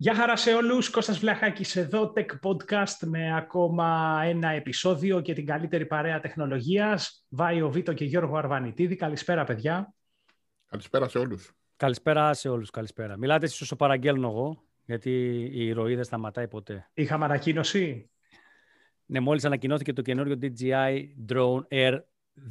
Γεια 0.00 0.14
χαρά 0.14 0.36
σε 0.36 0.54
όλους, 0.54 0.90
Κώστας 0.90 1.18
Βλαχάκης 1.18 1.76
εδώ, 1.76 2.12
Tech 2.16 2.26
Podcast 2.42 3.06
με 3.06 3.36
ακόμα 3.36 4.20
ένα 4.24 4.48
επεισόδιο 4.48 5.20
και 5.20 5.32
την 5.32 5.46
καλύτερη 5.46 5.86
παρέα 5.86 6.20
τεχνολογίας. 6.20 7.26
Βάιο 7.28 7.70
Βίτο 7.70 7.92
και 7.92 8.04
Γιώργο 8.04 8.36
Αρβανιτίδη. 8.36 8.96
Καλησπέρα 8.96 9.44
παιδιά. 9.44 9.94
Καλησπέρα 10.66 11.08
σε 11.08 11.18
όλους. 11.18 11.52
Καλησπέρα 11.76 12.34
σε 12.34 12.48
όλους, 12.48 12.70
καλησπέρα. 12.70 13.16
Μιλάτε 13.16 13.44
εσείς 13.44 13.60
όσο 13.60 13.76
παραγγέλνω 13.76 14.28
εγώ, 14.28 14.64
γιατί 14.84 15.10
η 15.52 15.72
ροή 15.72 15.94
δεν 15.94 16.04
σταματάει 16.04 16.48
ποτέ. 16.48 16.90
Είχαμε 16.94 17.24
ανακοίνωση; 17.24 18.10
Ναι, 19.06 19.20
μόλις 19.20 19.44
ανακοινώθηκε 19.44 19.92
το 19.92 20.02
καινούριο 20.02 20.38
DJI 20.42 21.02
Drone 21.28 21.62
Air 21.70 21.98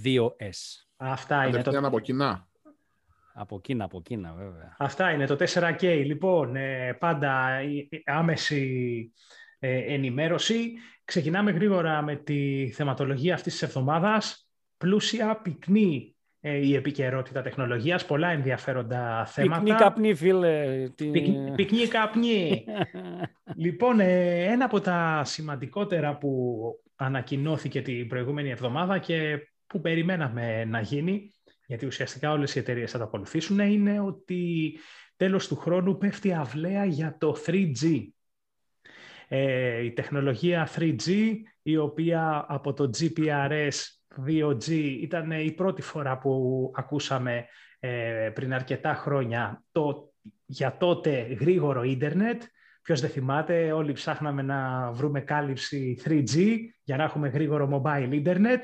2S. 0.05 0.85
Αυτά 0.97 1.47
είναι 1.47 1.61
το... 1.61 1.77
από 1.83 1.99
κοινά. 1.99 2.46
Από 3.39 3.61
Κίνα, 3.61 3.83
από 3.83 4.01
Κίνα 4.01 4.33
βέβαια. 4.33 4.75
Αυτά 4.77 5.11
είναι 5.11 5.25
το 5.25 5.37
4K. 5.39 6.03
Λοιπόν, 6.05 6.55
ε, 6.55 6.93
πάντα 6.99 7.59
άμεση 8.05 9.13
ε, 9.59 9.93
ενημέρωση. 9.93 10.73
Ξεκινάμε 11.05 11.51
γρήγορα 11.51 12.01
με 12.01 12.15
τη 12.15 12.71
θεματολογία 12.73 13.33
αυτής 13.33 13.53
της 13.53 13.61
εβδομάδας. 13.61 14.49
Πλούσια, 14.77 15.35
πυκνή 15.41 16.15
ε, 16.39 16.57
η 16.57 16.75
επικαιρότητα 16.75 17.41
τεχνολογίας, 17.41 18.05
πολλά 18.05 18.29
ενδιαφέροντα 18.29 19.25
θέματα. 19.25 19.61
Πυκνή 19.63 19.77
καπνή, 19.77 20.13
φίλε. 20.13 20.87
Πυκνή 21.55 21.87
καπνή. 21.87 22.65
λοιπόν, 23.65 23.99
ένα 23.99 24.65
από 24.65 24.79
τα 24.79 25.21
σημαντικότερα 25.25 26.17
που 26.17 26.61
ανακοινώθηκε 26.95 27.81
την 27.81 28.07
προηγούμενη 28.07 28.49
εβδομάδα 28.49 28.97
και 28.97 29.47
που 29.67 29.81
περιμέναμε 29.81 30.65
να 30.65 30.81
γίνει 30.81 31.31
γιατί 31.67 31.85
ουσιαστικά 31.85 32.31
όλες 32.31 32.55
οι 32.55 32.59
εταιρείες 32.59 32.91
θα 32.91 32.97
το 32.97 33.03
ακολουθήσουν, 33.03 33.59
είναι 33.59 33.99
ότι 33.99 34.73
τέλος 35.15 35.47
του 35.47 35.55
χρόνου 35.55 35.97
πέφτει 35.97 36.33
αυλαία 36.33 36.85
για 36.85 37.17
το 37.19 37.35
3G. 37.45 38.07
Ε, 39.27 39.83
η 39.83 39.91
τεχνολογία 39.91 40.69
3G, 40.75 41.33
η 41.61 41.77
οποία 41.77 42.45
από 42.47 42.73
το 42.73 42.89
GPRS 42.97 43.71
2G 44.27 44.69
ήταν 45.01 45.31
η 45.31 45.51
πρώτη 45.51 45.81
φορά 45.81 46.17
που 46.17 46.71
ακούσαμε 46.75 47.45
ε, 47.79 48.31
πριν 48.33 48.53
αρκετά 48.53 48.93
χρόνια 48.93 49.63
το 49.71 50.13
για 50.45 50.77
τότε 50.77 51.21
γρήγορο 51.39 51.83
ίντερνετ. 51.83 52.43
Ποιος 52.81 53.01
δεν 53.01 53.09
θυμάται, 53.09 53.71
όλοι 53.71 53.91
ψάχναμε 53.91 54.41
να 54.41 54.91
βρούμε 54.91 55.21
κάλυψη 55.21 56.01
3G 56.05 56.57
για 56.83 56.97
να 56.97 57.03
έχουμε 57.03 57.27
γρήγορο 57.27 57.83
mobile 57.83 58.09
ίντερνετ. 58.11 58.63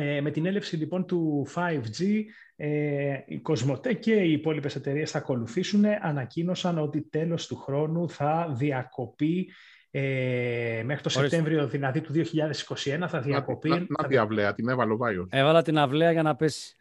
Ε, 0.00 0.20
με 0.20 0.30
την 0.30 0.46
έλευση 0.46 0.76
λοιπόν 0.76 1.06
του 1.06 1.46
5G, 1.54 2.24
ε, 2.56 3.18
η 3.26 3.38
Κοσμοτέ 3.38 3.92
και 3.92 4.12
οι 4.12 4.32
υπόλοιπες 4.32 4.76
εταιρείες 4.76 5.10
θα 5.10 5.18
ακολουθήσουν, 5.18 5.84
ανακοίνωσαν 6.00 6.78
ότι 6.78 7.02
τέλος 7.02 7.46
του 7.46 7.56
χρόνου 7.56 8.10
θα 8.10 8.54
διακοπεί 8.56 9.52
ε, 9.90 10.82
μέχρι 10.84 11.02
το 11.02 11.08
Σεπτέμβριο 11.08 11.66
δηλαδή 11.66 12.00
του 12.00 12.12
2021 12.12 13.04
θα 13.08 13.20
διακοπεί... 13.20 13.68
Να, 13.68 13.76
να, 13.76 14.08
να 14.08 14.22
αυλαία, 14.22 14.54
την 14.54 14.68
έβαλε 14.68 14.92
ο 14.92 14.96
Βάιος. 14.96 15.26
Έβαλα 15.30 15.62
την 15.62 15.78
αυλαία 15.78 16.12
για 16.12 16.22
να 16.22 16.36
πέσει. 16.36 16.76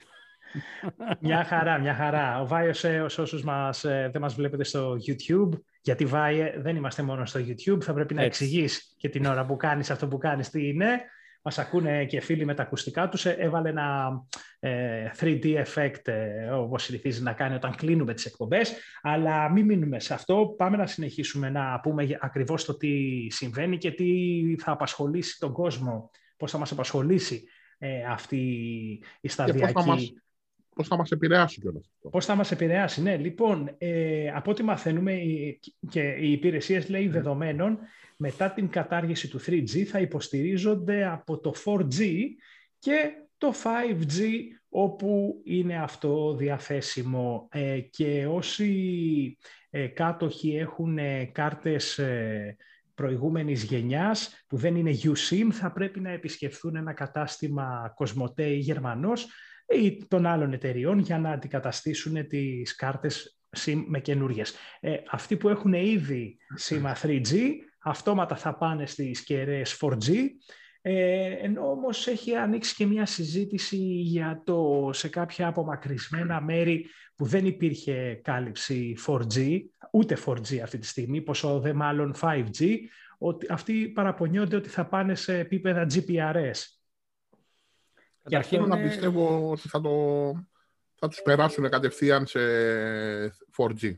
μια 1.20 1.44
χαρά, 1.44 1.80
μια 1.80 1.94
χαρά. 1.94 2.42
Ο 2.42 2.48
Βάιος, 2.48 2.84
ε, 2.84 3.02
όσους 3.02 3.44
μας, 3.44 3.84
ε, 3.84 4.10
δεν 4.12 4.22
μας 4.22 4.36
βλέπετε 4.36 4.64
στο 4.64 4.98
YouTube, 5.08 5.50
γιατί 5.82 6.06
Βάιε 6.06 6.54
δεν 6.58 6.76
είμαστε 6.76 7.02
μόνο 7.02 7.26
στο 7.26 7.40
YouTube, 7.40 7.82
θα 7.82 7.94
πρέπει 7.94 8.14
να 8.14 8.22
εξηγείς 8.22 8.96
και 8.98 9.10
την 9.10 9.26
ώρα 9.26 9.46
που 9.46 9.56
κάνεις 9.56 9.92
αυτό 9.92 10.08
που 10.08 10.18
κάνεις 10.18 10.50
τι 10.50 10.68
είναι. 10.68 10.88
Μας 11.48 11.58
ακούνε 11.58 12.06
και 12.06 12.22
φίλοι 12.22 12.46
με 12.46 12.54
τα 12.54 12.64
ακουστικά 12.64 13.10
τους, 13.10 13.26
ε, 13.26 13.36
έβαλε 13.40 13.70
ένα 13.70 14.10
3D 15.20 15.46
ε, 15.56 15.64
effect, 15.66 16.08
ε, 16.08 16.50
όπως 16.50 16.84
συνηθίζει 16.84 17.24
να 17.24 17.34
κάνει 17.34 17.56
όταν 17.56 17.76
κλείνουμε 17.76 18.14
τις 18.14 18.26
εκπομπές, 18.26 18.74
αλλά 19.02 19.52
μην 19.52 19.66
μείνουμε 19.66 20.00
σε 20.00 20.14
αυτό, 20.14 20.54
πάμε 20.58 20.78
να 20.78 20.86
συνεχίσουμε 20.86 21.50
να 21.50 21.80
πούμε 21.80 22.18
ακριβώς 22.20 22.66
το 22.66 22.78
τι 22.78 22.92
συμβαίνει 23.30 23.78
και 23.78 23.92
τι 23.92 24.06
θα 24.60 24.72
απασχολήσει 24.72 25.40
τον 25.40 25.52
κόσμο, 25.52 26.10
πώς 26.38 26.52
θα 26.52 26.58
μας 26.58 26.72
απασχολήσει 26.72 27.44
αυτή 28.10 28.38
η 29.22 29.28
σταδιακή... 29.28 29.74
Πώς 29.74 29.84
θα, 29.84 29.92
μας, 29.92 30.14
πώς 30.76 30.88
θα 30.88 30.98
μας 30.98 31.12
επηρεάσει 31.12 31.62
κιόλας. 31.62 31.92
Πώς 32.12 32.26
θα 32.26 32.36
μας 32.36 32.52
επηρεάσει, 32.52 33.02
ναι. 33.02 33.18
Λοιπόν, 33.18 33.76
ε, 33.78 34.30
από 34.30 34.52
ό,τι 34.52 34.64
μαθαίνουμε 34.64 35.14
και 35.90 36.02
οι 36.20 36.32
υπηρεσίες 36.32 36.90
λέει 36.90 37.08
δεδομένων 37.08 37.80
μετά 38.18 38.52
την 38.52 38.70
κατάργηση 38.70 39.28
του 39.28 39.40
3G 39.46 39.84
θα 39.84 40.00
υποστηρίζονται 40.00 41.08
από 41.08 41.40
το 41.40 41.54
4G 41.66 42.22
και 42.80 43.12
το 43.38 43.54
5G 43.64 44.22
όπου 44.70 45.42
είναι 45.44 45.82
αυτό 45.82 46.36
διαθέσιμο 46.36 47.48
ε, 47.52 47.80
και 47.80 48.28
όσοι 48.28 49.38
ε, 49.70 49.88
κάτοχοι 49.88 50.56
έχουν 50.56 50.98
ε, 50.98 51.26
κάρτες 51.26 52.00
προηγούμενης 52.94 53.64
γενιάς 53.64 54.44
που 54.48 54.58
δεν 54.58 54.76
είναι 54.76 54.98
USIM 55.04 55.48
θα 55.52 55.72
πρέπει 55.72 56.00
να 56.00 56.10
επισκεφθούν 56.10 56.76
ένα 56.76 56.94
κατάστημα 56.94 57.94
Κοσμοτέ 57.96 58.46
ή 58.46 58.58
Γερμανός 58.58 59.28
ή 59.68 60.06
των 60.08 60.26
άλλων 60.26 60.54
εταιριών 60.54 61.00
για 61.00 61.20
να 61.20 61.32
αντικαταστήσουν 61.32 62.28
τις 62.28 62.76
κάρτες 62.76 63.40
SIM 63.58 63.84
με 63.88 64.00
καινούριες. 64.00 64.56
αυτοί 65.12 65.38
που 65.38 65.50
έχουν 65.50 65.74
ήδη 65.74 66.38
SIM 66.68 66.94
3G 67.02 67.54
αυτόματα 67.88 68.36
θα 68.36 68.58
πάνε 68.58 68.86
στις 68.86 69.24
κεραίες 69.24 69.78
4G, 69.82 70.14
ε, 70.82 71.32
ενώ 71.32 71.72
όμως 71.72 72.08
έχει 72.08 72.36
ανοίξει 72.36 72.76
και 72.76 72.86
μια 72.86 73.06
συζήτηση 73.06 73.78
για 73.86 74.42
το 74.46 74.90
σε 74.94 75.08
κάποια 75.10 75.48
απομακρυσμένα 75.48 76.42
μέρη 76.42 76.86
που 77.16 77.26
δεν 77.26 77.46
υπήρχε 77.46 78.20
κάλυψη 78.24 78.98
4G, 79.06 79.60
ούτε 79.92 80.18
4G 80.26 80.58
αυτή 80.58 80.78
τη 80.78 80.88
στιγμή, 80.88 81.22
πόσο 81.22 81.60
δε 81.60 81.74
μάλλον 81.74 82.16
5G, 82.22 82.78
ότι 83.18 83.48
αυτοί 83.50 83.88
παραπονιόνται 83.88 84.56
ότι 84.56 84.70
θα 84.70 84.88
πάνε 84.88 85.16
σε 85.16 85.38
επίπεδα 85.38 85.88
GPRS. 85.94 86.62
Καταρχήν 88.24 88.64
να 88.64 88.82
πιστεύω 88.82 89.50
ότι 89.50 89.68
θα, 89.70 89.82
το, 89.82 89.92
θα 90.96 91.08
τους 91.08 91.22
περάσουν 91.22 91.70
κατευθείαν 91.70 92.26
σε 92.26 92.40
4G. 93.58 93.98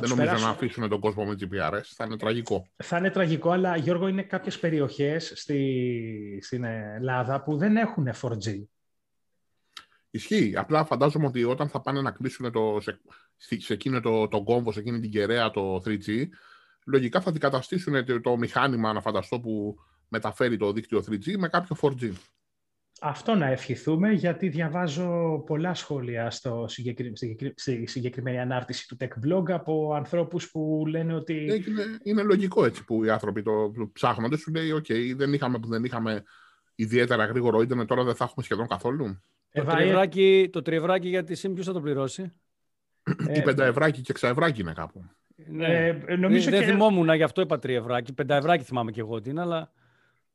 Δεν 0.00 0.08
νομίζω 0.08 0.44
να 0.44 0.48
αφήσουν 0.48 0.88
τον 0.88 1.00
κόσμο 1.00 1.24
με 1.24 1.36
GPRS. 1.40 1.82
Θα 1.84 2.04
είναι 2.04 2.16
τραγικό. 2.16 2.68
Θα 2.76 2.96
είναι 2.96 3.10
τραγικό, 3.10 3.50
αλλά 3.50 3.76
Γιώργο, 3.76 4.08
είναι 4.08 4.22
κάποιες 4.22 4.58
περιοχές 4.58 5.32
στη, 5.34 6.40
στην 6.42 6.64
Ελλάδα 6.64 7.42
που 7.42 7.56
δεν 7.56 7.76
έχουν 7.76 8.08
4G. 8.20 8.62
Ισχύει. 10.10 10.56
Απλά 10.56 10.84
φαντάζομαι 10.84 11.26
ότι 11.26 11.44
όταν 11.44 11.68
θα 11.68 11.80
πάνε 11.80 12.00
να 12.00 12.10
κλείσουν 12.10 12.52
το, 12.52 12.78
σε, 12.80 13.00
σε 13.36 13.72
εκείνο 13.72 14.00
το, 14.00 14.28
το 14.28 14.42
κόμβο, 14.42 14.72
σε 14.72 14.80
εκείνη 14.80 15.00
την 15.00 15.10
κεραία 15.10 15.50
το 15.50 15.82
3G, 15.84 16.24
λογικά 16.86 17.20
θα 17.20 17.28
αντικαταστήσουν 17.30 18.04
το, 18.04 18.20
το 18.20 18.36
μηχάνημα, 18.36 18.92
να 18.92 19.00
φανταστώ, 19.00 19.40
που 19.40 19.76
μεταφέρει 20.08 20.56
το 20.56 20.72
δίκτυο 20.72 21.04
3G 21.08 21.36
με 21.36 21.48
κάποιο 21.48 21.76
4G. 21.80 22.12
Αυτό 23.00 23.34
να 23.34 23.46
ευχηθούμε, 23.46 24.12
γιατί 24.12 24.48
διαβάζω 24.48 25.42
πολλά 25.46 25.74
σχόλια 25.74 26.30
στο 26.30 26.66
στη 27.54 27.86
συγκεκριμένη 27.86 28.40
ανάρτηση 28.40 28.88
του 28.88 28.96
Tech 29.00 29.26
Blog 29.26 29.50
από 29.50 29.94
ανθρώπους 29.94 30.50
που 30.50 30.84
λένε 30.86 31.14
ότι... 31.14 31.44
Είναι, 31.44 31.84
είναι 32.02 32.22
λογικό 32.22 32.64
έτσι 32.64 32.84
που 32.84 33.04
οι 33.04 33.10
άνθρωποι 33.10 33.42
το 33.42 33.72
ψάχνονται. 33.92 34.36
Σου 34.36 34.50
λέει, 34.50 34.70
OK, 34.76 35.14
δεν 35.16 35.32
είχαμε 35.32 35.58
που 35.58 35.68
δεν 35.68 35.84
είχαμε 35.84 36.22
ιδιαίτερα 36.74 37.24
γρήγορο 37.24 37.60
ίντερνετ, 37.60 37.88
τώρα 37.88 38.04
δεν 38.04 38.14
θα 38.14 38.24
έχουμε 38.24 38.44
σχεδόν 38.44 38.66
καθόλου. 38.66 39.22
Το, 39.52 39.64
τριευράκι, 39.64 40.48
το 40.52 40.62
τριευράκι 40.62 41.08
για 41.08 41.24
τη 41.24 41.34
ΣΥΜ 41.34 41.52
ποιος 41.52 41.66
θα 41.66 41.72
το 41.72 41.80
πληρώσει; 41.80 42.32
Η 43.36 43.42
πενταευράκι 43.42 44.00
και 44.00 44.10
εξαευράκι 44.10 44.60
είναι 44.60 44.72
κάπου. 44.72 45.04
Ναι, 45.46 45.86
ε, 46.06 46.16
νομίζω 46.16 46.50
δεν 46.50 46.60
και... 46.60 46.66
θυμόμουν, 46.66 47.14
γι' 47.14 47.22
αυτό 47.22 47.40
είπα 47.40 47.58
τριευράκι. 47.58 48.12
Πενταευράκι 48.12 48.64
θυμάμαι 48.64 48.90
και 48.90 49.00
εγώ 49.00 49.14
ότι 49.14 49.30
είναι, 49.30 49.40
αλλά... 49.40 49.72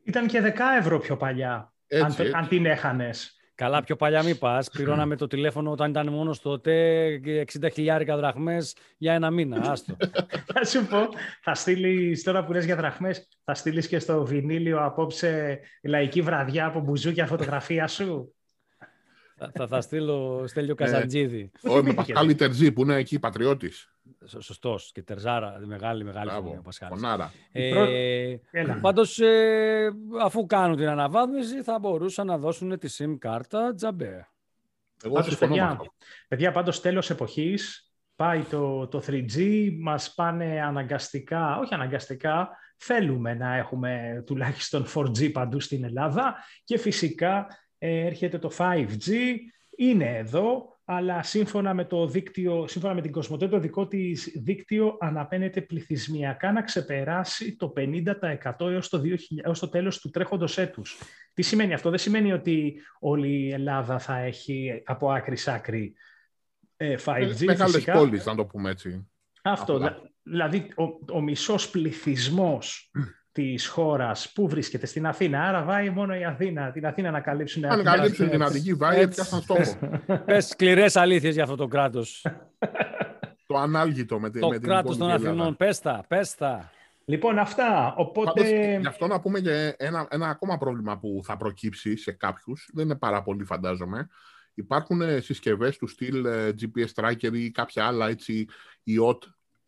Ήταν 0.03 0.27
και 0.27 0.41
10 0.43 0.79
ευρώ 0.79 0.99
πιο 0.99 1.17
παλιά 1.17 1.72
αν, 2.01 2.15
αν 2.33 2.47
την 2.47 2.65
έχανες. 2.65 3.37
Καλά, 3.55 3.83
πιο 3.83 3.95
παλιά 3.95 4.23
μην 4.23 4.37
πας. 4.37 4.69
Πληρώναμε 4.69 5.15
το 5.15 5.27
τηλέφωνο 5.27 5.71
όταν 5.71 5.89
ήταν 5.89 6.07
μόνος 6.07 6.41
τότε 6.41 7.21
60 7.59 7.67
χιλιάρικα 7.73 8.17
δραχμές 8.17 8.75
για 8.97 9.13
ένα 9.13 9.31
μήνα. 9.31 9.71
Άστο. 9.71 9.95
θα 10.53 10.65
σου 10.65 10.85
πω, 10.85 10.97
θα 11.41 11.53
στείλεις 11.53 12.23
τώρα 12.23 12.43
που 12.43 12.51
λες 12.51 12.65
για 12.65 12.75
δραχμές, 12.75 13.27
θα 13.43 13.53
στείλεις 13.53 13.87
και 13.87 13.99
στο 13.99 14.25
βινίλιο 14.25 14.83
απόψε 14.83 15.59
λαϊκή 15.83 16.21
βραδιά 16.21 16.65
από 16.65 16.79
μπουζούκια 16.79 17.25
φωτογραφία 17.25 17.87
σου; 17.87 18.35
Θα, 19.43 19.51
θα, 19.53 19.67
θα 19.67 19.81
στείλω 19.81 20.43
Στέλιο 20.47 20.75
Καζαντζίδη. 20.75 21.51
Όχι, 21.61 21.83
με 21.83 21.93
Πασχάλη 21.93 22.35
Τερζή 22.35 22.71
που 22.71 22.81
είναι 22.81 22.95
εκεί 22.95 23.19
πατριώτης. 23.19 23.93
Σωστός. 24.39 24.91
Και 24.93 25.03
Τερζάρα, 25.03 25.59
μεγάλη, 25.65 26.03
μεγάλη 26.03 26.31
φωνή 26.31 26.57
ο 26.57 26.61
Πασχάλης. 26.63 27.01
Ε, 27.51 28.35
πάντως, 28.81 29.19
ε, 29.19 29.91
αφού 30.21 30.45
κάνουν 30.45 30.75
την 30.75 30.87
αναβάθμιση, 30.87 31.63
θα 31.63 31.79
μπορούσαν 31.79 32.27
να 32.27 32.37
δώσουν 32.37 32.79
τη 32.79 32.95
SIM 32.97 33.15
κάρτα 33.19 33.73
τζαμπέ. 33.73 34.27
Εγώ 35.03 35.13
πάντως, 35.13 35.37
παιδιά, 35.37 35.79
παιδιά, 36.27 36.51
πάντως 36.51 36.81
τέλος 36.81 37.09
εποχής, 37.09 37.91
πάει 38.15 38.41
το, 38.41 38.87
το 38.87 39.03
3G, 39.07 39.69
μας 39.79 40.13
πάνε 40.13 40.61
αναγκαστικά, 40.61 41.57
όχι 41.57 41.73
αναγκαστικά, 41.73 42.49
θέλουμε 42.77 43.33
να 43.33 43.55
έχουμε 43.55 44.23
τουλάχιστον 44.25 44.85
4G 44.95 45.31
παντού 45.31 45.59
στην 45.59 45.83
Ελλάδα 45.83 46.35
και 46.63 46.77
φυσικά 46.77 47.39
ε, 47.39 47.62
έρχεται 47.87 48.39
το 48.39 48.51
5G, 48.57 49.11
είναι 49.77 50.17
εδώ, 50.17 50.77
αλλά 50.85 51.23
σύμφωνα 51.23 51.73
με 51.73 51.85
το 51.85 52.07
δίκτυο, 52.07 52.67
σύμφωνα 52.67 52.93
με 52.93 53.01
την 53.01 53.11
Κοσμοτέ, 53.11 53.47
το 53.47 53.59
δικό 53.59 53.87
της 53.87 54.31
δίκτυο 54.35 54.97
αναπαίνεται 54.99 55.61
πληθυσμιακά 55.61 56.51
να 56.51 56.61
ξεπεράσει 56.61 57.55
το 57.55 57.73
50% 57.77 58.59
έως 58.59 58.89
το, 58.89 59.01
2000, 59.03 59.15
έως 59.43 59.59
το 59.59 59.69
τέλος 59.69 59.99
του 59.99 60.09
τρέχοντος 60.09 60.57
έτους. 60.57 60.99
Τι 61.33 61.41
σημαίνει 61.41 61.73
αυτό; 61.73 61.89
Δεν 61.89 61.99
σημαίνει 61.99 62.33
ότι 62.33 62.81
όλη 62.99 63.29
η 63.29 63.51
Ελλάδα 63.51 63.99
θα 63.99 64.17
έχει 64.17 64.81
από 64.85 65.11
άκρη 65.11 65.35
σ' 65.35 65.47
άκρη 65.47 65.93
5G. 66.77 67.41
Ε, 67.41 67.45
μεγάλες 67.45 67.83
πόλεις, 67.83 68.25
να 68.25 68.35
το 68.35 68.45
πούμε 68.45 68.69
έτσι. 68.69 69.07
Αυτό. 69.43 69.95
Δηλαδή, 70.23 70.71
ο, 70.75 71.15
ο 71.15 71.21
μισός 71.21 71.69
πληθυσμός 71.69 72.91
της 73.33 73.67
χώρας 73.67 74.31
που 74.31 74.47
βρίσκεται 74.47 74.85
στην 74.85 75.05
Αθήνα. 75.05 75.41
Άρα 75.47 75.63
βάει 75.63 75.89
μόνο 75.89 76.15
η 76.15 76.23
Αθήνα. 76.25 76.71
Την 76.71 76.85
Αθήνα 76.85 77.11
να 77.11 77.19
καλύψουν. 77.19 77.65
Αν 77.65 77.83
καλύψουν 77.83 78.29
την 78.29 78.43
Αττική, 78.43 78.73
βάει 78.73 78.99
έπιασαν 78.99 79.41
στόχο. 79.41 79.77
Πες 80.25 80.45
σκληρές 80.45 80.95
αλήθειες 80.95 81.33
για 81.33 81.43
αυτό 81.43 81.55
το 81.55 81.67
κράτος. 81.67 82.25
το 83.47 83.57
ανάλγητο 83.57 84.19
με, 84.19 84.29
το 84.29 84.47
με 84.47 84.57
την 84.57 84.67
κράτος 84.67 84.97
των 84.97 85.11
Αθηνών. 85.11 85.55
Πες 85.55 85.79
τα, 85.79 86.05
πες 86.07 86.35
τα. 86.35 86.71
Λοιπόν, 87.05 87.39
αυτά. 87.39 87.93
Οπότε... 87.97 88.31
Πάντως, 88.33 88.79
γι' 88.79 88.87
αυτό 88.87 89.07
να 89.07 89.19
πούμε 89.19 89.39
και 89.39 89.75
ένα, 89.77 90.07
ένα 90.09 90.27
ακόμα 90.27 90.57
πρόβλημα 90.57 90.97
που 90.97 91.21
θα 91.23 91.37
προκύψει 91.37 91.97
σε 91.97 92.11
κάποιους. 92.11 92.69
Δεν 92.73 92.85
είναι 92.85 92.95
πάρα 92.95 93.23
πολύ, 93.23 93.43
φαντάζομαι. 93.43 94.07
Υπάρχουν 94.53 95.21
συσκευές 95.21 95.77
του 95.77 95.87
στυλ 95.87 96.25
ε, 96.25 96.53
GPS 96.61 97.03
tracker 97.03 97.33
ή 97.33 97.51
κάποια 97.51 97.85
άλλα 97.85 98.07
έτσι, 98.07 98.47
IoT, 98.87 99.17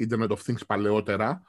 Internet 0.08 0.28
of 0.28 0.38
Things 0.46 0.66
παλαιότερα, 0.68 1.42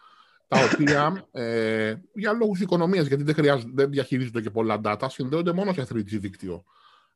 τα 0.49 0.59
οποία 0.73 1.27
ε, 1.33 1.95
για 2.15 2.33
λόγους 2.33 2.61
οικονομίας, 2.61 3.07
γιατί 3.07 3.23
δεν, 3.23 3.63
δεν 3.75 3.91
διαχειρίζονται 3.91 4.41
και 4.41 4.51
πολλά 4.51 4.81
data, 4.85 5.07
συνδέονται 5.09 5.53
μόνο 5.53 5.73
σε 5.73 5.83
3G 5.83 6.05
δίκτυο. 6.05 6.65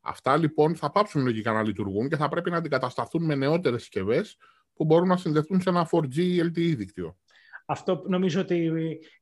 Αυτά 0.00 0.37
λοιπόν 0.37 0.77
θα 0.77 0.91
πάψουν 0.91 1.23
λογικά 1.23 1.53
να 1.53 1.62
λειτουργούν 1.62 2.09
και 2.09 2.17
θα 2.17 2.29
πρέπει 2.29 2.50
να 2.50 2.56
αντικατασταθούν 2.56 3.25
με 3.25 3.35
νεότερες 3.35 3.81
συσκευές 3.81 4.37
που 4.75 4.85
μπορούν 4.85 5.09
να 5.09 5.17
συνδεθούν 5.17 5.61
σε 5.61 5.69
ένα 5.69 5.88
4G 5.91 6.44
LTE 6.44 6.75
δίκτυο. 6.77 7.17
Αυτό 7.67 8.05
νομίζω 8.06 8.41
ότι 8.41 8.71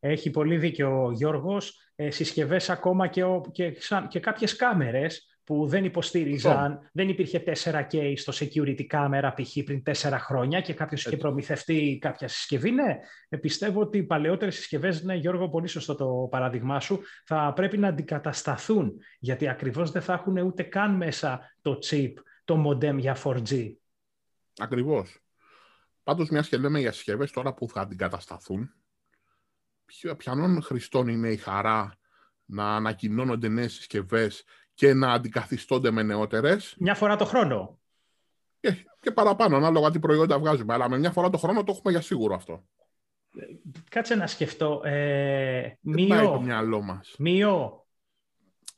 έχει 0.00 0.30
πολύ 0.30 0.56
δίκιο 0.56 1.04
ο 1.04 1.10
Γιώργος. 1.10 1.92
Ε, 1.94 2.10
συσκευές 2.10 2.70
ακόμα 2.70 3.06
και, 3.06 3.24
και, 3.52 3.76
και 4.08 4.20
κάποιες 4.20 4.56
κάμερες 4.56 5.27
που 5.48 5.66
δεν 5.66 5.84
υποστήριζαν, 5.84 6.90
δεν 6.92 7.08
υπήρχε 7.08 7.42
4K 7.46 8.12
στο 8.16 8.32
security 8.36 8.86
camera 8.90 9.32
π.χ. 9.34 9.64
πριν 9.64 9.82
4 9.86 9.92
χρόνια 10.18 10.60
και 10.60 10.74
κάποιος 10.74 11.06
είχε 11.06 11.16
προμηθευτεί 11.16 11.98
κάποια 12.00 12.28
συσκευή. 12.28 12.70
Ναι, 12.70 12.98
ε, 13.28 13.36
πιστεύω 13.36 13.80
ότι 13.80 13.98
οι 13.98 14.02
παλαιότερες 14.02 14.54
συσκευές, 14.54 15.02
ναι 15.02 15.14
Γιώργο, 15.14 15.48
πολύ 15.48 15.66
σωστό 15.66 15.94
το 15.94 16.28
παράδειγμά 16.30 16.80
σου, 16.80 17.00
θα 17.24 17.52
πρέπει 17.52 17.78
να 17.78 17.88
αντικατασταθούν, 17.88 18.92
γιατί 19.18 19.48
ακριβώς 19.48 19.90
δεν 19.90 20.02
θα 20.02 20.12
έχουν 20.12 20.36
ούτε 20.36 20.62
καν 20.62 20.96
μέσα 20.96 21.54
το 21.62 21.78
chip, 21.90 22.12
το 22.44 22.68
modem 22.68 22.98
για 22.98 23.16
4G. 23.24 23.72
Ακριβώς. 24.58 25.22
Πάντως, 26.02 26.28
μιας 26.28 26.48
και 26.48 26.56
λέμε 26.56 26.80
για 26.80 26.92
συσκευές 26.92 27.30
τώρα 27.30 27.54
που 27.54 27.68
θα 27.68 27.80
αντικατασταθούν, 27.80 28.74
ποιανών 30.16 30.62
χρηστών 30.62 31.08
είναι 31.08 31.28
η 31.28 31.36
χαρά 31.36 31.98
να 32.44 32.76
ανακοινώνονται 32.76 33.48
νέες 33.48 33.72
συσκευές 33.72 34.44
και 34.78 34.94
να 34.94 35.12
αντικαθιστώνται 35.12 35.90
με 35.90 36.02
νεότερες. 36.02 36.74
Μια 36.78 36.94
φορά 36.94 37.16
το 37.16 37.24
χρόνο. 37.24 37.78
Και, 38.60 38.86
και 39.00 39.10
παραπάνω, 39.10 39.56
ανάλογα 39.56 39.90
τι 39.90 39.98
προϊόντα 39.98 40.38
βγάζουμε. 40.38 40.74
Αλλά 40.74 40.88
με 40.88 40.98
μια 40.98 41.10
φορά 41.10 41.30
το 41.30 41.38
χρόνο 41.38 41.64
το 41.64 41.72
έχουμε 41.76 41.92
για 41.92 42.00
σίγουρο 42.00 42.34
αυτό. 42.34 42.64
Κάτσε 43.90 44.14
να 44.14 44.26
σκεφτώ. 44.26 44.80
Ε, 44.84 45.76
μειώ. 45.80 46.08
πάει 46.08 46.26
το 46.26 46.40
μυαλό 46.40 46.82
μας. 46.82 47.14
Μειώ. 47.18 47.86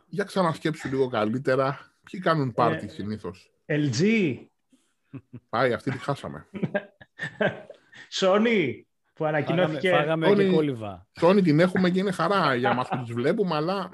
Για 0.06 0.25
ξανασκέψου 0.25 0.88
λίγο 0.88 1.08
καλύτερα. 1.08 1.93
Ποιοι 2.11 2.20
κάνουν 2.20 2.52
πάρτι 2.52 2.85
ε, 2.85 2.88
συνήθως; 2.88 3.52
LG. 3.67 4.37
Πάει, 5.49 5.73
αυτή 5.73 5.91
τη 5.91 5.99
χάσαμε. 5.99 6.47
Sony 8.20 8.81
που 9.14 9.25
ανακοινώθηκε. 9.25 9.91
Φάγαμε, 9.91 10.26
φάγαμε 10.26 10.44
και 10.44 10.55
κόλληβα. 10.55 11.06
Sony 11.20 11.41
την 11.43 11.61
έχουμε 11.61 11.91
και 11.91 11.99
είναι 11.99 12.12
χαρά 12.12 12.55
για 12.55 12.75
μας 12.75 12.88
που 12.88 13.02
τις 13.02 13.12
βλέπουμε, 13.12 13.55
αλλά 13.56 13.91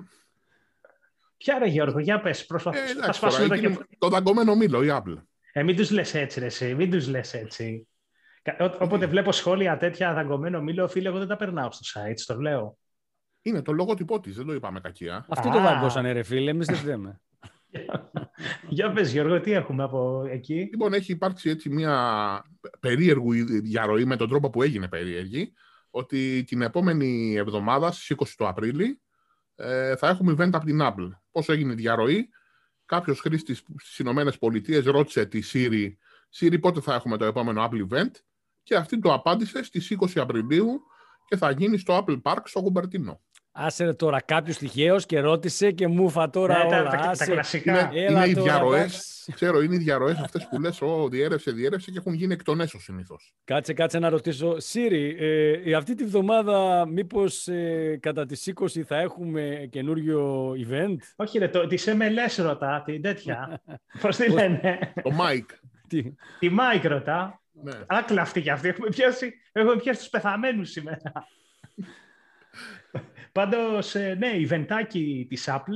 Ποια 1.37 1.59
ρε 1.59 1.67
Γιώργο, 1.67 1.99
για 1.99 2.21
πες, 2.21 2.47
προσπαθείς. 2.47 2.91
Ε, 2.91 3.49
το, 3.49 3.57
και... 3.57 3.79
το 3.99 4.09
δαγκωμένο 4.09 4.57
μήλο, 4.57 4.83
η 4.83 4.89
Apple. 4.91 5.23
Ε, 5.53 5.63
μην 5.63 5.77
τους 5.77 5.91
λες 5.91 6.15
έτσι 6.15 6.41
ρε 6.41 6.47
εσύ, 6.47 6.75
μην 6.75 6.91
τους 6.91 7.09
λες 7.09 7.35
έτσι. 7.35 7.89
Όποτε 8.79 9.07
βλέπω 9.07 9.33
σχόλια 9.33 9.77
τέτοια 9.77 10.13
δαγκωμένο 10.13 10.63
μήλο, 10.63 10.89
φίλε, 10.89 11.09
εγώ 11.09 11.19
δεν 11.19 11.29
τα 11.29 11.37
περνάω 11.37 11.73
στο 11.73 12.01
site, 12.01 12.21
το 12.27 12.41
λέω. 12.41 12.79
Είναι 13.43 13.63
το 13.63 13.73
λογότυπό 13.73 14.21
της, 14.21 14.37
δεν 14.37 14.47
το 14.47 14.53
είπαμε 14.53 14.81
κακία. 14.81 15.27
Αυτοί 15.29 15.51
το 15.51 15.61
δαγκώσανε 15.61 16.13
ρε 16.13 16.23
φίλε, 16.23 16.51
εμείς 16.51 16.67
δεν 16.67 16.77
φταίμε. 16.77 17.21
Για 18.69 18.93
πες 18.93 19.13
Γιώργο, 19.13 19.41
τι 19.41 19.53
έχουμε 19.53 19.83
από 19.83 20.27
εκεί; 20.31 20.55
Λοιπόν, 20.55 20.93
έχει 20.93 21.13
υπάρξει 21.13 21.51
έτσι 21.51 21.69
μια 21.69 22.45
περίεργη 22.81 23.43
διαρροή 23.61 24.05
με 24.05 24.17
τον 24.17 24.29
τρόπο 24.29 24.51
που 24.51 24.63
έγινε 24.63 24.89
περίεργη, 24.89 25.53
ότι 25.91 26.45
την 26.45 26.63
επόμενη 26.63 27.35
εβδομάδα, 27.35 27.93
στις 27.93 28.17
20 28.17 28.27
του 28.37 28.49
Απρίλη, 28.49 29.01
ε, 29.55 29.97
θα 29.97 30.09
έχουμε 30.09 30.33
event 30.33 30.51
από 30.53 30.65
την 30.65 30.79
Apple. 30.83 31.09
Πώς 31.37 31.49
έγινε 31.49 31.73
η 31.73 31.75
διαρροή, 31.75 32.29
κάποιος 32.85 33.21
χρήστης 33.21 33.63
στις 33.77 33.99
Ηνωμένες 33.99 34.39
Πολιτείες 34.39 34.85
ρώτησε 34.85 35.27
τη 35.27 35.41
Siri, 35.53 35.93
Siri 36.39 36.61
πότε 36.61 36.81
θα 36.81 36.95
έχουμε 36.95 37.17
το 37.17 37.25
επόμενο 37.25 37.69
Apple 37.71 37.87
event; 37.89 38.11
Και 38.63 38.77
αυτή 38.77 38.99
το 38.99 39.13
απάντησε 39.13 39.63
στις 39.63 39.91
20 39.91 40.21
Απριλίου 40.21 40.81
και 41.25 41.37
θα 41.37 41.51
γίνει 41.51 41.79
στο 41.79 42.05
Apple 42.05 42.23
Park 42.23 42.41
στο 42.45 42.61
Κουμπερτίνο. 42.61 43.21
Άσε 43.59 43.93
τώρα 43.93 44.21
κάποιος 44.21 44.57
τυχαίος 44.57 45.07
και 45.07 45.21
ρώτησε 45.21 45.71
και 45.71 45.87
μου 45.87 46.11
φα 46.11 46.31
τώρα 46.31 46.59
ναι, 46.59 46.77
όλα. 46.77 46.91
Τα, 46.91 47.13
τα, 47.19 47.25
κλασικά. 47.25 47.91
Είναι, 47.95 48.01
είναι 48.01 48.29
οι 48.29 48.33
διαρροές. 48.33 49.29
Ξέρω, 49.35 49.63
είναι 49.63 49.75
οι 49.75 49.79
διαρροές 49.79 50.19
αυτές 50.19 50.49
που 50.51 50.61
λες: 50.61 50.83
Ω, 50.83 51.09
διέρευσε, 51.09 51.51
διέρευσε 51.51 51.91
και 51.91 51.99
έχουν 51.99 52.13
γίνει 52.15 52.33
εκ 52.33 52.43
των 52.43 52.61
έσω 52.61 52.81
συνήθως. 52.81 53.35
Κάτσε, 53.45 53.73
κάτσε 53.73 53.99
να 53.99 54.09
ρωτήσω. 54.09 54.61
Σύρι, 54.61 55.17
ε, 55.19 55.75
αυτή 55.75 55.95
τη 55.95 56.05
βδομάδα 56.05 56.87
μήπως 56.87 57.49
ε, 57.49 57.99
κατά 58.03 58.27
τις 58.27 58.53
20 58.55 58.67
θα 58.87 58.97
έχουμε 58.97 59.69
καινούριο 59.71 60.51
event; 60.51 60.97
Όχι, 61.17 61.39
ρε, 61.39 61.49
το, 61.49 61.67
τη 61.67 61.83
MLS 61.87 62.43
ρωτά, 62.45 62.83
την 62.85 63.03
τέτοια. 63.03 63.63
Πώς 64.03 64.17
τη 64.17 64.31
λένε; 64.31 64.93
το 65.03 65.11
Mike. 65.21 65.55
τη, 65.89 66.03
τη 66.39 66.51
Mike 66.59 66.87
ρωτά. 66.89 67.41
Ναι. 67.63 67.73
Άκλαυτη 67.87 68.41
κι 68.41 68.51
αυτή. 68.51 68.69
Έχουμε 68.69 68.89
πιάσει, 68.89 69.33
έχουμε 69.53 69.77
πιάσει 69.77 69.99
τους 69.99 70.09
πεθαμένους 70.09 70.71
σήμερα. 70.71 71.01
Πάντως, 73.37 73.95
ε, 73.95 74.15
ναι, 74.19 74.27
η 74.27 74.47
βεντάκι 74.47 75.27
της 75.29 75.49
Apple, 75.49 75.75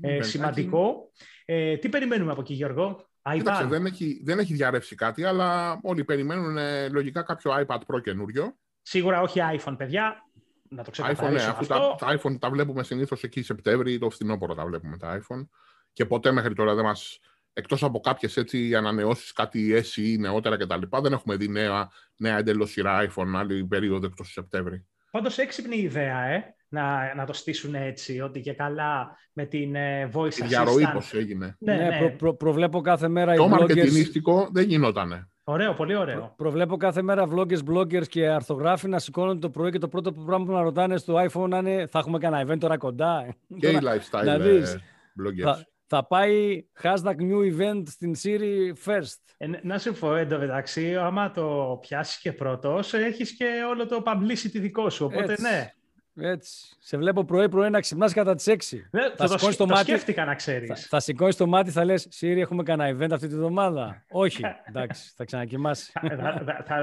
ε, 0.00 0.22
σημαντικό. 0.22 1.10
Ε, 1.44 1.76
τι 1.76 1.88
περιμένουμε 1.88 2.32
από 2.32 2.40
εκεί, 2.40 2.54
Γιώργο; 2.54 3.06
Κοίταξε, 3.32 3.64
δεν 3.64 3.86
έχει, 3.86 4.20
δεν 4.24 4.38
έχει 4.38 4.54
διαρρεύσει 4.54 4.94
κάτι, 4.94 5.24
αλλά 5.24 5.80
όλοι 5.82 6.04
περιμένουν 6.04 6.56
ε, 6.56 6.88
λογικά 6.88 7.22
κάποιο 7.22 7.52
iPad 7.66 7.78
Pro 7.78 8.02
καινούριο. 8.02 8.56
Σίγουρα 8.82 9.20
όχι 9.20 9.40
iPhone, 9.58 9.74
παιδιά. 9.78 10.26
Να 10.68 10.84
το 10.84 10.90
ξεκαθαρίσουμε 10.90 11.28
iPhone, 11.28 11.42
ναι, 11.42 11.50
αφού 11.50 11.66
τα, 11.66 11.94
τα, 11.98 12.18
iPhone 12.18 12.38
τα 12.38 12.50
βλέπουμε 12.50 12.82
συνήθως 12.82 13.22
εκεί 13.22 13.42
Σεπτέμβρη 13.42 13.92
ή 13.92 13.98
το 13.98 14.10
φθινόπωρο 14.10 14.54
τα 14.54 14.64
βλέπουμε 14.64 14.96
τα 14.96 15.20
iPhone. 15.20 15.48
Και 15.92 16.06
ποτέ 16.06 16.30
μέχρι 16.30 16.54
τώρα 16.54 16.74
δεν 16.74 16.84
μας... 16.84 17.20
Εκτός 17.52 17.82
από 17.82 18.00
κάποιες 18.00 18.36
έτσι 18.36 18.74
ανανεώσεις, 18.74 19.32
κάτι 19.32 19.84
SE 19.84 20.18
νεότερα 20.18 20.56
κτλ. 20.56 20.82
Δεν 21.02 21.12
έχουμε 21.12 21.36
δει 21.36 21.48
νέα, 21.48 21.90
νέα 22.16 22.38
εντελώς 22.38 22.70
σειρά 22.70 23.10
iPhone 23.10 23.32
άλλη 23.34 23.64
περίοδο 23.64 24.06
εκτός 24.06 24.26
του 24.26 24.32
Σεπτέμβρη. 24.32 24.86
Πάντως 25.10 25.38
έξυπνη 25.38 25.76
ιδέα, 25.76 26.24
ε 26.24 26.54
να, 26.72 27.14
να 27.14 27.26
το 27.26 27.32
στήσουν 27.32 27.74
έτσι, 27.74 28.20
ότι 28.20 28.40
και 28.40 28.52
καλά 28.52 29.16
με 29.32 29.44
την 29.44 29.74
ε, 29.74 30.10
voice 30.12 30.26
assistant. 30.26 30.46
Διαρροή 30.46 30.88
πώς 30.92 31.14
έγινε. 31.14 31.56
Ναι, 31.58 31.74
ναι, 31.74 31.88
ναι. 31.88 31.98
Προ, 31.98 32.16
προ, 32.16 32.34
προβλέπω 32.34 32.80
κάθε 32.80 33.08
μέρα 33.08 33.34
Το 33.34 33.48
μαρκετινίστικο 33.48 34.48
δεν 34.52 34.68
γινότανε. 34.68 35.28
Ωραίο, 35.44 35.74
πολύ 35.74 35.94
ωραίο. 35.94 36.18
Προ, 36.18 36.34
προβλέπω 36.36 36.76
κάθε 36.76 37.02
μέρα 37.02 37.28
vloggers, 37.30 37.60
bloggers 37.70 38.06
και 38.08 38.28
αρθογράφοι 38.28 38.88
να 38.88 38.98
σηκώνονται 38.98 39.38
το 39.38 39.50
πρωί 39.50 39.70
και 39.70 39.78
το 39.78 39.88
πρώτο 39.88 40.12
πράγμα 40.12 40.44
που 40.44 40.52
να 40.52 40.62
ρωτάνε 40.62 40.96
στο 40.96 41.14
iPhone 41.30 41.48
να 41.48 41.58
είναι 41.58 41.86
θα 41.90 41.98
έχουμε 41.98 42.18
κανένα 42.18 42.52
event 42.52 42.58
τώρα 42.58 42.76
κοντά; 42.76 43.34
Και 43.60 43.68
οι 43.68 43.78
lifestyle 43.82 44.24
να 44.24 44.38
δεις, 44.38 44.72
ε, 44.72 44.80
bloggers. 45.22 45.42
Θα, 45.42 45.66
θα 45.86 46.06
πάει 46.06 46.64
hashtag 46.82 47.16
new 47.16 47.58
event 47.58 47.82
στην 47.86 48.14
Siri 48.22 48.72
first. 48.84 49.16
Ε, 49.36 49.46
να 49.62 49.78
σου 49.78 49.92
πω 49.92 50.14
εντωμεταξύ, 50.14 50.96
άμα 50.96 51.30
το 51.30 51.78
πιάσει 51.80 52.20
και 52.20 52.32
πρώτος, 52.32 52.94
έχεις 52.94 53.36
και 53.36 53.46
όλο 53.70 53.86
το 53.86 54.02
publicity 54.06 54.60
δικό 54.60 54.90
σου. 54.90 55.04
Οπότε 55.04 55.32
Έτσι. 55.32 55.42
ναι. 55.42 55.72
Έτσι. 56.16 56.76
Σε 56.78 56.96
βλέπω 56.96 57.24
πρωί-πρωί 57.24 57.70
να 57.70 57.80
ξυπνάς 57.80 58.12
κατά 58.12 58.34
τις 58.34 58.46
6. 58.48 58.78
Ναι, 58.90 59.02
θα, 59.16 59.28
θα 59.28 59.36
το, 59.36 59.56
το, 59.56 59.66
μάτι, 59.66 59.82
σκέφτηκα 59.82 60.24
να 60.24 60.34
ξέρεις. 60.34 60.68
Θα, 60.68 60.76
θα 60.88 61.00
σηκώνεις 61.00 61.36
το 61.36 61.46
μάτι, 61.46 61.70
θα 61.70 61.84
λες: 61.84 62.06
Σύρι, 62.10 62.40
έχουμε 62.40 62.62
κανένα 62.62 62.98
event 62.98 63.12
αυτή 63.12 63.28
τη 63.28 63.34
βδομάδα. 63.34 64.04
Όχι. 64.10 64.42
Εντάξει, 64.64 65.12
θα 65.16 65.24
ξανακοιμάσεις. 65.24 65.92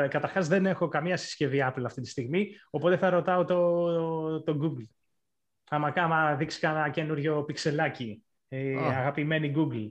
Καταρχάς, 0.09 0.47
δεν 0.47 0.65
έχω 0.65 0.87
καμία 0.87 1.17
συσκευή 1.17 1.63
Apple 1.67 1.83
αυτή 1.85 2.01
τη 2.01 2.09
στιγμή, 2.09 2.49
οπότε 2.69 2.97
θα 2.97 3.09
ρωτάω 3.09 3.45
το, 3.45 4.43
το 4.43 4.57
Google. 4.61 4.87
Άμα, 5.69 5.93
άμα 5.95 6.35
δείξεις 6.35 6.59
κανένα 6.59 6.89
καινούριο 6.89 7.43
πιξελάκι, 7.43 8.23
η 8.47 8.75
αγαπημένη 8.75 9.53
Google. 9.55 9.87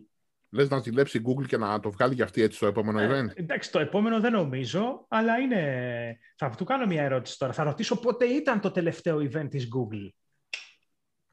Λες 0.50 0.68
να 0.68 0.78
ζηλέψει 0.78 1.18
η 1.18 1.22
Google 1.26 1.46
και 1.46 1.56
να 1.56 1.80
το 1.80 1.90
βγάλει 1.90 2.14
για 2.14 2.24
αυτή 2.24 2.42
έτσι 2.42 2.56
στο 2.56 2.66
επόμενο 2.66 3.00
ε, 3.00 3.06
event. 3.08 3.36
Εντάξει, 3.36 3.72
το 3.72 3.78
επόμενο 3.78 4.20
δεν 4.20 4.32
νομίζω, 4.32 5.06
αλλά 5.08 5.38
είναι. 5.38 6.18
Θα 6.36 6.50
του 6.50 6.64
κάνω 6.64 6.86
μια 6.86 7.02
ερώτηση 7.02 7.38
τώρα. 7.38 7.52
Θα 7.52 7.62
ρωτήσω 7.62 8.00
πότε 8.00 8.24
ήταν 8.24 8.60
το 8.60 8.70
τελευταίο 8.70 9.18
event 9.18 9.46
της 9.50 9.68
Google. 9.74 10.08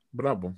Μπράβο. 0.10 0.57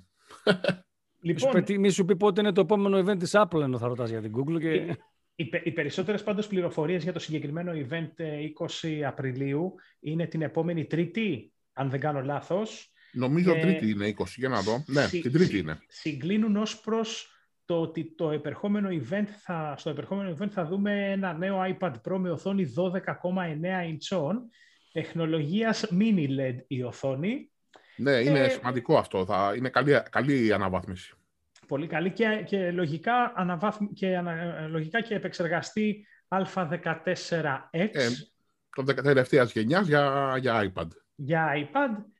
Λοιπόν... 1.20 1.64
Μη 1.78 1.90
σου 1.90 2.04
πει 2.04 2.16
πότε 2.16 2.40
είναι 2.40 2.52
το 2.52 2.60
επόμενο 2.60 2.98
event 2.98 3.18
της 3.18 3.30
Apple, 3.34 3.60
ενώ 3.60 3.78
θα 3.78 3.86
ρωτάς 3.86 4.10
για 4.10 4.20
την 4.20 4.32
Google. 4.36 4.60
Και... 4.60 4.96
Οι, 5.34 5.50
οι 5.64 5.70
περισσότερες 5.70 6.22
πάντως 6.22 6.46
πληροφορίες 6.46 7.02
για 7.02 7.12
το 7.12 7.18
συγκεκριμένο 7.18 7.72
event 7.74 8.10
20 8.58 8.88
ε, 8.88 9.04
Απριλίου 9.04 9.74
είναι 10.00 10.26
την 10.26 10.42
επόμενη 10.42 10.84
Τρίτη, 10.84 11.52
αν 11.72 11.90
δεν 11.90 12.00
κάνω 12.00 12.20
λάθος. 12.20 12.92
Νομίζω 13.12 13.54
ε, 13.54 13.60
Τρίτη 13.60 13.90
είναι 13.90 14.14
20, 14.18 14.24
για 14.36 14.48
να 14.48 14.60
δω. 14.60 14.84
Ναι, 14.86 15.08
την 15.08 15.32
Τρίτη 15.32 15.58
είναι. 15.58 15.78
Συγκλίνουν 15.88 16.56
ως 16.56 16.80
προς 16.80 17.37
το 17.68 17.80
ότι 17.80 18.14
το 18.16 18.30
επερχόμενο 18.30 18.88
event 18.90 19.26
θα, 19.42 19.74
στο 19.78 19.90
επερχόμενο 19.90 20.36
event 20.38 20.48
θα 20.48 20.66
δούμε 20.66 21.10
ένα 21.10 21.32
νέο 21.32 21.76
iPad 21.78 21.92
Pro 21.92 22.16
με 22.18 22.30
οθόνη 22.30 22.72
12,9 22.76 23.88
ιντσών, 23.88 24.50
τεχνολογίας 24.92 25.86
mini 25.90 26.26
LED 26.38 26.56
η 26.66 26.82
οθόνη. 26.82 27.50
Ναι, 27.96 28.10
είναι 28.10 28.38
ε, 28.40 28.48
σημαντικό 28.48 28.98
αυτό. 28.98 29.24
Θα, 29.24 29.52
είναι 29.56 29.68
καλή, 29.68 30.02
καλή 30.10 30.52
αναβάθμιση. 30.52 31.14
Πολύ 31.66 31.86
καλή 31.86 32.10
και, 32.10 32.44
και, 32.46 32.70
λογικά, 32.70 33.32
αναβάθμ, 33.36 33.84
και 33.94 34.16
ανα, 34.16 34.66
λογικά 34.68 35.00
και 35.00 35.14
επεξεργαστή 35.14 36.06
Α14X. 36.28 37.60
Ε, 37.70 38.08
το 38.70 38.84
τελευταίας 38.84 39.52
γενιάς 39.52 39.86
για, 39.86 40.34
για 40.40 40.72
iPad. 40.72 40.88
Για 41.14 41.52
iPad 41.54 41.90
ε, 41.96 42.17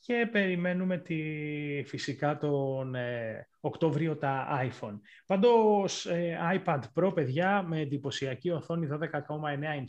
και 0.00 0.28
περιμένουμε 0.32 0.98
τη, 0.98 1.16
φυσικά 1.86 2.38
τον 2.38 2.94
ε, 2.94 3.48
Οκτώβριο 3.60 4.16
τα 4.16 4.46
iPhone. 4.62 5.00
Πάντως 5.26 6.06
ε, 6.06 6.38
iPad 6.54 6.80
Pro, 6.94 7.14
παιδιά, 7.14 7.62
με 7.62 7.80
εντυπωσιακή 7.80 8.50
οθόνη 8.50 8.88
12,9 8.90 8.98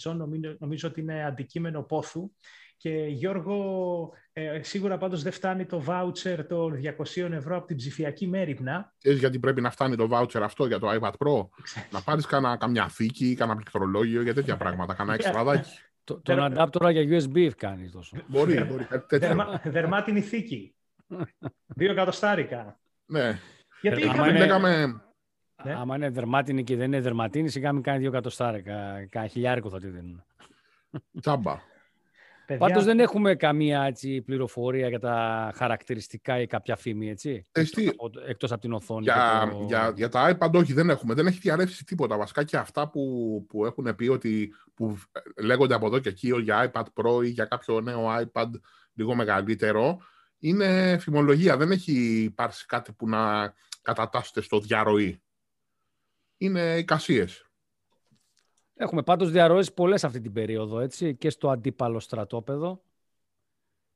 inch, 0.10 0.16
νομίζω, 0.16 0.56
νομίζω 0.60 0.88
ότι 0.88 1.02
είναι 1.02 1.26
αντικείμενο 1.26 1.84
πόθου. 1.84 2.32
Και 2.78 2.90
Γιώργο, 2.90 4.12
ε, 4.34 4.64
σίγουρα 4.64 4.98
πάντως 4.98 5.24
δεν 5.24 5.32
φτάνει 5.32 5.66
το 5.66 5.84
voucher 5.88 6.46
των 6.48 6.80
200 6.98 7.32
ευρώ 7.32 7.58
από 7.58 7.66
την 7.66 7.76
ψηφιακή 7.76 8.28
μέρημνα. 8.28 8.94
Ξέρεις 8.98 9.20
γιατί 9.20 9.40
πρέπει 9.40 9.62
να 9.62 9.72
φτάνει 9.72 9.96
το 9.96 10.08
voucher 10.12 10.42
αυτό 10.42 10.66
για 10.66 10.80
το 10.80 10.90
iPad 10.90 11.12
Pro; 11.12 11.48
να 11.92 12.02
πάρεις 12.02 12.26
κανένα, 12.26 12.58
καμιά 12.58 12.90
θήκη, 12.90 13.36
κανένα 13.36 13.58
πληκτρολόγιο 13.58 14.22
για 14.22 14.34
τέτοια 14.34 14.58
πράγματα, 14.58 14.94
κανένα 14.94 15.16
εξτραδάκι. 15.16 15.70
Το, 16.03 16.22
τον 16.22 16.53
adapter 16.53 16.91
για 16.91 17.20
USB 17.20 17.50
κάνει 17.58 17.89
τόσο. 17.89 18.18
Μπορεί, 18.27 18.63
μπορεί. 18.63 18.88
Δερμα, 19.10 19.62
δερμάτινη 19.63 20.22
θήκη. 20.22 20.75
Δύο 21.77 21.91
εκατοστάρικα. 21.91 22.79
Ναι. 23.06 23.39
Γιατί 23.82 24.01
είχαμε... 24.01 24.27
είναι... 24.27 24.38
λέγαμε... 24.38 25.01
Ναι. 25.63 25.74
Άμα 25.74 25.96
είναι 25.96 26.10
δερμάτινη 26.10 26.63
και 26.63 26.75
δεν 26.75 26.86
είναι 26.86 27.01
δερματίνη, 27.01 27.50
σιγά 27.50 27.74
μην 27.74 27.84
κάνει 27.84 28.00
δύο 28.00 28.10
εκατοστάρικα. 28.10 29.06
Κάνα 29.10 29.27
χιλιάρικο 29.27 29.70
θα 29.70 29.79
τη 29.79 29.88
δίνουν. 29.88 30.24
Τσάμπα. 31.22 31.60
Παιδιά... 32.50 32.68
Πάντως 32.68 32.84
δεν 32.84 33.00
έχουμε 33.00 33.36
καμία 33.36 33.84
έτσι, 33.84 34.22
πληροφορία 34.22 34.89
για 34.89 35.00
τα 35.00 35.51
χαρακτηριστικά 35.56 36.41
ή 36.41 36.48
κάποια 36.48 36.75
φήμη, 36.75 37.10
έτσι, 37.10 37.46
Εστί... 37.51 37.91
εκτός 38.27 38.51
από 38.51 38.62
την 38.62 38.74
οθόνη. 38.74 39.03
Για, 39.03 39.50
το... 39.51 39.65
για, 39.68 39.94
για 39.96 40.10
τα 40.10 40.38
iPad 40.38 40.51
όχι, 40.53 40.74
δεν 40.74 40.89
έχουμε. 40.89 41.13
Δεν 41.13 41.27
έχει 41.27 41.39
διαρρεύσει 41.39 41.86
τίποτα. 41.86 42.18
Βασικά 42.18 42.44
και 42.44 42.58
αυτά 42.58 42.89
που, 42.89 43.46
που 43.50 43.65
έχουν 43.65 43.96
πει 43.96 44.08
ότι 44.08 44.53
που 44.74 44.98
λέγονται 45.41 45.74
από 45.74 45.86
εδώ 45.86 46.00
και 46.00 46.10
εκεί 46.10 46.34
για 46.41 46.72
iPad 46.72 46.84
Pro 46.94 47.24
ή 47.24 47.29
για 47.29 47.46
κάποιο 47.46 47.82
νέο 47.82 48.08
iPad 48.22 48.50
λίγο 48.94 49.15
μεγαλύτερο, 49.15 50.00
είναι 50.39 50.98
φημολογία. 50.98 51.58
Δεν 51.58 51.72
έχει 51.72 52.22
υπάρξει 52.24 52.65
κάτι 52.65 52.91
που 52.91 53.10
να 53.10 53.53
κατατάσσεται 53.82 54.41
στο 54.41 54.60
διαρροή. 54.60 55.22
Είναι 56.38 56.77
εικασίες. 56.77 57.49
Έχουμε 58.81 59.03
πάντως 59.03 59.31
διαρροές 59.31 59.74
πολλές 59.74 60.03
αυτή 60.03 60.21
την 60.21 60.33
περίοδο, 60.33 60.79
έτσι, 60.79 61.15
και 61.15 61.29
στο 61.29 61.50
αντίπαλο 61.50 62.00
στρατόπεδο, 62.00 62.81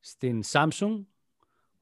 στην 0.00 0.42
Samsung, 0.52 1.04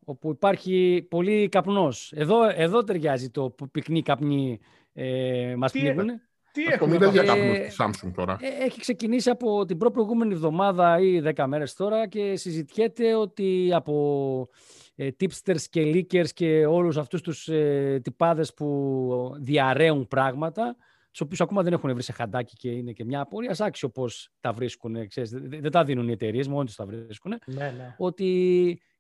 όπου 0.05 0.31
υπάρχει 0.31 1.07
πολύ 1.11 1.49
καπνός. 1.49 2.13
Εδώ, 2.13 2.49
εδώ 2.49 2.85
ταιριάζει 2.85 3.31
το 3.31 3.55
πυκνή 3.73 4.03
καπνί 4.03 4.61
ε, 4.93 5.55
μας 5.57 5.73
πνίγουνε. 5.73 6.23
Τι 6.53 6.63
έχουμε 6.63 6.97
για 7.07 7.23
ε, 7.23 7.71
Samsung 7.79 8.11
τώρα. 8.15 8.37
Ε, 8.41 8.65
έχει 8.65 8.81
ξεκινήσει 8.81 9.31
από 9.31 9.65
την 9.65 9.79
προηγούμενη 9.79 10.33
εβδομάδα 10.33 10.99
ή 11.01 11.21
δέκα 11.21 11.47
μέρες 11.47 11.75
τώρα 11.75 12.09
και 12.09 12.37
συζητιέται 12.37 13.15
ότι 13.15 13.71
από 13.75 14.49
ε, 14.95 15.09
tipsters 15.21 15.63
και 15.71 15.83
leakers 15.95 16.31
και 16.35 16.67
όλους 16.67 16.97
αυτούς 16.97 17.21
τους 17.21 17.49
ε, 17.49 18.01
τυπάδες 18.05 18.55
που 18.55 19.35
διαρρέουν 19.39 20.09
πράγματα 20.09 20.77
τους 21.13 21.21
οποίους 21.21 21.41
ακόμα 21.41 21.63
δεν 21.63 21.73
έχουν 21.73 21.93
βρει 21.93 22.03
σε 22.03 22.13
χαντάκι 22.13 22.57
και 22.57 22.71
είναι 22.71 22.93
και 22.93 23.05
μια 23.05 23.21
απορία 23.21 23.57
άξιο 23.59 23.89
πώς 23.89 24.31
τα 24.41 24.53
βρίσκουν. 24.53 24.97
δεν 25.35 25.71
τα 25.71 25.85
δίνουν 25.85 26.09
οι 26.09 26.13
εταιρείες, 26.13 26.49
μόνοι 26.49 26.67
τους 26.67 26.75
τα 26.75 26.87
βρίσκουν. 26.87 27.39
Ναι, 27.47 27.71
ναι. 27.71 27.95
Ότι 27.99 28.25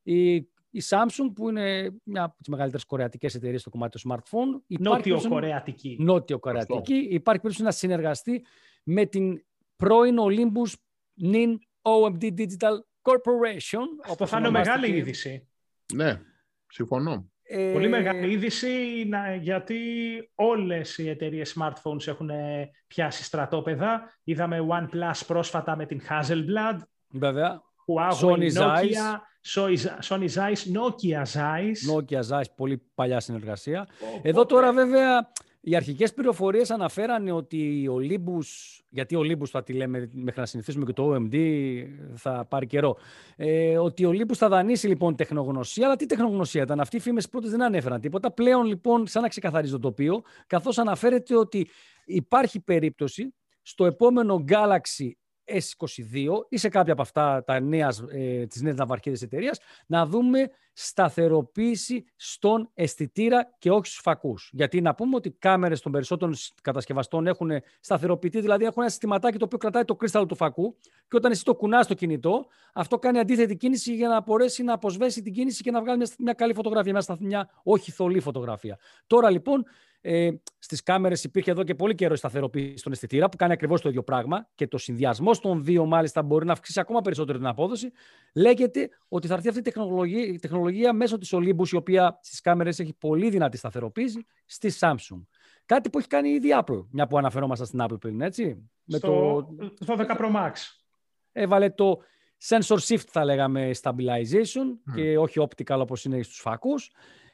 η, 0.02 0.35
η 0.71 0.83
Samsung, 0.88 1.33
που 1.35 1.49
είναι 1.49 1.95
μια 2.04 2.23
από 2.23 2.37
τις 2.38 2.49
μεγαλύτερες 2.49 2.85
κορεατικές 2.85 3.35
εταιρείες 3.35 3.61
στο 3.61 3.71
κομμάτι 3.71 4.00
του 4.00 4.09
smartphone. 4.09 4.78
Νότιο-κορεατική. 4.78 5.97
Νότιο-κορεατική. 6.00 6.95
Υπάρχει 6.95 7.23
περίπτωση 7.23 7.62
να 7.62 7.71
συνεργαστεί 7.71 8.45
με 8.83 9.07
την 9.07 9.45
πρώην 9.76 10.16
Olympus 10.19 10.73
NIN 11.23 11.57
OMD 11.83 12.23
Digital 12.23 12.78
Corporation. 13.02 13.87
Αυτό 14.04 14.26
θα 14.26 14.38
είναι 14.38 14.50
μεγάλη 14.50 14.97
είδηση. 14.97 15.49
Ναι, 15.95 16.21
συμφωνώ. 16.69 17.32
Πολύ 17.73 17.88
μεγάλη 17.88 18.30
είδηση 18.30 19.04
γιατί 19.40 19.78
όλες 20.35 20.99
οι 20.99 21.09
εταιρείες 21.09 21.56
smartphones 21.59 22.06
έχουν 22.06 22.30
πιάσει 22.87 23.25
στρατόπεδα. 23.25 24.02
Είδαμε 24.25 24.66
OnePlus 24.68 25.21
πρόσφατα 25.26 25.76
με 25.76 25.87
την 25.87 26.00
Hasselblad. 26.09 26.78
Βέβαια. 27.09 27.62
Huawei, 27.87 28.12
Sony 28.21 28.52
Nokia, 28.52 29.21
Sony 30.09 30.28
Zeiss, 30.28 30.61
Nokia 30.76 31.23
Zeiss. 31.35 31.78
Nokia 31.92 32.21
Zeiss, 32.30 32.50
πολύ 32.56 32.82
παλιά 32.94 33.21
συνεργασία. 33.21 33.88
Εδώ 34.23 34.47
τώρα 34.47 34.73
βέβαια 34.73 35.30
οι 35.64 35.76
αρχικές 35.76 36.14
πληροφορίες 36.14 36.71
αναφέρανε 36.71 37.33
ότι 37.33 37.88
ο 37.88 37.97
Olympus, 38.00 38.81
γιατί 38.88 39.16
ο 39.16 39.21
Olympus 39.21 39.47
θα 39.47 39.62
τη 39.62 39.73
λέμε 39.73 40.09
μέχρι 40.12 40.40
να 40.40 40.47
συνηθίσουμε 40.47 40.85
και 40.85 40.92
το 40.92 41.14
OMD 41.14 41.37
θα 42.14 42.47
πάρει 42.49 42.66
καιρό, 42.66 42.97
ε, 43.37 43.78
ότι 43.78 44.04
ο 44.04 44.11
Olympus 44.11 44.35
θα 44.35 44.49
δανείσει 44.49 44.88
λοιπόν 44.88 45.16
τεχνογνωσία, 45.16 45.87
αλλά 45.87 45.97
τι 45.97 46.07
τεχνογνωσία 46.07 46.62
ήταν, 46.62 46.81
αυτοί 46.81 46.97
οι 46.97 47.00
φήμες 47.00 47.28
πρώτες 47.28 47.50
δεν 47.50 47.62
ανέφεραν 47.62 48.00
τίποτα, 48.00 48.33
πλέον 48.33 48.64
λοιπόν 48.64 49.07
σαν 49.07 49.23
να 49.23 49.28
ξεκαθαρίζει 49.28 49.73
το 49.73 49.78
τοπίο, 49.78 50.23
καθώς 50.47 50.78
αναφέρεται 50.78 51.37
ότι 51.37 51.69
υπάρχει 52.04 52.61
περίπτωση 52.61 53.35
στο 53.62 53.87
επόμενο 53.87 54.45
Galaxy 54.49 55.11
S22 55.52 56.28
ή 56.49 56.56
σε 56.56 56.68
κάποια 56.68 56.92
από 56.92 57.02
αυτά 57.02 57.44
τα 57.44 57.61
νέας, 57.61 58.04
ε, 58.12 58.47
τις 58.47 58.62
νέες 58.62 58.75
ναυαρχίδες 58.75 59.23
εταιρείας 59.23 59.59
να 59.87 60.06
δούμε 60.06 60.50
σταθεροποίηση 60.73 62.04
στον 62.16 62.71
αισθητήρα 62.75 63.54
και 63.59 63.71
όχι 63.71 63.87
στους 63.87 64.00
φακούς. 64.02 64.50
Γιατί 64.52 64.80
να 64.80 64.94
πούμε 64.94 65.16
ότι 65.16 65.28
οι 65.28 65.37
κάμερες 65.38 65.80
των 65.80 65.92
περισσότερων 65.92 66.35
κατασκευαστών 66.62 67.26
έχουν 67.26 67.50
σταθεροποιητή, 67.80 68.40
δηλαδή 68.40 68.64
έχουν 68.64 68.82
ένα 68.82 68.90
συστηματάκι 68.90 69.38
το 69.38 69.44
οποίο 69.44 69.59
κρατάει 69.59 69.85
το 69.85 69.94
κρίσταλο 69.94 70.26
του 70.26 70.35
φακού 70.35 70.76
και 71.09 71.16
όταν 71.16 71.30
εσύ 71.30 71.44
το 71.44 71.54
κουνάς 71.54 71.85
στο 71.85 71.94
κινητό, 71.94 72.47
αυτό 72.73 72.99
κάνει 72.99 73.18
αντίθετη 73.18 73.56
κίνηση 73.56 73.94
για 73.94 74.09
να 74.09 74.21
μπορέσει 74.21 74.62
να 74.62 74.73
αποσβέσει 74.73 75.23
την 75.23 75.32
κίνηση 75.32 75.62
και 75.62 75.71
να 75.71 75.80
βγάλει 75.80 75.99
μια, 75.99 76.09
μια 76.18 76.32
καλή 76.32 76.54
φωτογραφία, 76.54 76.92
μια, 76.92 77.16
μια 77.21 77.50
όχι 77.62 77.90
θολή 77.90 78.21
φωτογραφία. 78.21 78.78
Τώρα 79.06 79.30
λοιπόν 79.30 79.64
ε, 80.04 80.30
Στις 80.59 80.82
κάμερες 80.82 81.25
υπήρχε 81.25 81.50
εδώ 81.50 81.62
και 81.62 81.75
πολύ 81.75 81.94
καιρό 81.94 82.14
η 82.14 82.16
σταθεροποίηση 82.16 82.76
στον 82.76 82.92
αισθητήρα 82.92 83.28
που 83.28 83.37
κάνει 83.37 83.52
ακριβώς 83.52 83.80
το 83.80 83.88
ίδιο 83.88 84.02
πράγμα 84.02 84.49
και 84.54 84.66
το 84.66 84.78
συνδυασμό 84.78 85.30
των 85.32 85.64
δύο 85.64 85.87
μάλιστα 85.87 86.23
μπορεί 86.23 86.47
να 86.47 86.52
αυξήσει 86.52 86.80
ακόμα 86.80 87.00
περισσότερο 87.00 87.38
την 87.38 87.47
απόδοση. 87.47 87.90
Λέγεται 88.35 88.88
ότι 89.09 89.26
θα 89.26 89.35
έρθει 89.35 89.49
αυτή 89.49 89.61
η 89.61 89.62
τεχνολογία, 89.62 90.25
η 90.25 90.38
τεχνολογία 90.38 90.92
μέσω 90.92 91.18
της 91.18 91.35
Olympus, 91.35 91.68
η 91.73 91.76
οποία 91.76 92.18
στις 92.23 92.40
κάμερες 92.40 92.78
έχει 92.78 92.94
πολύ 92.94 93.30
δυνατή 93.30 93.56
σταθεροποίηση, 93.56 94.26
στη 94.44 94.73
Samsung. 94.78 95.23
Κάτι 95.66 95.90
που 95.90 95.99
έχει 95.99 96.09
κάνει 96.09 96.28
ήδη 96.28 96.49
η 96.49 96.54
Apple, 96.64 96.85
μια 96.90 97.06
που 97.06 97.18
αναφερόμαστε 97.18 97.64
στην 97.64 97.80
Apple 97.82 98.00
πριν, 98.00 98.21
έτσι. 98.21 98.71
Στο, 98.87 99.47
Με 99.59 99.71
το... 99.85 99.97
12 99.97 100.16
Pro 100.18 100.35
Max. 100.35 100.52
Έβαλε 101.32 101.71
το 101.71 102.02
sensor 102.49 102.78
shift, 102.78 103.06
θα 103.09 103.25
λέγαμε, 103.25 103.71
stabilization 103.82 104.94
και 104.94 105.18
όχι 105.18 105.47
optical 105.49 105.78
όπως 105.78 106.04
είναι 106.04 106.23
στους 106.23 106.40
φακούς. 106.40 106.90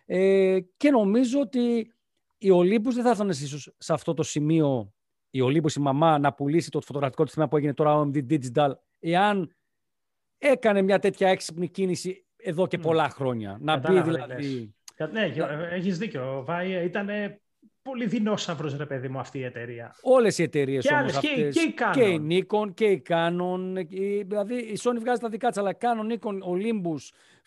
Ε, 0.06 0.58
και 0.76 0.90
νομίζω 0.90 1.40
ότι 1.40 1.92
η 2.38 2.48
Olympus 2.52 2.92
δεν 2.92 3.02
θα 3.02 3.10
έρθουν 3.10 3.28
ίσως 3.28 3.74
σε 3.78 3.92
αυτό 3.92 4.14
το 4.14 4.22
σημείο 4.22 4.92
η 5.30 5.40
Olympus 5.42 5.72
η 5.76 5.80
μαμά 5.80 6.18
να 6.18 6.32
πουλήσει 6.32 6.70
το 6.70 6.80
φωτογραφικό 6.80 7.24
της 7.24 7.32
θέμα 7.32 7.48
που 7.48 7.56
έγινε 7.56 7.74
τώρα 7.74 8.02
OMD 8.02 8.26
Digital 8.30 8.70
εάν 8.98 9.52
έκανε 10.38 10.82
μια 10.82 10.98
τέτοια 10.98 11.28
έξυπνη 11.28 11.68
κίνηση 11.68 12.26
εδώ 12.36 12.66
και 12.66 12.78
πολλά 12.78 13.08
χρόνια. 13.08 13.58
Να 13.60 13.80
πει 13.80 14.00
δηλαδή... 14.00 14.74
Ναι, 15.12 15.32
έχεις 15.70 15.98
δίκιο. 15.98 16.44
Βάη 16.44 16.84
ήταν 16.84 17.08
πολύ 17.82 18.06
δεινόσαυρος 18.06 18.76
ρε 18.76 18.86
παιδί 18.86 19.08
μου 19.08 19.18
αυτή 19.18 19.38
η 19.38 19.44
εταιρεία. 19.44 19.94
Όλες 20.02 20.38
οι 20.38 20.42
εταιρείες 20.42 20.86
και 20.86 20.94
όμως 20.94 21.18
και, 21.18 21.28
αυτές. 21.28 21.54
Και 21.54 21.60
η 21.60 21.74
Canon. 21.78 21.92
Και 21.92 22.02
η 22.02 22.26
Nikon 22.30 22.74
και 22.74 22.84
η 22.84 23.02
Canon. 23.08 23.86
δηλαδή 24.26 24.54
η 24.54 24.78
Sony 24.82 24.96
βγάζει 25.00 25.20
τα 25.20 25.28
δικά 25.28 25.48
της, 25.48 25.58
αλλά 25.58 25.76
Canon, 25.80 26.12
Nikon, 26.12 26.34
Olympus, 26.34 27.02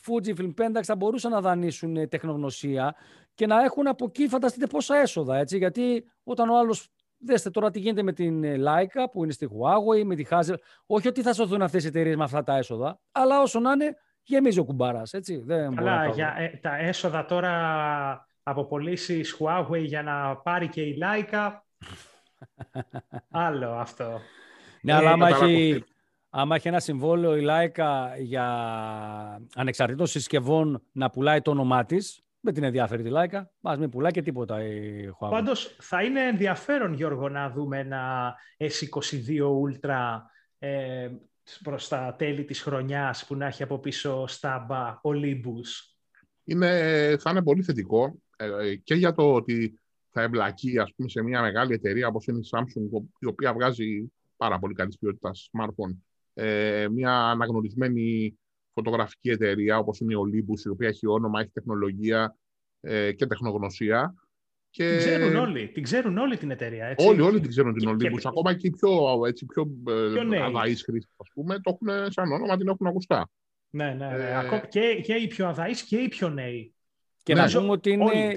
Fujifilm, 0.06 0.54
Pentax 0.58 0.84
θα 0.84 0.96
μπορούσαν 0.96 1.32
να 1.32 1.42
δανείσουν 1.42 2.10
τεχνογνωσία 2.10 2.96
και 3.34 3.48
να 3.48 3.64
έχουν 3.64 3.88
από 3.88 4.06
εκεί 4.06 4.28
φανταστείτε 4.28 4.68
πόσα 4.68 4.96
έσοδα, 4.96 5.38
έτσι, 5.38 5.58
γιατί 5.58 6.04
όταν 6.24 6.50
ο 6.50 6.58
άλλος 6.58 6.92
Δέστε 7.24 7.50
τώρα 7.50 7.72
τι 7.72 7.80
γίνεται 7.80 8.04
με 8.04 8.14
την 8.14 8.44
ε, 8.44 8.56
Leica 8.58 9.06
που 9.12 9.24
είναι 9.24 9.34
στη 9.34 9.50
Huawei, 9.52 10.04
με 10.04 10.16
τη 10.16 10.26
Hazel. 10.30 10.56
Όχι 10.86 11.08
ότι 11.08 11.22
θα 11.22 11.34
σωθούν 11.34 11.62
αυτές 11.62 11.84
οι 11.84 11.88
εταιρείες 11.88 12.16
με 12.16 12.24
αυτά 12.24 12.44
τα 12.44 12.58
έσοδα, 12.58 13.00
αλλά 13.12 13.42
όσο 13.42 13.60
να 13.60 13.72
είναι, 13.72 13.96
γεμίζει 14.24 14.60
ο 14.60 14.64
κουμπάρας. 14.64 15.14
Αλλά 15.76 16.08
για, 16.08 16.36
ε, 16.38 16.60
τα 16.62 16.78
έσοδα 16.78 17.26
τώρα 17.26 18.28
από 18.44 18.66
πωλήσει 18.66 19.22
Huawei 19.40 19.84
για 19.84 20.04
να 20.04 20.36
πάρει 20.36 20.68
και 20.68 20.82
η 20.82 20.98
Leica. 21.02 21.52
Άλλο 23.30 23.72
αυτό. 23.72 24.20
Ναι, 24.82 24.94
αλλά 24.94 25.12
άμα 25.12 25.28
έχει, 25.28 25.84
άμα 26.30 26.56
έχει 26.56 26.68
ένα 26.68 26.80
συμβόλαιο 26.80 27.36
η 27.36 27.42
Λάικα 27.42 28.16
για 28.18 28.46
ανεξαρτήτως 29.56 30.12
συσκευών 30.12 30.84
να 30.92 31.10
πουλάει 31.10 31.42
το 31.42 31.52
όνομά 31.52 31.86
της, 31.86 32.24
με 32.42 32.52
την 32.52 32.64
ενδιαφέρει 32.64 33.04
τη 33.04 33.10
Λάικα, 33.10 33.52
μας 33.60 33.78
μην 33.78 33.90
πουλάει 33.90 34.12
και 34.12 34.22
τίποτα 34.22 34.64
η 34.64 35.08
Huawei. 35.20 35.30
Πάντως 35.30 35.76
θα 35.80 36.04
είναι 36.04 36.28
ενδιαφέρον 36.28 36.94
Γιώργο 36.94 37.30
να 37.30 37.50
δούμε 37.50 37.80
ένα 37.80 38.34
S22 38.58 39.40
Ultra 39.40 40.20
ε, 40.60 41.10
προς 41.64 41.88
τα 41.88 42.16
τέλη 42.18 42.46
της 42.46 42.62
χρονιάς 42.62 43.26
που 43.26 43.36
να 43.36 43.46
έχει 43.46 43.64
από 43.64 43.80
πίσω 43.80 44.28
στάμπα 44.28 45.02
Olympus. 45.04 45.96
Είναι, 46.44 47.16
θα 47.20 47.30
είναι 47.30 47.44
πολύ 47.44 47.64
θετικό 47.64 48.16
ε, 48.36 48.76
και 48.76 48.94
για 48.94 49.14
το 49.14 49.34
ότι 49.34 49.80
θα 50.10 50.22
εμπλακεί 50.22 50.80
ας 50.80 50.94
πούμε, 50.96 51.10
σε 51.10 51.22
μια 51.22 51.42
μεγάλη 51.42 51.74
εταιρεία 51.74 52.08
όπως 52.08 52.26
είναι 52.26 52.38
η 52.38 52.50
Samsung 52.52 53.04
η 53.20 53.26
οποία 53.26 53.54
βγάζει 53.54 54.12
πάρα 54.38 54.60
πολύ 54.60 54.74
καλής 54.74 54.98
ποιότητας 54.98 55.50
smartphone 55.52 55.96
ε, 56.34 56.88
μια 56.92 57.14
αναγνωρισμένη 57.14 58.40
φωτογραφική 58.74 59.30
εταιρεία 59.30 59.78
όπως 59.78 60.00
είναι 60.00 60.14
η 60.14 60.18
Olympus 60.26 60.66
η 60.66 60.70
οποία 60.70 60.88
έχει 60.88 61.08
όνομα, 61.08 61.40
έχει 61.40 61.52
τεχνολογία 61.52 62.38
ε, 62.80 63.12
και 63.12 63.26
τεχνογνωσία 63.26 64.16
και... 64.70 64.90
Την 64.90 64.98
ξέρουν 64.98 65.36
όλοι, 65.36 65.72
την 65.72 65.84
ξέρουν 65.84 66.18
όλοι 66.18 66.38
την 66.38 66.52
εταιρεία. 66.52 66.86
Έτσι. 66.86 67.08
Όλοι, 67.08 67.22
όλοι 67.22 67.40
την 67.40 67.50
ξέρουν 67.50 67.74
την 67.74 67.90
Olympus. 67.90 68.20
Και... 68.20 68.28
Ακόμα 68.28 68.54
και 68.54 68.68
οι 68.68 68.70
πιο, 68.70 68.90
έτσι, 69.28 69.46
πιο, 69.46 69.68
πιο 70.30 70.44
αδαείς 70.44 70.84
χρήστες, 70.84 71.16
ας 71.18 71.30
πούμε, 71.34 71.60
το 71.60 71.78
έχουν 71.82 72.12
σαν 72.12 72.32
όνομα, 72.32 72.58
την 72.58 72.68
έχουν 72.68 72.88
ακουστά. 72.88 73.30
Ναι, 73.70 73.94
ναι, 73.94 74.08
ναι. 74.08 74.48
Ε... 74.52 74.68
Και, 74.70 75.02
και 75.04 75.14
οι 75.14 75.28
πιο 75.28 75.48
αδαείς 75.48 75.84
και 75.84 75.98
οι 75.98 76.08
πιο 76.08 76.30
νέοι. 76.30 76.74
Και 77.24 77.34
να 77.34 77.52
πούμε 77.52 77.72
ότι 77.72 77.92
είναι, 77.92 78.36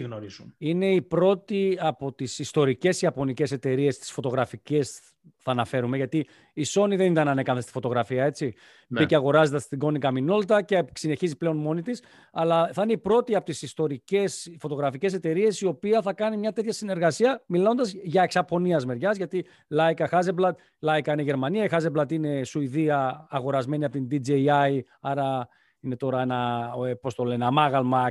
είναι 0.59 0.87
η 0.87 1.03
πρώτη 1.03 1.77
από 1.81 2.13
τις 2.13 2.39
ιστορικές 2.39 3.03
ιαπωνικές 3.03 3.53
εταιρείες, 3.53 3.99
τις 3.99 4.11
φωτογραφικές 4.11 5.01
θα 5.39 5.51
αναφέρουμε, 5.51 5.97
γιατί 5.97 6.27
η 6.53 6.65
Sony 6.75 6.95
δεν 6.97 7.11
ήταν 7.11 7.29
ανέκαθεν 7.29 7.63
στη 7.63 7.71
φωτογραφία, 7.71 8.25
έτσι. 8.25 8.55
Ναι. 8.89 9.01
Μπήκε 9.01 9.15
αγοράζοντας 9.15 9.69
την 9.69 9.79
Konica 9.83 10.13
Minolta 10.13 10.61
και 10.65 10.85
συνεχίζει 10.95 11.37
πλέον 11.37 11.57
μόνη 11.57 11.83
της. 11.83 12.03
Αλλά 12.33 12.71
θα 12.73 12.83
είναι 12.83 12.93
η 12.93 12.99
πρώτη 12.99 13.35
από 13.35 13.45
τις 13.45 13.63
ιστορικές 13.63 14.57
φωτογραφικές 14.59 15.13
εταιρείες 15.13 15.61
η 15.61 15.67
οποία 15.67 16.03
θα 16.03 16.13
κάνει 16.13 16.37
μια 16.37 16.53
τέτοια 16.53 16.73
συνεργασία, 16.73 17.43
μιλώντας 17.47 17.93
για 17.93 18.23
εξαπονίας 18.23 18.85
μεριάς. 18.85 19.17
Γιατί 19.17 19.47
Leica 19.77 20.07
Hasselblad, 20.11 20.53
Leica 20.81 21.13
είναι 21.13 21.23
Γερμανία, 21.23 21.65
η 21.65 21.69
Hasselblad 21.71 22.13
είναι 22.13 22.45
Σουηδία, 22.45 23.27
αγορασμένη 23.31 23.85
από 23.85 23.93
την 23.93 24.09
DJI, 24.11 24.81
άρα 25.01 25.49
είναι 25.85 25.97
τώρα 25.97 26.21
ένα, 26.21 26.71
ε, 26.87 26.95
πώς 26.95 27.15
το 27.15 27.25
λένε, 27.25 27.45
αμάγαλμα 27.47 28.09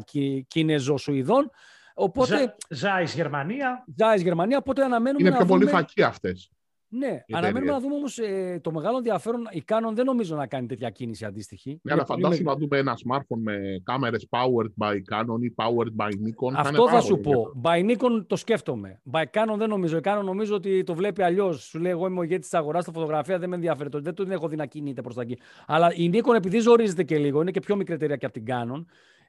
Κίνεζο-Σουηδών. 0.48 1.52
Οπότε... 1.94 2.56
Ζάις 2.70 3.14
Γερμανία. 3.14 3.86
Ζάις 3.98 4.22
Γερμανία, 4.22 4.58
οπότε 4.58 4.84
αναμένουμε 4.84 5.28
Είναι 5.28 5.38
πιο 5.38 5.46
πολύ 5.46 5.66
φακή 5.66 6.04
αυτές. 6.04 6.52
Ναι, 6.96 7.24
αναμένουμε 7.32 7.72
να 7.72 7.80
δούμε 7.80 7.96
όμως 7.96 8.18
ε, 8.18 8.60
το 8.64 8.72
μεγάλο 8.72 8.98
ενδιαφέρον. 8.98 9.48
Η 9.52 9.64
Canon 9.68 9.92
δεν 9.94 10.06
νομίζω 10.06 10.36
να 10.36 10.48
κάνει 10.48 10.68
τέτοια 10.68 10.90
κίνηση 10.90 11.26
αντίστοιχη. 11.26 11.80
Ναι, 11.84 11.94
αλλά 11.94 12.06
φαντάσου 12.06 12.44
να 12.44 12.56
δούμε 12.56 12.78
ένα 12.78 12.98
smartphone 13.06 13.42
με 13.44 13.82
κάμερες 13.84 14.28
powered 14.30 14.86
by 14.86 14.94
Canon 14.94 15.42
ή 15.42 15.54
powered 15.56 16.06
by 16.06 16.08
Nikon. 16.08 16.54
Αυτό 16.56 16.88
θα, 16.88 16.94
θα 16.94 17.02
σου 17.02 17.20
πω. 17.20 17.62
By 17.64 17.90
Nikon 17.90 18.26
το 18.28 18.36
σκέφτομαι. 18.36 19.02
By 19.12 19.24
Canon 19.24 19.58
δεν 19.58 19.70
νομίζω. 19.70 19.98
Η 19.98 20.02
Canon 20.04 20.22
νομίζω 20.24 20.56
ότι 20.56 20.84
το 20.84 20.94
βλέπει 20.96 21.22
αλλιώς. 21.22 21.64
Σου 21.64 21.80
λέει: 21.80 21.92
Εγώ 21.92 22.08
είμαι 22.08 22.20
ο 22.20 22.24
ηγέτης 22.24 22.50
της 22.50 22.60
αγοράς 22.60 22.84
στη 22.84 22.92
φωτογραφία, 22.92 23.40
δεν 23.40 23.50
με 23.50 23.56
ενδιαφέρει. 23.56 23.90
Δεν 23.92 24.14
το 24.14 24.26
έχω 24.30 24.48
δει 24.48 24.56
να 24.56 24.66
κινείται 24.66 25.02
προς 25.02 25.16
τα 25.16 25.22
εκεί. 25.22 25.38
Αλλά 25.68 25.94
η 25.94 26.10
Nikon 26.14 26.36
επειδή 26.36 26.60
ζορίζεται 26.60 27.04
και 27.04 27.18
λίγο, 27.18 27.42
είναι 27.42 27.52
και 27.52 27.60
πιο 27.60 27.76
μικρή 27.76 27.94
εταιρεία 27.94 28.16
και 28.16 28.26
από 28.26 28.34
την 28.34 28.46
Canon. 28.48 28.86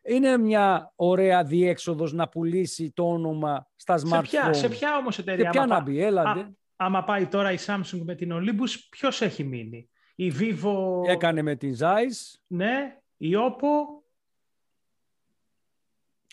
Είναι 0.06 0.37
μια 0.37 0.92
ωραία 0.97 1.44
διέξοδος 1.44 2.12
να 2.12 2.28
πουλήσει 2.28 2.92
το 2.94 3.09
όνομα 3.09 3.68
στα 3.76 3.94
smartphone. 3.94 4.11
Σε 4.11 4.21
ποια, 4.23 4.52
σε 4.52 4.68
ποια 4.68 4.97
όμως 4.97 5.18
εταιρεία. 5.18 5.44
Σε 5.44 5.50
ποια 5.50 5.66
να 5.66 5.80
μπει, 5.80 6.02
έλατε 6.02 6.54
άμα 6.76 7.04
πάει 7.04 7.26
τώρα 7.26 7.52
η 7.52 7.57
Samsung 7.66 8.00
με 8.04 8.14
την 8.14 8.31
Olympus, 8.33 8.87
ποιος 8.90 9.21
έχει 9.21 9.45
μείνει; 9.45 9.88
Η 10.14 10.33
Vivo... 10.38 11.09
Έκανε 11.09 11.43
με 11.43 11.57
την 11.57 11.76
Zeiss. 11.78 12.38
Ναι, 12.47 12.99
η 13.16 13.31
Oppo. 13.35 14.02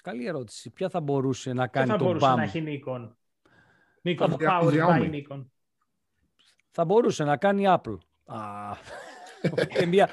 Καλή 0.03 0.25
ερώτηση. 0.25 0.70
Ποια 0.70 0.89
θα 0.89 1.00
μπορούσε 1.00 1.53
να 1.53 1.68
κάνει 1.68 1.87
το 1.87 1.94
BAM. 1.94 1.98
θα 1.98 2.03
μπορούσε 2.03 2.33
να 2.35 2.44
έχει 2.44 2.63
Nikon; 2.68 3.09
Nikon 4.03 4.35
Power 4.37 4.74
by 4.74 5.11
Nikon. 5.11 5.46
Θα 6.72 6.85
μπορούσε 6.85 7.24
να 7.24 7.37
κάνει 7.37 7.63
Apple. 7.68 7.98
μια, 9.89 10.09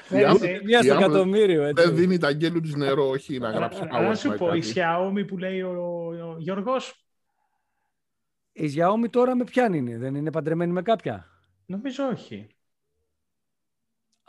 μια 0.63 0.83
στο 0.83 0.93
εκατομμύριο. 0.93 1.73
Δεν 1.73 1.95
δίνει 1.95 2.17
τα 2.17 2.27
αγγέλους 2.27 2.61
της 2.61 2.75
νερό, 2.75 3.09
όχι 3.09 3.39
να 3.39 3.49
γράψει. 3.49 3.83
Να 3.83 4.15
σου 4.15 4.35
πω, 4.37 4.53
η 4.53 4.63
Xiaomi 4.73 5.27
που 5.27 5.37
λέει 5.37 5.61
ο, 5.61 5.71
ο 6.07 6.35
Γιώργος, 6.37 7.08
η 8.59 8.73
Xiaomi 8.75 9.09
τώρα 9.09 9.35
με 9.35 9.43
ποιαν 9.43 9.73
είναι, 9.73 9.97
δεν 9.97 10.15
είναι 10.15 10.31
παντρεμένη 10.31 10.71
με 10.71 10.81
κάποια; 10.81 11.25
Νομίζω 11.65 12.07
όχι. 12.07 12.47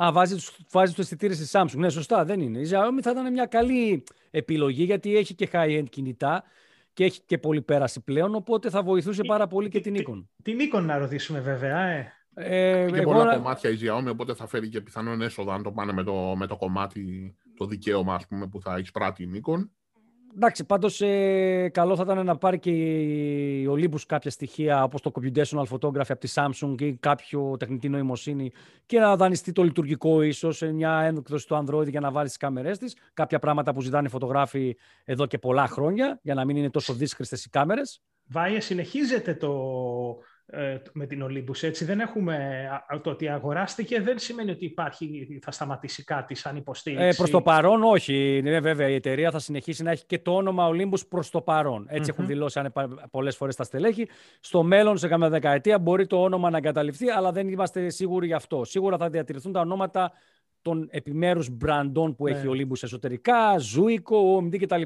Α, 0.03 0.13
βάζει, 0.13 0.37
βάζει 0.71 0.95
το 0.95 1.03
αισθητήριο 1.03 1.37
στη 1.37 1.47
Samsung. 1.51 1.77
Ναι, 1.77 1.89
σωστά, 1.89 2.25
δεν 2.25 2.41
είναι. 2.41 2.59
Η 2.59 2.69
Xiaomi 2.71 2.99
θα 3.03 3.11
ήταν 3.11 3.33
μια 3.33 3.47
καλή 3.47 4.05
επιλογή 4.31 4.85
γιατί 4.85 5.17
έχει 5.17 5.35
και 5.35 5.49
high-end 5.53 5.85
κινητά 5.91 6.45
και 6.93 7.05
έχει 7.05 7.21
και 7.27 7.39
πολύ 7.39 7.63
πέραση 7.63 8.01
πλέον, 8.01 8.35
οπότε 8.35 8.71
θα 8.71 8.83
βοηθούσε 8.83 9.23
πάρα 9.23 9.47
πολύ 9.47 9.69
και 9.69 9.81
την 9.81 9.95
Nikon. 9.97 10.25
Την 10.43 10.59
Nikon 10.61 10.83
να 10.83 10.99
ρωτήσουμε 10.99 11.41
βέβαια, 11.41 11.81
ε. 11.81 12.13
Ε, 12.35 12.91
και 12.93 13.03
πολλά 13.03 13.37
κομμάτια 13.37 13.71
η 13.71 13.77
Xiaomi, 13.81 14.11
οπότε 14.11 14.35
θα 14.35 14.47
φέρει 14.47 14.69
και 14.69 14.81
πιθανόν 14.81 15.21
έσοδα 15.23 15.55
αν 15.55 15.63
το 15.63 15.73
πάνε 15.73 15.93
με 15.93 16.03
το, 16.03 16.35
με 16.37 16.47
το 16.47 16.57
κομμάτι, 16.57 17.35
το 17.57 17.67
δικαίωμα 17.67 18.15
ας 18.15 18.27
πούμε, 18.27 18.47
που 18.47 18.61
θα 18.61 18.79
εισπράττει 18.79 19.23
η 19.23 19.31
Nikon. 19.35 19.69
Εντάξει, 20.35 20.65
πάντως 20.65 21.01
ε, 21.01 21.69
καλό 21.73 21.97
θα 21.97 22.03
ήταν 22.03 22.25
να 22.25 22.37
πάρει 22.37 22.59
και 22.59 22.71
η 22.71 23.69
Olympus 23.71 24.01
κάποια 24.07 24.31
στοιχεία 24.31 24.83
όπως 24.83 25.01
το 25.01 25.13
computational 25.15 25.65
photography 25.71 26.09
από 26.09 26.19
τη 26.19 26.33
Samsung 26.35 26.75
ή 26.81 26.95
κάποιο 26.95 27.57
τεχνητή 27.59 27.89
νοημοσύνη 27.89 28.53
και 28.87 28.99
να 28.99 29.17
δανειστεί 29.17 29.53
το 29.53 29.63
λειτουργικό 29.63 30.23
ίσως 30.23 30.57
σε 30.57 30.73
μια 30.73 31.01
έκδοση 31.01 31.47
του 31.47 31.65
Android 31.65 31.89
για 31.89 32.01
να 32.01 32.11
βάλει 32.11 32.29
τις 32.29 32.37
κάμερές 32.37 32.79
της. 32.79 32.97
Κάποια 33.15 33.39
πράγματα 33.39 33.73
που 33.73 33.81
ζητάνε 33.81 34.07
οι 34.07 34.11
φωτογράφοι 34.11 34.77
εδώ 35.05 35.27
και 35.27 35.39
πολλά 35.39 35.67
χρόνια 35.67 36.19
για 36.23 36.35
να 36.35 36.45
μην 36.45 36.57
είναι 36.57 36.71
τόσο 36.71 36.93
δύσκολε 36.93 37.29
οι 37.33 37.49
κάμερες. 37.51 38.03
Βάιε, 38.27 38.61
συνεχίζεται 38.61 39.35
το, 39.35 39.49
ε, 39.49 40.30
με 40.93 41.07
την 41.07 41.25
Olympus. 41.25 41.63
Έτσι 41.63 41.85
δεν 41.85 42.01
έχουμε 42.01 42.69
το 43.03 43.11
ότι 43.11 43.29
αγοράστηκε 43.29 44.01
δεν 44.01 44.19
σημαίνει 44.19 44.51
ότι 44.51 44.65
υπάρχει, 44.65 45.41
θα 45.43 45.51
σταματήσει 45.51 46.05
κάτι 46.05 46.35
σαν 46.35 46.57
υποστήριξη. 46.57 47.07
Ε, 47.07 47.13
προς 47.17 47.31
το 47.31 47.43
παρόν 47.43 47.83
όχι. 47.83 48.41
Ναι, 48.43 48.61
βέβαια 48.61 48.89
η 48.89 48.95
εταιρεία 48.95 49.31
θα 49.31 49.39
συνεχίσει 49.39 49.83
να 49.83 49.91
έχει 49.91 50.07
και 50.07 50.19
το 50.19 50.35
όνομα 50.35 50.71
Olympus 50.71 51.09
προς 51.09 51.31
το 51.31 51.41
παρόν. 51.41 51.87
Έτσι 51.89 52.11
έχουν 52.13 52.27
δηλώσει 52.27 52.61
πολλές 53.11 53.37
φορές 53.37 53.57
τα 53.57 53.65
στελέχη. 53.65 54.09
Στο 54.41 54.63
μέλλον 54.63 54.99
σε 54.99 55.09
καμιά 55.09 55.29
δεκαετία 55.29 55.79
μπορεί 55.79 56.07
το 56.07 56.23
όνομα 56.23 56.51
να 56.51 56.57
εγκαταλειφθεί 56.57 57.11
αλλά 57.11 57.33
δεν 57.33 57.49
είμαστε 57.49 57.91
σίγουροι 57.91 58.27
γι' 58.27 58.33
αυτό. 58.33 58.65
Σίγουρα 58.65 58.97
θα 58.97 59.11
διατηρηθούν 59.11 59.53
τα 59.53 59.61
ονόματα 59.61 60.13
των 60.63 60.89
επιμέρους 60.91 61.51
μπραντών 61.51 62.15
που 62.15 62.27
έχει 62.27 62.47
ο 62.47 62.55
ναι. 62.55 62.63
Olympus 62.63 62.83
εσωτερικά, 62.83 63.55
Zuiko, 63.57 64.39
OMD 64.39 64.59
κτλ. 64.59 64.83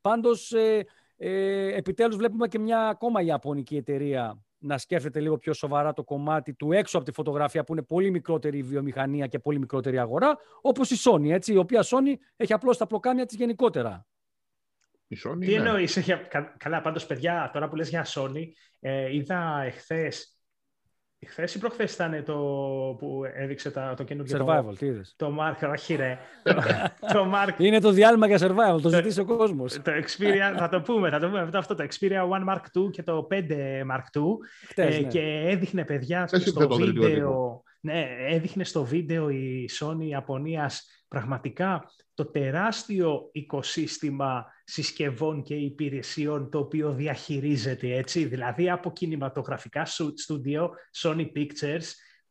Πάντως, 0.00 0.52
ε, 0.52 0.86
ε, 1.16 1.76
επιτέλους 1.76 2.16
βλέπουμε 2.16 2.48
και 2.48 2.58
μια 2.58 2.88
ακόμα 2.88 3.22
Ιαπωνική 3.22 3.76
εταιρεία 3.76 4.42
να 4.58 4.78
σκέφτεται 4.78 5.20
λίγο 5.20 5.38
πιο 5.38 5.52
σοβαρά 5.52 5.92
το 5.92 6.04
κομμάτι 6.04 6.54
του 6.54 6.72
έξω 6.72 6.96
από 6.96 7.06
τη 7.06 7.12
φωτογραφία 7.12 7.64
που 7.64 7.72
είναι 7.72 7.82
πολύ 7.82 8.10
μικρότερη 8.10 8.62
βιομηχανία 8.62 9.26
και 9.26 9.38
πολύ 9.38 9.58
μικρότερη 9.58 9.98
αγορά, 9.98 10.38
όπως 10.60 10.90
η 10.90 10.96
Sony, 11.04 11.30
έτσι, 11.30 11.52
η 11.52 11.56
οποία 11.56 11.84
Sony 11.84 12.14
έχει 12.36 12.52
απλώς 12.52 12.76
τα 12.76 12.86
πλοκάμια 12.86 13.26
της 13.26 13.36
γενικότερα. 13.36 14.06
Η 15.06 15.16
Sony, 15.24 15.38
Τι 15.40 15.46
ναι. 15.46 15.52
εννοείς, 15.52 16.10
καλά 16.56 16.80
πάντως 16.80 17.06
παιδιά, 17.06 17.50
τώρα 17.52 17.68
που 17.68 17.76
λες 17.76 17.88
για 17.88 18.06
Sony, 18.08 18.44
ε, 18.80 19.14
είδα 19.14 19.62
εχθές 19.64 20.37
Χθες 21.26 21.54
ή 21.54 21.58
προχθές 21.58 21.94
ήταν 21.94 22.24
το 22.24 22.34
που 22.98 23.22
έδειξε 23.34 23.70
τα, 23.70 23.94
το 23.96 24.02
καινούργιο. 24.04 24.38
Survival, 24.38 24.64
το, 24.64 24.74
τι 24.78 24.86
είδες; 24.86 25.14
Το 25.16 25.36
Mark, 25.40 25.70
όχι 25.72 25.94
ρε. 25.94 26.18
το, 27.12 27.32
Mark, 27.34 27.60
Είναι 27.60 27.80
το 27.80 27.90
διάλειμμα 27.90 28.26
για 28.26 28.38
survival, 28.38 28.80
το 28.82 28.88
ζητήσει 28.88 29.20
ο 29.20 29.24
κόσμος. 29.24 29.72
Το 29.72 29.92
Xperia, 29.92 30.56
θα 30.56 30.68
το 30.68 30.80
πούμε, 30.80 31.10
θα 31.10 31.18
το 31.18 31.26
πούμε 31.28 31.50
αυτό, 31.54 31.74
το 31.74 31.86
Xperia 31.90 32.28
One 32.28 32.54
Mark 32.54 32.60
II 32.78 32.90
και 32.90 33.02
το 33.02 33.26
5 33.30 33.34
Mark 33.92 34.18
II. 34.18 34.22
ε, 34.74 34.88
ναι. 34.88 35.02
Και 35.02 35.44
έδειχνε 35.46 35.84
παιδιά 35.84 36.26
στο 36.26 36.68
βίντεο. 36.68 37.62
Ναι, 37.80 38.06
έδειχνε 38.28 38.64
στο 38.64 38.84
βίντεο 38.84 39.28
η 39.28 39.68
Sony 39.80 40.08
Ιαπωνίας 40.08 40.97
πραγματικά 41.08 41.90
το 42.14 42.24
τεράστιο 42.24 43.28
οικοσύστημα 43.32 44.46
συσκευών 44.64 45.42
και 45.42 45.54
υπηρεσιών 45.54 46.50
το 46.50 46.58
οποίο 46.58 46.92
διαχειρίζεται 46.92 47.96
έτσι, 47.96 48.24
δηλαδή 48.24 48.70
από 48.70 48.92
κινηματογραφικά 48.92 49.84
στούντιο, 50.14 50.70
Sony 51.02 51.26
Pictures, 51.36 51.84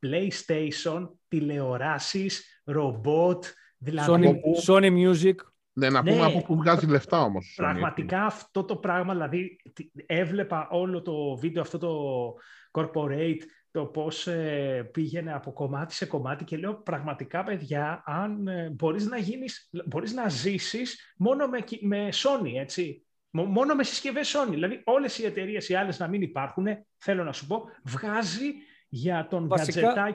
PlayStation, 0.06 1.10
τηλεοράσεις, 1.28 2.62
ρομπότ, 2.64 3.46
δηλαδή... 3.78 4.42
Sony, 4.66 4.74
Sony 4.74 4.92
Music. 4.92 5.36
Ναι, 5.74 5.90
να 5.90 6.04
πούμε 6.04 6.16
ναι, 6.16 6.26
από 6.26 6.42
πού 6.42 6.56
βγάζει 6.56 6.86
λεφτά 6.86 7.22
όμως. 7.22 7.54
Πραγματικά 7.56 8.26
αυτό 8.26 8.64
το 8.64 8.76
πράγμα, 8.76 9.14
δηλαδή 9.14 9.62
έβλεπα 10.06 10.68
όλο 10.72 11.02
το 11.02 11.36
βίντεο 11.36 11.62
αυτό 11.62 11.78
το 11.78 12.34
corporate 12.72 13.42
το 13.78 13.86
πώς 13.86 14.28
ε, 14.28 14.90
πήγαινε 14.94 15.34
από 15.34 15.52
κομμάτι 15.52 15.94
σε 15.94 16.06
κομμάτι 16.06 16.44
και 16.44 16.58
λέω 16.58 16.74
πραγματικά 16.76 17.44
παιδιά 17.44 18.04
αν 18.06 18.48
ε, 18.48 18.70
μπορείς 18.70 19.06
να 19.06 19.18
γίνεις, 19.18 19.70
μπορείς 19.86 20.14
να 20.14 20.30
ζήσεις 20.30 21.14
μόνο 21.18 21.48
με, 21.48 21.64
με 21.82 22.10
Sony, 22.12 22.54
έτσι. 22.56 23.06
Μόνο 23.30 23.76
με 23.76 23.84
συσκευές 23.84 24.36
Sony. 24.36 24.50
Δηλαδή, 24.50 24.82
όλες 24.86 25.18
οι 25.18 25.26
εταιρείες 25.26 25.70
οι 25.70 25.76
άλλες 25.76 26.00
να 26.00 26.08
μην 26.08 26.22
υπάρχουν, 26.22 26.68
θέλω 26.98 27.24
να 27.24 27.32
σου 27.32 27.48
πω, 27.48 27.64
βγάζει 27.84 28.54
για 28.90 29.28
τον 29.30 29.48
Βασικά... 29.48 30.14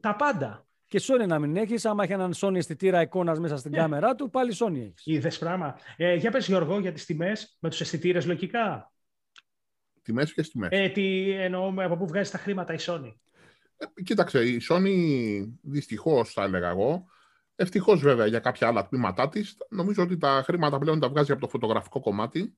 τα 0.00 0.16
πάντα. 0.16 0.66
Και 0.86 1.00
Sony 1.02 1.26
να 1.26 1.38
μην 1.38 1.56
έχεις, 1.56 1.84
άμα 1.84 2.04
έχει 2.04 2.12
έναν 2.12 2.32
Sony 2.36 2.54
αισθητήρα 2.54 3.00
εικόνα 3.00 3.40
μέσα 3.40 3.56
στην 3.56 3.70
yeah. 3.70 3.74
Ναι. 3.74 3.80
κάμερά 3.80 4.14
του, 4.14 4.30
πάλι 4.30 4.54
Sony 4.58 4.76
έχεις. 4.76 5.02
Είδες 5.04 5.38
πράγμα. 5.38 5.78
Ε, 5.96 6.14
για 6.14 6.30
πες, 6.30 6.46
Γιώργο, 6.46 6.78
για 6.78 6.92
τις 6.92 7.04
τιμές 7.04 7.56
με 7.60 7.68
τους 7.68 7.80
αισθητήρες 7.80 8.26
λογικά. 8.26 8.91
Τιμές 10.02 10.32
και 10.32 10.42
τιμές. 10.42 10.68
Ε, 10.72 10.88
τι 10.88 11.30
εννοούμε, 11.30 11.84
από 11.84 11.96
πού 11.96 12.06
βγάζει 12.06 12.30
τα 12.30 12.38
χρήματα 12.38 12.74
η 12.74 12.78
Sony. 12.80 13.14
Ε, 13.76 14.02
κοίταξε, 14.02 14.44
η 14.44 14.60
Sony 14.68 14.94
δυστυχώς, 15.62 16.32
θα 16.32 16.42
έλεγα 16.42 16.68
εγώ, 16.68 17.06
ευτυχώς 17.56 18.00
βέβαια 18.00 18.26
για 18.26 18.38
κάποια 18.38 18.66
άλλα 18.66 18.88
τμήματά 18.88 19.28
της, 19.28 19.56
νομίζω 19.68 20.02
ότι 20.02 20.16
τα 20.16 20.42
χρήματα 20.44 20.78
πλέον 20.78 21.00
τα 21.00 21.08
βγάζει 21.08 21.32
από 21.32 21.40
το 21.40 21.48
φωτογραφικό 21.48 22.00
κομμάτι 22.00 22.56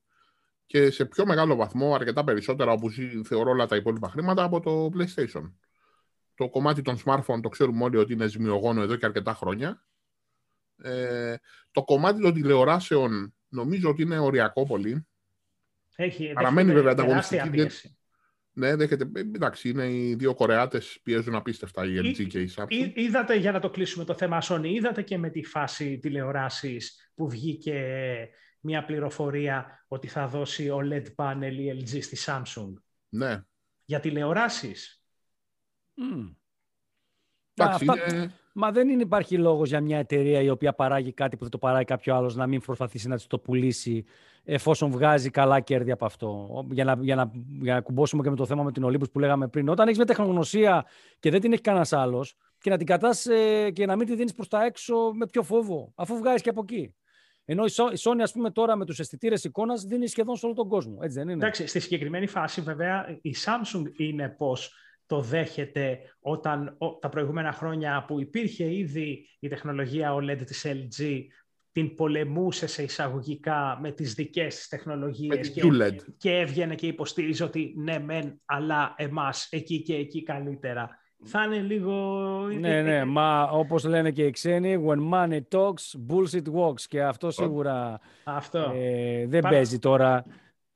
και 0.65 0.91
σε 0.91 1.05
πιο 1.05 1.25
μεγάλο 1.25 1.55
βαθμό, 1.55 1.95
αρκετά 1.95 2.23
περισσότερα, 2.23 2.71
όπως 2.71 2.99
θεωρώ 3.23 3.51
όλα 3.51 3.65
τα 3.65 3.75
υπόλοιπα 3.75 4.09
χρήματα, 4.09 4.43
από 4.43 4.59
το 4.59 4.89
PlayStation. 4.97 5.51
Το 6.35 6.49
κομμάτι 6.49 6.81
των 6.81 6.97
smartphone 7.05 7.41
το 7.41 7.49
ξέρουμε 7.49 7.83
όλοι 7.83 7.97
ότι 7.97 8.13
είναι 8.13 8.27
ζημιογόνο 8.27 8.81
εδώ 8.81 8.95
και 8.95 9.05
αρκετά 9.05 9.33
χρόνια. 9.33 9.85
Ε, 10.77 11.35
το 11.71 11.83
κομμάτι 11.83 12.21
των 12.21 12.33
τηλεοράσεων 12.33 13.35
νομίζω 13.47 13.89
ότι 13.89 14.01
είναι 14.01 14.19
οριακό 14.19 14.65
πολύ. 14.65 15.07
Έχει, 15.95 16.31
Παραμένει 16.33 16.73
βέβαια 16.73 16.91
ανταγωνιστική. 16.91 17.67
Ναι, 18.57 18.75
δέχεται. 18.75 19.11
Εντάξει, 19.15 19.69
είναι 19.69 19.85
οι 19.85 20.15
δύο 20.15 20.33
Κορεάτες 20.33 20.99
πιέζουν 21.03 21.35
απίστευτα, 21.35 21.85
η 21.85 21.97
LG 21.97 22.27
και 22.27 22.39
η 22.39 22.51
Samsung. 22.55 22.91
Είδατε, 22.93 23.35
για 23.35 23.51
να 23.51 23.59
το 23.59 23.69
κλείσουμε 23.69 24.05
το 24.05 24.13
θέμα 24.13 24.41
Sony, 24.43 24.65
είδατε 24.65 25.01
και 25.01 25.17
με 25.17 25.29
τη 25.29 25.43
φάση 25.43 25.99
τηλεοράση 25.99 26.77
που 27.15 27.29
βγήκε 27.29 28.29
μια 28.59 28.85
πληροφορία 28.85 29.85
ότι 29.87 30.07
θα 30.07 30.27
δώσει 30.27 30.69
OLED 30.71 31.05
panel 31.15 31.51
η 31.51 31.71
LG 31.79 32.01
στη 32.01 32.17
Samsung; 32.25 32.73
Ναι. 33.09 33.41
Για 33.85 33.99
τηλεοράσεις. 33.99 35.03
Εντάξει, 37.53 37.85
Μα 38.57 38.71
δεν 38.71 38.89
είναι, 38.89 39.01
υπάρχει 39.01 39.37
λόγος 39.37 39.69
για 39.69 39.81
μια 39.81 39.97
εταιρεία 39.97 40.41
η 40.41 40.49
οποία 40.49 40.73
παράγει 40.73 41.11
κάτι 41.11 41.35
που 41.35 41.41
δεν 41.41 41.51
το 41.51 41.57
παράγει 41.57 41.85
κάποιο 41.85 42.15
άλλος 42.15 42.35
να 42.35 42.47
μην 42.47 42.61
προσπαθήσει 42.61 43.07
να 43.07 43.19
το 43.27 43.39
πουλήσει 43.39 44.05
εφόσον 44.43 44.91
βγάζει 44.91 45.29
καλά 45.29 45.59
κέρδη 45.59 45.91
από 45.91 46.05
αυτό. 46.05 46.49
Για 46.71 46.83
να, 46.83 46.97
για 47.01 47.15
να, 47.15 47.31
για 47.61 47.73
να 47.73 47.81
κουμπώσουμε 47.81 48.23
και 48.23 48.29
με 48.29 48.35
το 48.35 48.45
θέμα 48.45 48.63
με 48.63 48.71
την 48.71 48.83
Ολύμπους 48.83 49.09
που 49.09 49.19
λέγαμε 49.19 49.47
πριν. 49.47 49.69
Όταν 49.69 49.85
έχεις 49.85 49.97
μια 49.97 50.07
τεχνογνωσία 50.07 50.85
και 51.19 51.29
δεν 51.29 51.41
την 51.41 51.51
έχει 51.51 51.61
κανένας 51.61 51.93
άλλος 51.93 52.35
και 52.57 52.69
να 52.69 52.77
την 52.77 52.85
κατάς 52.85 53.25
ε, 53.25 53.71
και 53.71 53.85
να 53.85 53.95
μην 53.95 54.07
τη 54.07 54.15
δίνεις 54.15 54.33
προς 54.33 54.47
τα 54.47 54.65
έξω 54.65 54.95
με 55.13 55.25
πιο 55.25 55.43
φόβο, 55.43 55.91
αφού 55.95 56.17
βγάζει 56.17 56.43
και 56.43 56.49
από 56.49 56.61
εκεί. 56.61 56.95
Ενώ 57.45 57.65
η 57.65 57.69
Sony, 58.03 58.19
ας 58.21 58.31
πούμε, 58.31 58.51
τώρα 58.51 58.75
με 58.75 58.85
τους 58.85 58.99
αισθητήρες 58.99 59.43
εικόνας 59.43 59.83
δίνει 59.83 60.07
σχεδόν 60.07 60.35
σε 60.35 60.45
όλο 60.45 60.55
τον 60.55 60.67
κόσμο. 60.67 60.97
Έτσι 61.01 61.17
δεν 61.17 61.23
είναι; 61.29 61.33
Εντάξει, 61.33 61.67
στη 61.67 61.79
συγκεκριμένη 61.79 62.27
φάση, 62.27 62.61
βέβαια, 62.61 63.19
η 63.21 63.35
Samsung 63.45 63.83
είναι 63.97 64.29
πώς 64.29 64.73
το 65.05 65.21
δέχεται 65.21 65.99
όταν 66.19 66.77
τα 66.99 67.09
προηγούμενα 67.09 67.51
χρόνια 67.51 68.05
που 68.07 68.19
υπήρχε 68.19 68.75
ήδη 68.75 69.27
η 69.39 69.47
τεχνολογία 69.47 70.15
OLED 70.15 70.41
της 70.45 70.65
LG 70.67 71.21
την 71.71 71.95
πολεμούσε 71.95 72.67
σε 72.67 72.83
εισαγωγικά 72.83 73.77
με 73.81 73.91
τις 73.91 74.13
δικές 74.13 74.55
της 74.55 74.67
τεχνολογίες 74.67 75.49
και, 75.49 75.61
και 76.17 76.31
έβγαινε 76.31 76.75
και 76.75 76.87
υποστήριζε 76.87 77.43
ότι 77.43 77.73
ναι 77.77 77.99
μεν, 77.99 78.41
αλλά 78.45 78.93
εμάς 78.97 79.47
εκεί 79.51 79.81
και 79.81 79.95
εκεί 79.95 80.23
καλύτερα. 80.23 80.89
Θα 81.23 81.43
είναι 81.43 81.57
λίγο... 81.57 81.93
Ναι, 82.59 82.81
ναι, 82.81 83.05
μα 83.05 83.43
όπως 83.43 83.83
λένε 83.83 84.11
και 84.11 84.25
οι 84.25 84.31
ξένοι, 84.31 84.85
when 84.87 85.13
money 85.13 85.39
talks, 85.51 86.09
bullshit 86.09 86.53
walks 86.53 86.81
και 86.81 87.03
αυτό 87.03 87.31
σίγουρα 87.31 87.99
αυτό. 88.23 88.73
Ε, 88.75 89.25
δεν 89.27 89.41
παίζει 89.41 89.79
τώρα. 89.79 90.25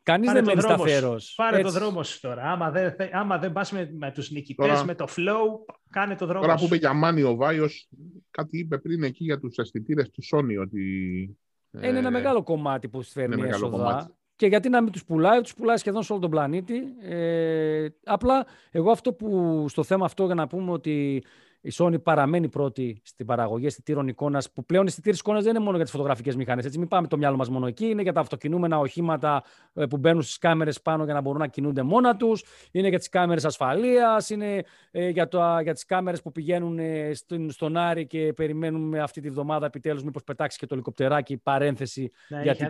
Κανείς 0.09 0.31
δεν 0.31 0.43
μένει 0.43 0.61
σταθερός. 0.61 1.33
Πάρε 1.35 1.61
το 1.61 1.69
δρόμος 1.69 2.07
σου 2.07 2.19
τώρα. 2.19 2.51
Άμα 2.51 2.71
δεν, 2.71 2.95
άμα 3.11 3.37
δεν 3.37 3.51
πας 3.51 3.71
με, 3.71 3.91
με 3.97 4.11
τους 4.11 4.31
νικητές, 4.31 4.83
με 4.83 4.95
το 4.95 5.05
flow, 5.09 5.73
κάνε 5.89 6.15
το 6.15 6.25
δρόμος 6.25 6.45
Τώρα 6.45 6.57
που 6.57 6.65
είπε 6.65 6.75
για 6.75 6.93
Μάνι 6.93 7.21
ο 7.21 7.35
Βάιος, 7.35 7.89
κάτι 8.31 8.57
είπε 8.57 8.77
πριν 8.77 9.03
εκεί 9.03 9.23
για 9.23 9.39
τους 9.39 9.57
αισθητήρες 9.57 10.09
του 10.09 10.21
Sony. 10.31 10.61
Ότι, 10.61 11.37
ε, 11.71 11.87
είναι 11.87 11.97
ένα 11.97 12.11
μεγάλο 12.11 12.43
κομμάτι 12.43 12.87
που 12.87 13.01
φέρνει 13.03 13.47
έσοδα. 13.47 14.13
Και 14.35 14.47
γιατί 14.47 14.69
να 14.69 14.81
μην 14.81 14.91
τους 14.91 15.05
πουλάει, 15.05 15.41
τους 15.41 15.53
πουλάει 15.53 15.77
σχεδόν 15.77 16.03
σε 16.03 16.11
όλο 16.11 16.21
τον 16.21 16.29
πλανήτη. 16.29 16.81
Ε, 17.01 17.87
απλά 18.03 18.45
εγώ 18.71 18.91
αυτό 18.91 19.13
που 19.13 19.65
στο 19.69 19.83
θέμα 19.83 20.05
αυτό 20.05 20.25
για 20.25 20.35
να 20.35 20.47
πούμε 20.47 20.71
ότι 20.71 21.23
η 21.61 21.71
Sony 21.77 22.03
παραμένει 22.03 22.49
πρώτη 22.49 23.01
στην 23.05 23.25
παραγωγή 23.25 23.65
αισθητήρων 23.65 24.07
εικόνας, 24.07 24.51
που 24.51 24.65
πλέον 24.65 24.83
οι 24.83 24.87
αισθητήρες 24.87 25.19
εικόνας 25.19 25.43
δεν 25.43 25.55
είναι 25.55 25.63
μόνο 25.63 25.75
για 25.75 25.83
τις 25.83 25.91
φωτογραφικές 25.91 26.35
μηχανές. 26.35 26.65
Έτσι, 26.65 26.77
μην 26.79 26.87
πάμε 26.87 27.07
το 27.07 27.17
μυαλό 27.17 27.37
μας 27.37 27.49
μόνο 27.49 27.67
εκεί. 27.67 27.85
Είναι 27.85 28.01
για 28.01 28.13
τα 28.13 28.19
αυτοκινούμενα 28.19 28.79
οχήματα 28.79 29.43
ε, 29.73 29.85
που 29.85 29.97
μπαίνουν 29.97 30.21
στις 30.21 30.37
κάμερες 30.37 30.81
πάνω 30.81 31.03
για 31.03 31.13
να 31.13 31.21
μπορούν 31.21 31.39
να 31.39 31.47
κινούνται 31.47 31.81
μόνα 31.81 32.15
τους. 32.15 32.43
Είναι 32.71 32.87
για 32.87 32.97
τις 32.97 33.09
κάμερες 33.09 33.45
ασφαλείας. 33.45 34.29
Είναι 34.29 34.63
ε, 34.91 35.09
για, 35.09 35.27
το, 35.27 35.59
για 35.61 35.73
τις 35.73 35.85
κάμερες 35.85 36.21
που 36.21 36.31
πηγαίνουν 36.31 36.79
ε, 36.79 37.13
στον, 37.13 37.51
στον 37.51 37.77
Άρη 37.77 38.07
και 38.07 38.33
περιμένουμε 38.33 38.99
αυτή 38.99 39.21
τη 39.21 39.29
βδομάδα 39.29 39.65
επιτέλους 39.65 40.03
μήπως 40.03 40.23
πετάξει 40.23 40.57
και 40.57 40.65
το 40.65 40.73
ελικοπτεράκι. 40.73 41.37
Παρένθεση 41.37 42.11
ναι, 42.27 42.41
γιατί 42.41 42.67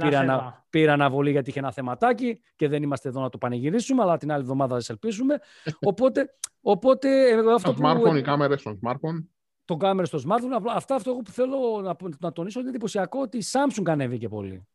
πήρα, 0.70 0.94
αναβολή 0.94 1.32
γιατί 1.32 1.50
είχε 1.50 1.60
ένα 1.60 1.72
θεματάκι 1.72 2.40
και 2.56 2.68
δεν 2.68 2.84
είμαστε 2.84 3.10
εδώ 3.10 3.22
να 3.22 3.30
το 3.30 3.38
πανηγυρίσουμε, 3.38 4.02
αλλά 4.02 4.18
την 4.18 4.32
άλλη 4.32 4.42
εβδομάδα 4.42 4.80
θα 4.80 4.86
ελπίσουμε. 4.90 5.40
Οπότε 5.90 6.34
Οπότε, 6.62 7.30
εγώ 7.30 7.52
αυτό 7.52 7.74
το 7.74 7.80
smartphone, 7.84 8.18
οι 8.18 8.22
κάμερες 8.22 8.62
των 8.62 8.80
smartphone. 8.84 9.26
Το 9.66 9.78
κάμερες 9.78 10.10
στο 10.10 10.20
smartphone. 10.28 10.62
Αυτά 10.68 10.96
αυτό 10.96 11.14
που 11.14 11.32
θέλω 11.32 11.82
να, 11.82 11.96
να 12.20 12.32
τονίσω 12.32 12.60
είναι 12.60 12.70
εντυπωσιακό 12.70 13.20
ότι 13.22 13.38
η 13.38 13.44
Samsung 13.52 13.84
ανέβηκε 13.86 14.28
πολύ. 14.28 14.68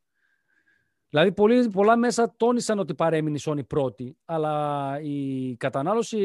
Δηλαδή, 1.08 1.32
πολλοί, 1.32 1.68
πολλά 1.68 1.96
μέσα 1.96 2.34
τόνισαν 2.36 2.78
ότι 2.78 2.94
παρέμεινε 2.94 3.36
η 3.36 3.40
Sony 3.44 3.66
πρώτη, 3.66 4.16
αλλά 4.24 4.98
η 5.02 5.56
κατανάλωση, 5.56 6.18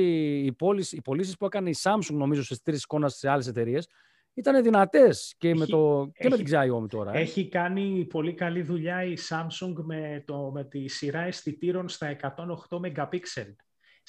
οι 0.46 1.02
πωλήσεις 1.04 1.38
που 1.38 1.46
έκανε 1.46 1.70
η 1.70 1.76
Samsung, 1.82 2.14
νομίζω, 2.14 2.44
σε 2.44 2.62
τρεις 2.64 2.84
εικόνα 2.84 3.10
σε 3.10 3.30
άλλες 3.30 3.48
εταιρείες, 3.48 3.88
ήταν 4.34 4.64
δυνατές 4.64 5.36
και, 5.38 5.56
με, 5.56 5.66
το, 5.66 6.12
και 6.14 6.30
με 6.30 6.38
την 6.38 6.46
Xiaomi 6.50 6.88
τώρα. 6.90 7.14
Ε. 7.14 7.20
Έχει 7.20 7.48
κάνει 7.48 8.06
πολύ 8.10 8.34
καλή 8.34 8.62
δουλειά 8.62 9.04
η 9.04 9.14
Samsung 9.30 9.74
με, 9.74 10.24
το, 10.26 10.52
με 10.54 10.64
τη 10.64 10.88
σειρά 10.88 11.22
αισθητήρων 11.22 11.90
στα 11.90 12.16
108 12.22 12.28
MP 12.76 13.20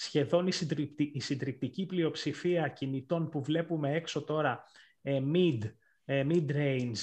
σχεδόν 0.00 0.46
η, 0.46 1.10
η 1.12 1.20
συντριπτική 1.20 1.86
πλειοψηφία 1.86 2.68
κινητών 2.68 3.28
που 3.28 3.42
βλέπουμε 3.42 3.94
έξω 3.94 4.22
τώρα 4.22 4.64
ε, 5.02 5.20
mid, 5.34 5.58
ε, 6.04 6.24
mid-range, 6.28 6.94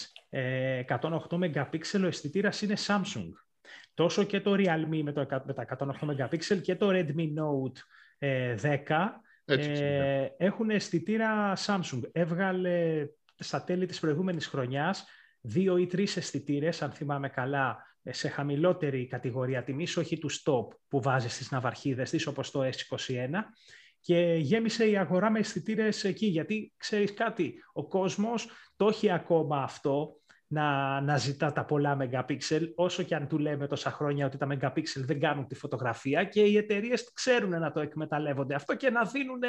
108 0.87 1.17
MP 1.29 2.01
ο 2.03 2.05
αισθητήρας 2.05 2.61
είναι 2.61 2.75
Samsung. 2.87 3.31
Τόσο 3.93 4.23
και 4.23 4.41
το 4.41 4.53
Realme 4.53 5.01
με, 5.03 5.11
το, 5.11 5.43
με 5.45 5.53
τα 5.53 5.65
108 5.77 6.29
MP 6.29 6.61
και 6.61 6.75
το 6.75 6.89
Redmi 6.91 7.27
Note 7.37 7.77
10 8.61 9.07
ε, 9.45 10.27
έχουν 10.37 10.69
αισθητήρα 10.69 11.53
Samsung. 11.65 12.01
Έβγαλε 12.11 13.07
στα 13.37 13.63
τέλη 13.63 13.85
της 13.85 13.99
προηγούμενης 13.99 14.47
χρονιάς 14.47 15.05
δύο 15.41 15.77
ή 15.77 15.85
τρεις 15.85 16.17
αισθητήρες, 16.17 16.81
αν 16.81 16.91
θυμάμαι 16.91 17.29
καλά, 17.29 17.86
σε 18.09 18.27
χαμηλότερη 18.27 19.07
κατηγορία 19.07 19.63
τιμής, 19.63 19.97
όχι 19.97 20.17
τους 20.17 20.43
stop 20.45 20.67
που 20.87 21.01
βάζεις 21.01 21.33
στις 21.33 21.51
ναυαρχίδες 21.51 22.09
της, 22.09 22.27
όπως 22.27 22.51
το 22.51 22.63
S21, 22.63 23.29
και 23.99 24.37
γέμισε 24.39 24.89
η 24.89 24.97
αγορά 24.97 25.31
με 25.31 25.39
αισθητήρες 25.39 26.03
εκεί, 26.03 26.25
γιατί 26.25 26.73
ξέρεις 26.77 27.13
κάτι, 27.13 27.53
ο 27.73 27.87
κόσμος 27.87 28.49
το 28.75 28.87
έχει 28.87 29.11
ακόμα 29.11 29.63
αυτό, 29.63 30.21
να, 30.47 31.01
να 31.01 31.17
ζητά 31.17 31.51
τα 31.51 31.65
πολλά 31.65 31.95
μεγαπίξελ, 31.95 32.71
όσο 32.75 33.03
και 33.03 33.15
αν 33.15 33.27
του 33.27 33.37
λέμε 33.37 33.67
τόσα 33.67 33.91
χρόνια 33.91 34.25
ότι 34.25 34.37
τα 34.37 34.45
μεγαπίξελ 34.45 35.05
δεν 35.05 35.19
κάνουν 35.19 35.47
τη 35.47 35.55
φωτογραφία 35.55 36.23
και 36.23 36.41
οι 36.41 36.57
εταιρείες 36.57 37.11
ξέρουν 37.13 37.49
να 37.49 37.71
το 37.71 37.79
εκμεταλλεύονται 37.79 38.55
αυτό 38.55 38.75
και 38.75 38.89
να 38.89 39.03
δίνουν 39.03 39.41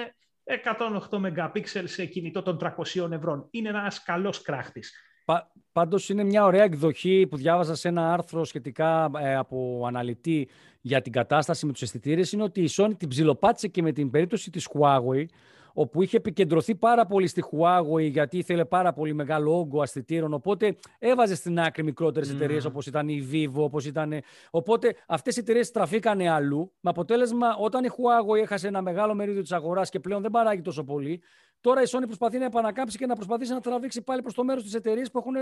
108 1.10 1.18
μεγαπίξελ 1.18 1.86
σε 1.86 2.04
κινητό 2.04 2.42
των 2.42 2.58
300 2.60 3.10
ευρώ. 3.10 3.48
Είναι 3.50 3.68
ένας 3.68 4.02
καλός 4.02 4.42
κράχτης. 4.42 4.92
Πα, 5.28 5.50
πάντως 5.72 6.08
είναι 6.08 6.24
μια 6.24 6.44
ωραία 6.44 6.62
εκδοχή 6.62 7.26
που 7.30 7.36
διάβαζα 7.36 7.74
σε 7.74 7.88
ένα 7.88 8.12
άρθρο 8.12 8.44
σχετικά 8.44 9.10
ε, 9.18 9.36
από 9.36 9.84
αναλυτή 9.86 10.48
για 10.80 11.00
την 11.00 11.12
κατάσταση 11.12 11.66
με 11.66 11.72
τους 11.72 11.82
αισθητήρες 11.82 12.32
είναι 12.32 12.42
ότι 12.42 12.60
η 12.60 12.68
Sony 12.76 12.92
την 12.96 13.08
ψιλοπάτησε 13.08 13.68
και 13.68 13.82
με 13.82 13.92
την 13.92 14.10
περίπτωση 14.10 14.50
της 14.50 14.68
Huawei 14.72 15.24
όπου 15.72 16.02
είχε 16.02 16.16
επικεντρωθεί 16.16 16.74
πάρα 16.74 17.06
πολύ 17.06 17.26
στη 17.26 17.44
Huawei 17.50 18.10
γιατί 18.10 18.38
ήθελε 18.38 18.64
πάρα 18.64 18.92
πολύ 18.92 19.12
μεγάλο 19.14 19.58
όγκο 19.58 19.82
αισθητήρων. 19.82 20.32
Οπότε 20.32 20.76
έβαζε 20.98 21.34
στην 21.34 21.60
άκρη 21.60 21.82
μικρότερες 21.82 22.30
mm. 22.30 22.34
εταιρείε 22.34 22.60
όπως 22.66 22.86
ήταν 22.86 23.08
η 23.08 23.28
Vivo, 23.32 23.62
όπως 23.62 23.86
ήταν. 23.86 24.12
Οπότε 24.50 24.94
αυτές 25.06 25.36
οι 25.36 25.40
εταιρείες 25.40 25.66
στραφήκανε 25.66 26.30
αλλού. 26.30 26.72
Με 26.80 26.90
αποτέλεσμα, 26.90 27.56
όταν 27.56 27.84
η 27.84 27.88
Huawei 27.90 28.40
έχασε 28.42 28.66
ένα 28.68 28.82
μεγάλο 28.82 29.14
μερίδιο 29.14 29.42
της 29.42 29.52
αγοράς 29.52 29.90
και 29.90 30.00
πλέον 30.00 30.22
δεν 30.22 30.30
παράγει 30.30 30.62
τόσο 30.62 30.84
πολύ, 30.84 31.22
Τώρα 31.60 31.82
η 31.82 31.84
Sony 31.88 32.02
προσπαθεί 32.04 32.38
να 32.38 32.44
επανακάμψει 32.44 32.98
και 32.98 33.06
να 33.06 33.14
προσπαθήσει 33.14 33.52
να 33.52 33.60
τραβήξει 33.60 34.02
πάλι 34.02 34.22
προς 34.22 34.34
το 34.34 34.44
μέρος 34.44 34.62
της 34.62 34.74
εταιρείας 34.74 35.10
που 35.10 35.18
έχουν 35.18 35.34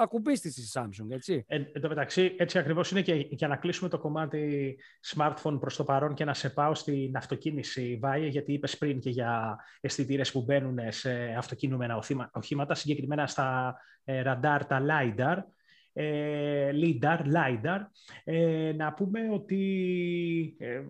ακουμπήσει 0.00 0.50
στη 0.50 0.62
Samsung. 0.72 1.06
Έτσι. 1.10 1.44
Ε, 1.46 1.56
εν 1.72 1.80
τω 1.80 1.88
μεταξύ, 1.88 2.34
έτσι 2.38 2.58
ακριβώς 2.58 2.90
είναι 2.90 3.02
και 3.02 3.14
για 3.14 3.48
να 3.48 3.56
κλείσουμε 3.56 3.88
το 3.88 3.98
κομμάτι 3.98 4.76
smartphone 5.14 5.56
προς 5.60 5.76
το 5.76 5.84
παρόν 5.84 6.14
και 6.14 6.24
να 6.24 6.34
σε 6.34 6.50
πάω 6.50 6.74
στην 6.74 7.16
αυτοκίνηση, 7.16 7.98
Βάιε, 8.02 8.28
γιατί 8.28 8.52
είπες 8.52 8.78
πριν 8.78 9.00
και 9.00 9.10
για 9.10 9.58
αισθητήρες 9.80 10.32
που 10.32 10.42
μπαίνουν 10.42 10.78
σε 10.88 11.34
αυτοκινούμενα 11.38 12.00
οχήματα, 12.32 12.74
συγκεκριμένα 12.74 13.26
στα 13.26 13.76
ε, 14.04 14.22
radar, 14.26 14.60
τα 14.68 14.82
LiDAR. 14.88 15.36
ε, 15.92 16.70
LIDAR, 16.74 17.18
LIDAR. 17.18 17.80
Ε, 18.24 18.72
να 18.76 18.92
πούμε 18.92 19.20
ότι 19.32 20.56
ε, 20.58 20.82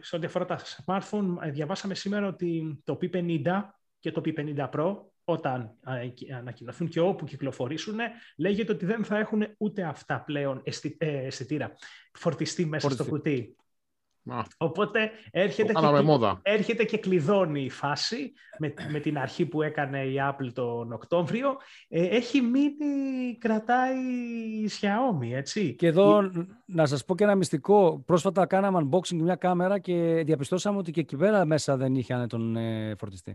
σε 0.00 0.16
ό,τι 0.16 0.26
αφορά 0.26 0.44
τα 0.44 0.58
smartphone, 0.58 1.36
ε, 1.42 1.50
διαβάσαμε 1.50 1.94
σήμερα 1.94 2.26
ότι 2.26 2.80
το 2.84 2.98
P50 3.02 3.62
και 3.98 4.10
το 4.10 4.22
P50 4.24 4.68
Pro 4.70 4.96
όταν 5.24 5.74
ανακοινωθούν 6.36 6.88
και 6.88 7.00
όπου 7.00 7.24
κυκλοφορήσουν, 7.24 7.96
λέγεται 8.36 8.72
ότι 8.72 8.86
δεν 8.86 9.04
θα 9.04 9.18
έχουν 9.18 9.42
ούτε 9.58 9.82
αυτά 9.82 10.20
πλέον 10.20 10.62
αισθητήρα, 11.00 11.72
φορτιστή 12.12 12.66
μέσα 12.66 12.90
στο 12.90 13.04
κουτί. 13.04 13.56
Οπότε 14.56 15.10
έρχεται 15.30 15.72
και, 15.72 15.80
έρχεται 16.42 16.84
και 16.84 16.98
κλειδώνει 16.98 17.64
η 17.64 17.70
φάση 17.70 18.32
με, 18.58 18.74
με 18.90 19.00
την 19.00 19.18
αρχή 19.18 19.46
που 19.46 19.62
έκανε 19.62 20.04
η 20.04 20.14
Apple 20.18 20.52
τον 20.52 20.92
Οκτώβριο. 20.92 21.56
Ε, 21.88 22.06
έχει 22.06 22.40
μείνει, 22.40 23.38
κρατάει 23.38 23.96
η 24.62 24.70
Xiaomi, 24.80 25.32
έτσι. 25.32 25.74
Και 25.74 25.86
εδώ 25.86 26.30
να 26.66 26.86
σας 26.86 27.04
πω 27.04 27.14
και 27.14 27.24
ένα 27.24 27.34
μυστικό. 27.34 28.02
Πρόσφατα 28.06 28.46
κάναμε 28.46 28.88
unboxing 28.90 29.16
μια 29.16 29.36
κάμερα 29.36 29.78
και 29.78 30.22
διαπιστώσαμε 30.26 30.78
ότι 30.78 30.90
και 30.90 31.00
εκεί 31.00 31.16
πέρα 31.16 31.44
μέσα 31.44 31.76
δεν 31.76 31.94
είχε 31.94 32.26
τον 32.28 32.56
ε, 32.56 32.94
φορτιστή. 32.98 33.34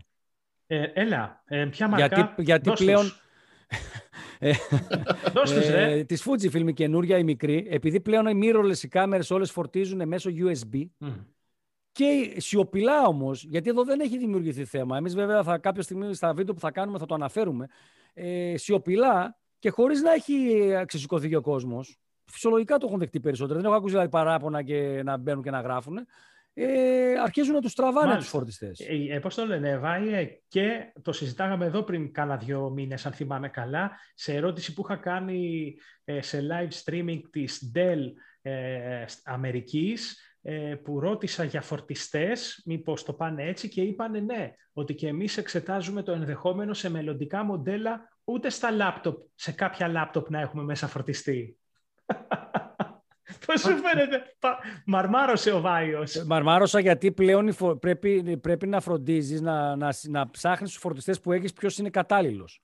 Ε, 0.66 0.82
έλα, 0.94 1.42
ε, 1.46 1.64
ποια 1.64 1.88
μαρκά, 1.88 2.06
Γιατί, 2.06 2.42
γιατί 2.42 2.70
πλέον... 2.70 3.04
Ε, 4.38 4.54
ε, 5.72 6.04
της 6.04 6.26
Fujifilm 6.26 6.68
η 6.68 6.72
καινούρια, 6.72 7.18
η 7.18 7.24
μικρή, 7.24 7.66
επειδή 7.70 8.00
πλέον 8.00 8.26
οι 8.26 8.40
mirrorless 8.42 8.82
οι 8.82 8.88
κάμερες 8.88 9.30
όλες 9.30 9.50
φορτίζουν 9.50 10.08
μέσω 10.08 10.30
USB 10.30 10.88
και 11.92 12.34
σιωπηλά 12.36 13.06
όμως, 13.06 13.44
γιατί 13.44 13.68
εδώ 13.68 13.84
δεν 13.84 14.00
έχει 14.00 14.18
δημιουργηθεί 14.18 14.64
θέμα. 14.64 14.96
Εμείς 14.96 15.14
βέβαια 15.14 15.42
θα, 15.42 15.58
κάποια 15.58 15.82
στιγμή 15.82 16.14
στα 16.14 16.34
βίντεο 16.34 16.54
που 16.54 16.60
θα 16.60 16.70
κάνουμε 16.70 16.98
θα 16.98 17.06
το 17.06 17.14
αναφέρουμε. 17.14 17.66
Ε, 18.14 18.56
σιωπηλά 18.56 19.38
και 19.58 19.70
χωρίς 19.70 20.02
να 20.02 20.12
έχει 20.12 20.68
ξεσηκωθεί 20.86 21.28
και 21.28 21.36
ο 21.36 21.40
κόσμος. 21.40 21.98
Φυσιολογικά 22.24 22.76
το 22.76 22.86
έχουν 22.86 22.98
δεχτεί 22.98 23.20
περισσότερο. 23.20 23.58
Δεν 23.58 23.68
έχω 23.68 23.74
ακούσει 23.74 23.92
δηλαδή, 23.92 24.10
παράπονα 24.10 24.62
και 24.62 25.02
να 25.04 25.16
μπαίνουν 25.16 25.42
και 25.42 25.50
να 25.50 25.60
γράφουν 25.60 26.06
ε, 26.56 27.14
αρχίζουν 27.22 27.54
να 27.54 27.60
τους 27.60 27.74
τραβάνε 27.74 28.16
τους 28.16 28.28
φορτιστές. 28.28 28.80
Ε, 28.80 29.14
ε 29.14 29.18
Πώς 29.18 29.34
το 29.34 29.46
λένε, 29.46 29.78
Βάιε, 29.78 30.40
και 30.48 30.92
το 31.02 31.12
συζητάγαμε 31.12 31.64
εδώ 31.64 31.82
πριν 31.82 32.12
κάνα 32.12 32.36
δύο 32.36 32.70
μήνες, 32.70 33.06
αν 33.06 33.12
θυμάμαι 33.12 33.48
καλά, 33.48 33.90
σε 34.14 34.34
ερώτηση 34.34 34.72
που 34.72 34.82
είχα 34.84 34.96
κάνει 34.96 35.74
ε, 36.04 36.22
σε 36.22 36.46
live 36.50 36.84
streaming 36.84 37.20
της 37.30 37.72
Dell 37.74 38.12
ε, 38.42 39.04
Αμερικής, 39.24 40.18
ε, 40.42 40.74
που 40.84 41.00
ρώτησα 41.00 41.44
για 41.44 41.60
φορτιστές, 41.60 42.62
μήπως 42.66 43.04
το 43.04 43.12
πάνε 43.12 43.44
έτσι 43.44 43.68
και 43.68 43.82
είπανε 43.82 44.20
ναι, 44.20 44.52
ότι 44.72 44.94
και 44.94 45.08
εμείς 45.08 45.36
εξετάζουμε 45.36 46.02
το 46.02 46.12
ενδεχόμενο 46.12 46.74
σε 46.74 46.90
μελλοντικά 46.90 47.44
μοντέλα 47.44 48.08
ούτε 48.24 48.50
στα 48.50 48.70
λάπτοπ, 48.70 49.26
σε 49.34 49.52
κάποια 49.52 49.88
λάπτοπ 49.88 50.30
να 50.30 50.40
έχουμε 50.40 50.62
μέσα 50.62 50.86
φορτιστή. 50.86 51.58
Πώ 53.46 53.56
σου 53.56 53.76
φαίνεται, 53.76 54.22
μαρμάρωσε 54.84 55.52
ο 55.52 55.60
Βάιος. 55.60 56.14
Ε, 56.14 56.24
μαρμάρωσα 56.26 56.80
γιατί 56.80 57.12
πλέον 57.12 57.54
πρέπει, 57.80 58.38
πρέπει 58.42 58.66
να 58.66 58.80
φροντίζεις 58.80 59.40
να, 59.40 59.76
να, 59.76 59.94
να 60.02 60.30
ψάχνεις 60.30 60.70
τους 60.70 60.80
φορτιστές 60.80 61.20
που 61.20 61.32
έχεις 61.32 61.52
ποιος 61.52 61.78
είναι 61.78 61.90
κατάλληλος. 61.90 62.62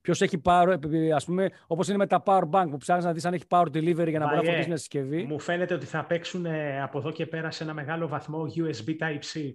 Ποιος 0.00 0.20
έχει 0.20 0.40
power, 0.44 0.76
ας 1.14 1.24
πούμε, 1.24 1.50
όπως 1.66 1.88
είναι 1.88 1.96
με 1.96 2.06
τα 2.06 2.22
power 2.26 2.50
bank 2.50 2.66
που 2.70 2.76
ψάχνεις 2.76 3.04
να 3.04 3.12
δεις 3.12 3.24
αν 3.24 3.34
έχει 3.34 3.44
power 3.48 3.66
delivery 3.66 4.08
για 4.08 4.18
να 4.18 4.24
μπορεί 4.24 4.36
να 4.36 4.42
φορτίσει 4.42 4.68
μια 4.68 4.76
συσκευή. 4.76 5.22
Μου 5.22 5.40
φαίνεται 5.40 5.74
ότι 5.74 5.86
θα 5.86 6.04
παίξουν 6.04 6.46
ε, 6.46 6.82
από 6.82 6.98
εδώ 6.98 7.12
και 7.12 7.26
πέρα 7.26 7.50
σε 7.50 7.62
ένα 7.64 7.74
μεγάλο 7.74 8.08
βαθμό 8.08 8.46
USB 8.56 8.96
Type-C. 9.00 9.54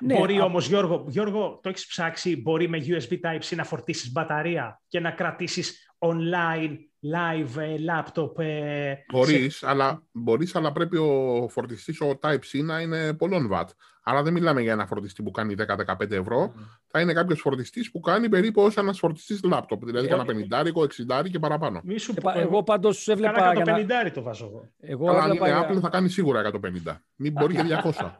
Ναι, 0.00 0.14
μπορεί 0.14 0.38
α... 0.38 0.44
όμως, 0.44 0.68
Γιώργο, 0.68 1.04
Γιώργο, 1.08 1.60
το 1.62 1.68
έχεις 1.68 1.86
ψάξει, 1.86 2.40
μπορεί 2.40 2.68
με 2.68 2.78
USB 2.86 3.20
Type-C 3.20 3.56
να 3.56 3.64
φορτίσεις 3.64 4.12
μπαταρία 4.12 4.80
και 4.88 5.00
να 5.00 5.10
κρατήσεις 5.10 5.94
online 5.98 6.76
live 7.02 7.60
ε, 7.60 7.74
laptop. 7.88 8.38
Ε, 8.38 8.94
μπορείς, 9.12 9.62
αλλά, 9.62 10.02
μπορείς, 10.12 10.56
αλλά 10.56 10.72
πρέπει 10.72 10.96
ο 10.96 11.46
φορτιστής, 11.50 12.00
ο 12.00 12.18
Type-C, 12.22 12.64
να 12.64 12.80
είναι 12.80 13.14
πολλών 13.14 13.50
watt. 13.52 13.66
Άρα 14.02 14.22
δεν 14.22 14.32
μιλάμε 14.32 14.60
για 14.60 14.72
ένα 14.72 14.86
φορτιστή 14.86 15.22
που 15.22 15.30
κάνει 15.30 15.54
10-15 15.98 16.10
ευρώ. 16.10 16.52
Mm. 16.56 16.60
Θα 16.86 17.00
είναι 17.00 17.12
κάποιος 17.12 17.40
φορτιστής 17.40 17.90
που 17.90 18.00
κάνει 18.00 18.28
περίπου 18.28 18.62
όσο 18.62 18.80
ένας 18.80 18.98
φορτιστής 18.98 19.40
laptop. 19.52 19.78
Δηλαδή 19.82 20.06
ένα 20.06 20.24
50, 20.52 21.22
60 21.22 21.30
και 21.30 21.38
παραπάνω. 21.38 21.80
Μη 21.84 21.98
σου 21.98 22.14
πω, 22.14 22.30
εγώ 22.34 22.62
πάντως 22.62 23.08
έβλεπα. 23.08 23.52
150 23.56 23.64
να... 24.04 24.10
το 24.10 24.22
βάζω 24.22 24.46
εγώ. 24.46 24.68
εγώ 24.80 25.10
Αλλά 25.10 25.24
έβλεπα... 25.24 25.48
η 25.48 25.52
Apple 25.64 25.80
θα 25.80 25.88
κάνει 25.88 26.08
σίγουρα 26.08 26.50
150. 26.86 26.96
Μην 27.16 27.32
μπορεί 27.32 27.54
και 27.54 27.62
200. 27.84 28.10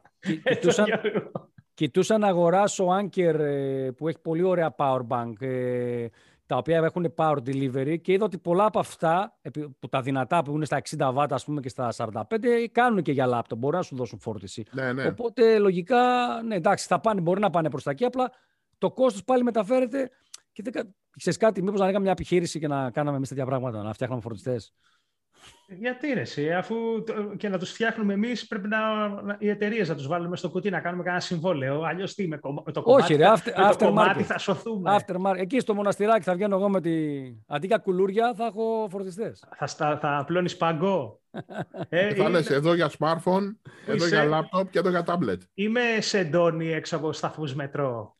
Κοιτούσα, 0.42 0.86
κοιτούσα 1.74 2.18
να 2.18 2.28
αγοράσω 2.28 2.86
Anker 3.00 3.34
ε, 3.38 3.90
που 3.96 4.08
έχει 4.08 4.18
πολύ 4.18 4.42
ωραία 4.42 4.74
power 4.78 5.00
bank 5.08 5.46
τα 6.50 6.56
οποία 6.56 6.76
έχουν 6.76 7.14
power 7.16 7.36
delivery 7.36 8.00
και 8.00 8.12
είδα 8.12 8.24
ότι 8.24 8.38
πολλά 8.38 8.64
από 8.64 8.78
αυτά, 8.78 9.38
που 9.78 9.88
τα 9.88 10.02
δυνατά 10.02 10.42
που 10.42 10.54
είναι 10.54 10.64
στα 10.64 10.82
60 10.96 11.14
W 11.14 11.26
ας 11.30 11.44
πούμε 11.44 11.60
και 11.60 11.68
στα 11.68 11.88
45, 11.96 12.66
κάνουν 12.72 13.02
και 13.02 13.12
για 13.12 13.26
λάπτο, 13.26 13.56
μπορεί 13.56 13.76
να 13.76 13.82
σου 13.82 13.96
δώσουν 13.96 14.18
φόρτιση. 14.18 14.64
Ναι, 14.70 14.92
ναι. 14.92 15.06
Οπότε 15.06 15.58
λογικά, 15.58 15.98
ναι 16.46 16.54
εντάξει, 16.54 16.86
θα 16.86 17.00
πάνε, 17.00 17.20
μπορεί 17.20 17.40
να 17.40 17.50
πάνε 17.50 17.70
προς 17.70 17.82
τα 17.82 17.90
εκεί, 17.90 18.04
απλά 18.04 18.32
το 18.78 18.90
κόστος 18.90 19.24
πάλι 19.24 19.42
μεταφέρεται 19.42 20.10
και 20.52 20.62
δεν... 20.62 20.94
Ξέρεις 21.16 21.38
κάτι, 21.38 21.62
μήπως 21.62 21.80
να 21.80 21.86
έκαμε 21.86 22.02
μια 22.02 22.12
επιχείρηση 22.12 22.58
και 22.58 22.68
να 22.68 22.90
κάναμε 22.90 23.16
εμείς 23.16 23.28
τέτοια 23.28 23.46
πράγματα, 23.46 23.82
να 23.82 23.92
φτιάχναμε 23.92 24.20
φορτιστές. 24.20 24.72
Γιατί 25.78 26.12
ρε, 26.12 26.20
εσύ, 26.20 26.52
αφού 26.52 26.76
και 27.36 27.48
να 27.48 27.58
τους 27.58 27.70
φτιάχνουμε 27.70 28.12
εμείς, 28.12 28.46
πρέπει 28.46 28.68
να, 28.68 28.78
οι 29.38 29.48
εταιρείες 29.48 29.88
να 29.88 29.94
τους 29.94 30.06
βάλουμε 30.06 30.36
στο 30.36 30.50
κουτί 30.50 30.70
να 30.70 30.80
κάνουμε 30.80 31.02
κανένα 31.02 31.22
συμβόλαιο. 31.22 31.82
Αλλιώς 31.82 32.14
τι, 32.14 32.28
με, 32.28 32.38
το 32.72 32.82
κομμάτι, 32.82 33.02
Όχι, 33.02 33.14
ρε, 33.14 33.24
after, 33.34 33.52
με 33.56 33.76
το 33.78 33.84
κομμάτι 33.84 34.22
θα 34.22 34.38
σωθούμε. 34.38 34.96
After 34.96 35.34
Εκεί 35.36 35.60
στο 35.60 35.74
μοναστηράκι 35.74 36.22
θα 36.22 36.34
βγαίνω 36.34 36.56
εγώ 36.56 36.68
με 36.68 36.80
τη. 36.80 36.90
Αντί 37.46 37.66
για 37.66 37.78
κουλούρια 37.78 38.34
θα 38.36 38.44
έχω 38.44 38.88
φορτιστές. 38.90 39.44
Θα, 39.56 39.66
στα, 39.66 39.98
θα 39.98 40.18
απλώνεις 40.18 40.56
παγκό. 40.56 41.20
ε, 41.88 42.14
θα 42.14 42.28
λες 42.28 42.50
εδώ 42.50 42.74
για 42.74 42.90
smartphone, 42.98 43.54
εδώ 43.86 44.06
για 44.06 44.28
laptop 44.28 44.68
και 44.70 44.78
εδώ 44.78 44.88
για 44.88 45.04
tablet. 45.06 45.38
Είμαι 45.54 45.80
σε 45.98 46.24
ντόνι 46.24 46.72
έξω 46.72 46.96
από 46.96 47.12
σταθμούς 47.12 47.54
μετρό. 47.54 48.16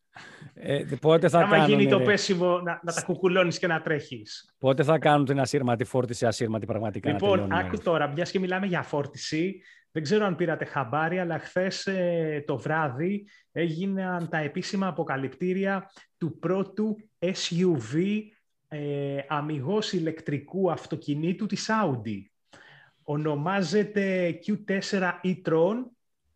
Ε, 0.54 0.84
πότε 1.00 1.28
θα 1.28 1.38
Άμα 1.38 1.66
γίνει 1.66 1.88
το 1.88 2.00
πέσιμο 2.00 2.60
να, 2.60 2.80
να 2.82 2.92
τα 2.92 3.02
κουκουλώνεις 3.02 3.58
και 3.58 3.66
να 3.66 3.80
τρέχεις. 3.80 4.54
Πότε 4.58 4.82
θα 4.82 4.98
κάνουν 4.98 5.24
την 5.24 5.40
ασύρματη 5.40 5.84
φόρτιση, 5.84 6.26
ασύρματη 6.26 6.66
πραγματικά. 6.66 7.10
Λοιπόν, 7.10 7.52
άκου 7.52 7.78
τώρα, 7.78 8.08
μιας 8.08 8.30
και 8.30 8.38
μιλάμε 8.38 8.66
για 8.66 8.82
φόρτιση. 8.82 9.62
Δεν 9.92 10.02
ξέρω 10.02 10.24
αν 10.26 10.36
πήρατε 10.36 10.64
χαμπάρι, 10.64 11.18
αλλά 11.18 11.38
χθες 11.38 11.86
ε, 11.86 12.44
το 12.46 12.58
βράδυ 12.58 13.26
έγιναν 13.52 14.28
τα 14.28 14.38
επίσημα 14.38 14.86
αποκαλυπτήρια 14.86 15.90
του 16.18 16.38
πρώτου 16.38 16.96
SUV 17.18 18.20
ε, 18.68 19.18
αμυγός 19.28 19.92
ηλεκτρικού 19.92 20.70
αυτοκινήτου 20.70 21.46
της 21.46 21.68
Audi. 21.82 22.22
Ονομάζεται 23.02 24.38
Q4 24.46 25.10
e-tron, 25.22 25.76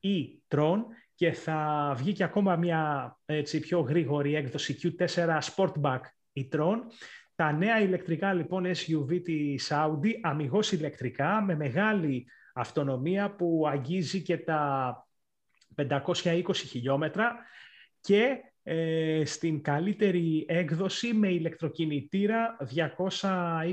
e-tron 0.01 0.79
και 1.15 1.33
θα 1.33 1.93
βγει 1.97 2.13
και 2.13 2.25
ακόμα 2.25 2.57
μια 2.57 3.17
έτσι, 3.25 3.61
πιο 3.61 3.81
γρήγορη 3.81 4.35
έκδοση 4.35 4.79
Q4 4.83 5.39
Sportback 5.41 6.01
e-tron. 6.33 6.77
Τα 7.35 7.53
νέα 7.53 7.81
ηλεκτρικά 7.81 8.33
λοιπόν 8.33 8.65
SUV 8.67 9.23
της 9.23 9.71
Audi, 9.75 10.11
αμυγός 10.23 10.73
ηλεκτρικά, 10.73 11.43
με 11.43 11.57
μεγάλη 11.57 12.27
αυτονομία 12.55 13.35
που 13.35 13.65
αγγίζει 13.69 14.23
και 14.23 14.39
τα 14.39 15.07
520 15.89 16.43
χιλιόμετρα 16.55 17.37
και 18.01 18.39
ε, 18.63 19.23
στην 19.25 19.63
καλύτερη 19.63 20.45
έκδοση 20.49 21.13
με 21.13 21.29
ηλεκτροκινητήρα 21.29 22.57
220 23.21 23.69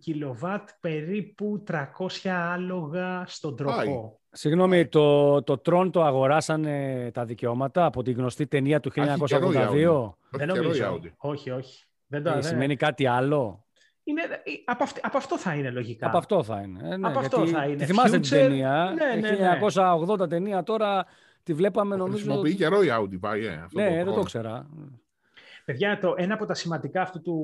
κιλοβάτ, 0.00 0.68
περίπου 0.80 1.64
300 1.68 2.28
άλογα 2.28 3.24
στον 3.26 3.56
τροχό. 3.56 4.17
Συγγνώμη, 4.30 4.86
το, 4.86 5.42
το 5.42 5.60
Tron 5.64 5.88
το 5.92 6.04
αγοράσανε 6.04 7.10
τα 7.14 7.24
δικαιώματα 7.24 7.84
από 7.84 8.02
τη 8.02 8.12
γνωστή 8.12 8.46
ταινία 8.46 8.80
του 8.80 8.90
1982. 8.94 10.10
Δεν 10.30 10.48
νομίζω. 10.48 11.00
Όχι, 11.16 11.50
όχι. 11.50 11.84
Δεν 12.06 12.22
το, 12.22 12.30
ε, 12.30 12.42
σημαίνει 12.42 12.76
κάτι 12.76 13.06
άλλο; 13.06 13.66
Είναι, 14.04 14.22
ε, 14.22 14.52
από, 14.64 14.82
αυτό, 14.82 15.00
από 15.02 15.16
αυτό 15.16 15.38
θα 15.38 15.54
είναι 15.54 15.70
λογικά. 15.70 16.06
Από 16.06 16.18
αυτό 16.18 16.42
θα 16.42 16.60
είναι. 16.60 16.80
Ε, 16.82 16.96
ναι, 16.96 17.08
από 17.08 17.18
αυτό 17.18 17.46
θα 17.46 17.64
είναι. 17.64 17.76
Τη 17.76 17.84
θυμάστε 17.84 18.18
την 18.18 18.30
ταινία; 18.30 18.94
Ναι, 18.96 19.28
ναι, 19.28 19.36
ναι. 19.36 19.58
1980 20.22 20.28
ταινία 20.28 20.62
τώρα 20.62 21.06
τη 21.42 21.54
βλέπαμε 21.54 21.96
νομίζω... 21.96 22.16
Χρησιμοποιεί 22.16 22.54
καιρό 22.54 22.82
η 22.82 22.88
Audi, 22.90 23.20
πάει. 23.20 23.44
Ε, 23.44 23.60
αυτό 23.64 23.80
ναι, 23.80 23.88
το 23.98 24.04
δεν 24.04 24.14
το 24.14 24.22
ξέρα. 24.22 24.66
Παιδιά, 25.68 25.98
το, 25.98 26.14
ένα 26.16 26.34
από 26.34 26.46
τα 26.46 26.54
σημαντικά 26.54 27.02
αυτού 27.02 27.20
του 27.20 27.36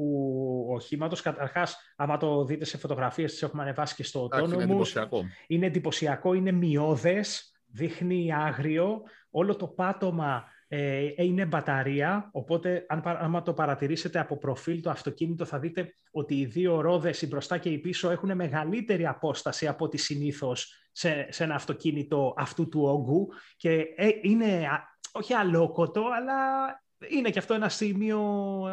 οχήματος, 0.69 1.21
καταρχάς, 1.21 1.77
άμα 1.97 2.17
το 2.17 2.45
δείτε 2.45 2.65
σε 2.65 2.79
φωτογραφίες, 2.79 3.31
τις 3.33 3.43
έχουμε 3.43 3.63
ανεβάσει 3.63 3.95
και 3.95 4.05
στο 4.05 4.29
τόνο 4.29 4.55
είναι 4.55 4.63
εντυπωσιακό. 4.63 5.25
Είναι 5.47 5.67
εντυπωσιακό, 5.67 6.35
είναι 6.35 6.53
μειώδες, 6.53 7.53
δείχνει 7.67 8.35
άγριο. 8.35 9.03
Όλο 9.31 9.57
το 9.57 9.67
πάτωμα 9.67 10.45
ε, 10.69 11.09
είναι 11.17 11.45
μπαταρία, 11.45 12.29
οπότε 12.33 12.87
αν, 12.89 13.03
άμα 13.05 13.43
το 13.43 13.53
παρατηρήσετε 13.53 14.19
από 14.19 14.39
προφίλ 14.39 14.81
το 14.81 14.91
αυτοκίνητο 14.91 15.45
θα 15.45 15.59
δείτε 15.59 15.95
ότι 16.11 16.35
οι 16.35 16.45
δύο 16.47 16.81
ρόδες, 16.81 17.23
η 17.23 17.27
μπροστά 17.27 17.59
και 17.59 17.69
η 17.69 17.79
πίσω, 17.79 18.11
έχουν 18.11 18.35
μεγαλύτερη 18.35 19.07
απόσταση 19.07 19.67
από 19.67 19.85
ό,τι 19.85 19.97
συνήθως 19.97 20.89
σε, 20.93 21.27
σε 21.31 21.45
ένα 21.45 21.55
αυτοκίνητο 21.55 22.35
αυτού 22.37 22.69
του 22.69 22.83
όγκου 22.83 23.29
και 23.57 23.85
ε, 23.97 24.09
είναι 24.23 24.69
όχι 25.13 25.33
αλόκοτο, 25.33 26.03
αλλά 26.17 26.35
είναι 27.09 27.31
και 27.31 27.39
αυτό 27.39 27.55
ένα 27.55 27.69
σημείο, 27.69 28.21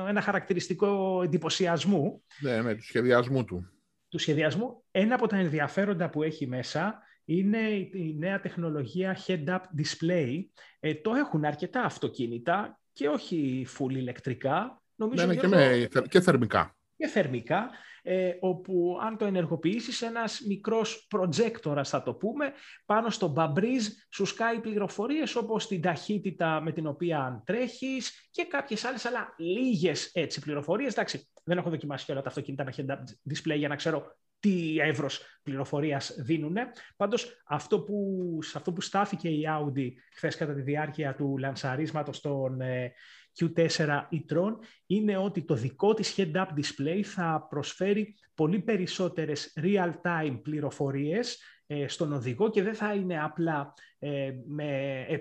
ένα 0.08 0.22
χαρακτηριστικό 0.22 1.22
εντυπωσιασμού. 1.24 2.24
Ναι, 2.40 2.62
ναι, 2.62 2.76
του 2.76 2.84
σχεδιασμού 2.84 3.46
του. 3.46 3.72
Του 4.10 4.18
σχεδιασμού. 4.18 4.84
Ένα 4.92 5.16
από 5.16 5.28
τα 5.28 5.38
ενδιαφέροντα 5.38 6.10
που 6.10 6.24
έχει 6.24 6.48
μέσα 6.48 7.02
είναι 7.26 7.60
η 7.94 8.16
νέα 8.18 8.40
τεχνολογία 8.40 9.18
head-up 9.28 9.60
display. 9.60 10.46
Ε, 10.80 10.96
το 10.96 11.14
έχουν 11.14 11.46
αρκετά 11.46 11.82
αυτοκίνητα 11.82 12.80
και 12.94 13.08
όχι 13.08 13.68
full 13.78 13.92
ηλεκτρικά. 13.92 14.82
Νομίζω 14.96 15.26
ναι, 15.26 15.34
ναι, 15.34 15.40
και, 15.40 15.48
με, 15.48 15.90
και 16.10 16.22
θερμικά. 16.22 16.76
Και 16.98 17.08
θερμικά, 17.08 17.70
ε, 18.02 18.32
όπου 18.40 18.98
αν 19.02 19.18
το 19.18 19.26
ενεργοποιήσεις 19.26 20.02
ένας 20.02 20.42
μικρός 20.48 21.06
προτζέκτορας 21.10 21.90
θα 21.90 22.04
το 22.04 22.14
πούμε, 22.14 22.52
πάνω 22.86 23.10
στο 23.10 23.28
μπαμπρίζ 23.28 23.88
σου 24.10 24.26
σκάει 24.26 24.60
πληροφορίες 24.60 25.36
όπως 25.36 25.68
την 25.68 25.82
ταχύτητα 25.82 26.62
με 26.62 26.72
την 26.72 26.88
οποία 26.88 27.44
τρέχεις 27.46 28.28
και 28.32 28.46
κάποιες 28.46 28.84
άλλες, 28.84 29.06
αλλά 29.06 29.34
λίγες 29.38 30.12
έτσι 30.14 30.40
πληροφορίες. 30.42 30.92
Εντάξει, 30.92 31.30
δεν 31.44 31.58
έχω 31.58 31.70
δοκιμάσει 31.70 32.12
όλα 32.12 32.22
τα 32.22 32.30
αυτοκίνητα 32.30 32.64
με 32.64 32.74
head-up 32.78 33.32
display 33.34 33.58
για 33.58 33.68
να 33.68 33.76
ξέρω 33.76 34.16
τι 34.42 34.78
εύρος 34.80 35.22
πληροφορίας 35.44 36.16
δίνουν. 36.20 36.56
Πάντως, 36.98 37.42
αυτό 37.46 37.82
που, 37.82 38.38
σε 38.42 38.58
αυτό 38.58 38.74
που 38.74 38.82
στάθηκε 38.82 39.30
η 39.30 39.44
Audi 39.48 39.92
χθες 40.16 40.36
κατά 40.36 40.54
τη 40.54 40.62
διάρκεια 40.62 41.16
του 41.16 41.38
λανσαρίσματος 41.38 42.22
των 42.22 42.62
ε, 42.62 42.94
Q4 43.40 44.02
e-tron 44.12 44.56
είναι 44.86 45.18
ότι 45.18 45.44
το 45.44 45.54
δικό 45.54 45.94
της 45.94 46.16
head-up 46.18 46.46
display 46.46 47.02
θα 47.04 47.48
προσφέρει 47.50 48.16
πολύ 48.34 48.60
περισσότερες 48.60 49.54
real-time 49.62 50.40
πληροφορίες 50.42 51.34
ε, 51.34 51.61
στον 51.88 52.14
οδηγό 52.14 52.50
και 52.50 52.64
δεν 52.64 52.76
θα 52.76 52.94
είναι 52.94 53.24
απλά 53.24 53.74
ε, 54.04 54.34
με, 54.48 54.64
ε, 55.08 55.18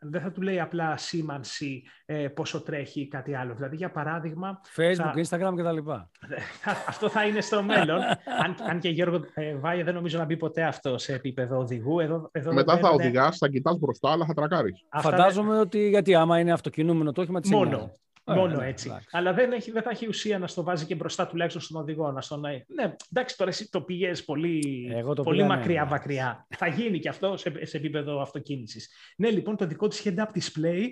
δεν 0.00 0.20
θα 0.20 0.30
του 0.30 0.42
λέει 0.42 0.60
απλά 0.60 0.96
σήμανση 0.96 1.82
πόσο 2.34 2.62
τρέχει 2.62 3.00
ή 3.00 3.08
κάτι 3.08 3.34
άλλο. 3.34 3.54
Δηλαδή, 3.54 3.76
για 3.76 3.90
παράδειγμα... 3.90 4.60
Facebook, 4.76 5.24
Instagram 5.26 5.52
κτλ. 5.56 5.90
αυτό 6.88 7.08
θα 7.08 7.26
είναι 7.26 7.40
στο 7.40 7.62
μέλλον. 7.62 8.00
αν, 8.44 8.56
αν 8.68 8.78
και 8.78 8.88
Γιώργο 8.88 9.20
Βάια 9.60 9.84
δεν 9.84 9.94
νομίζω 9.94 10.18
να 10.18 10.24
μπει 10.24 10.36
ποτέ 10.36 10.62
αυτό 10.62 10.98
σε 10.98 11.14
επίπεδο 11.14 11.58
οδηγού. 11.58 12.00
Εδώ, 12.00 12.28
εδώ 12.32 12.52
Μετά 12.52 12.78
θα 12.78 12.90
οδηγάς, 12.90 13.38
θα 13.38 13.48
κοιτάς 13.48 13.78
μπροστά, 13.78 14.10
αλλά 14.10 14.24
θα 14.26 14.34
τρακάρεις. 14.34 14.84
Φαντάζομαι 14.90 15.58
ότι, 15.58 15.88
γιατί 15.88 16.14
άμα 16.14 16.38
είναι 16.38 16.52
αυτοκινούμενο 16.52 17.12
το 17.12 17.20
όχημα 17.20 17.40
της 17.40 17.50
Μόνο. 17.50 17.92
Μόνο 18.24 18.56
ναι, 18.56 18.66
έτσι. 18.66 18.92
Αλλά 19.10 19.32
δεν, 19.32 19.52
έχει, 19.52 19.70
δεν 19.70 19.82
θα 19.82 19.90
έχει 19.90 20.08
ουσία 20.08 20.38
να 20.38 20.46
στο 20.46 20.62
βάζει 20.62 20.86
και 20.86 20.94
μπροστά 20.94 21.26
τουλάχιστον 21.26 21.62
στον 21.62 21.80
οδηγό. 21.80 22.12
Να 22.12 22.20
στον... 22.20 22.40
Ναι, 22.40 22.94
εντάξει, 23.10 23.36
τώρα 23.36 23.50
εσύ 23.50 23.70
το 23.70 23.82
πηγαίνει 23.82 24.18
πολύ, 24.18 24.88
πολύ 25.22 25.42
μακριά, 25.42 25.82
ναι. 25.84 25.90
μακριά. 25.90 26.46
θα 26.48 26.66
γίνει 26.66 26.98
και 26.98 27.08
αυτό 27.08 27.36
σε, 27.36 27.64
σε 27.64 27.76
επίπεδο 27.76 28.20
αυτοκίνησης. 28.20 28.90
Ναι, 29.16 29.30
λοιπόν, 29.30 29.56
το 29.56 29.66
δικό 29.66 29.88
της 29.88 30.02
head-up 30.04 30.26
display 30.38 30.86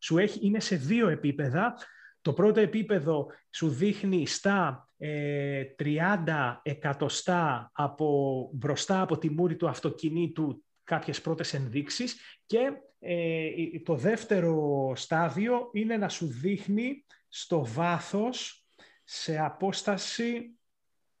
σου 0.00 0.18
έχει, 0.18 0.46
είναι 0.46 0.60
σε 0.60 0.76
δύο 0.76 1.08
επίπεδα. 1.08 1.74
Το 2.20 2.32
πρώτο 2.32 2.60
επίπεδο 2.60 3.26
σου 3.50 3.68
δείχνει 3.68 4.26
στα 4.26 4.88
30 4.98 5.04
ε, 5.04 6.70
εκατοστά 6.70 7.70
από, 7.74 8.50
μπροστά 8.52 9.00
από 9.00 9.18
τη 9.18 9.30
μούρη 9.30 9.56
του 9.56 9.68
αυτοκινήτου 9.68 10.64
κάποιες 10.84 11.20
πρώτες 11.20 11.54
ενδείξεις 11.54 12.16
και 12.46 12.58
ε, 13.04 13.80
το 13.84 13.94
δεύτερο 13.94 14.92
στάδιο 14.96 15.70
είναι 15.72 15.96
να 15.96 16.08
σου 16.08 16.26
δείχνει 16.26 17.04
στο 17.28 17.64
βάθος 17.64 18.66
σε 19.04 19.38
απόσταση 19.38 20.58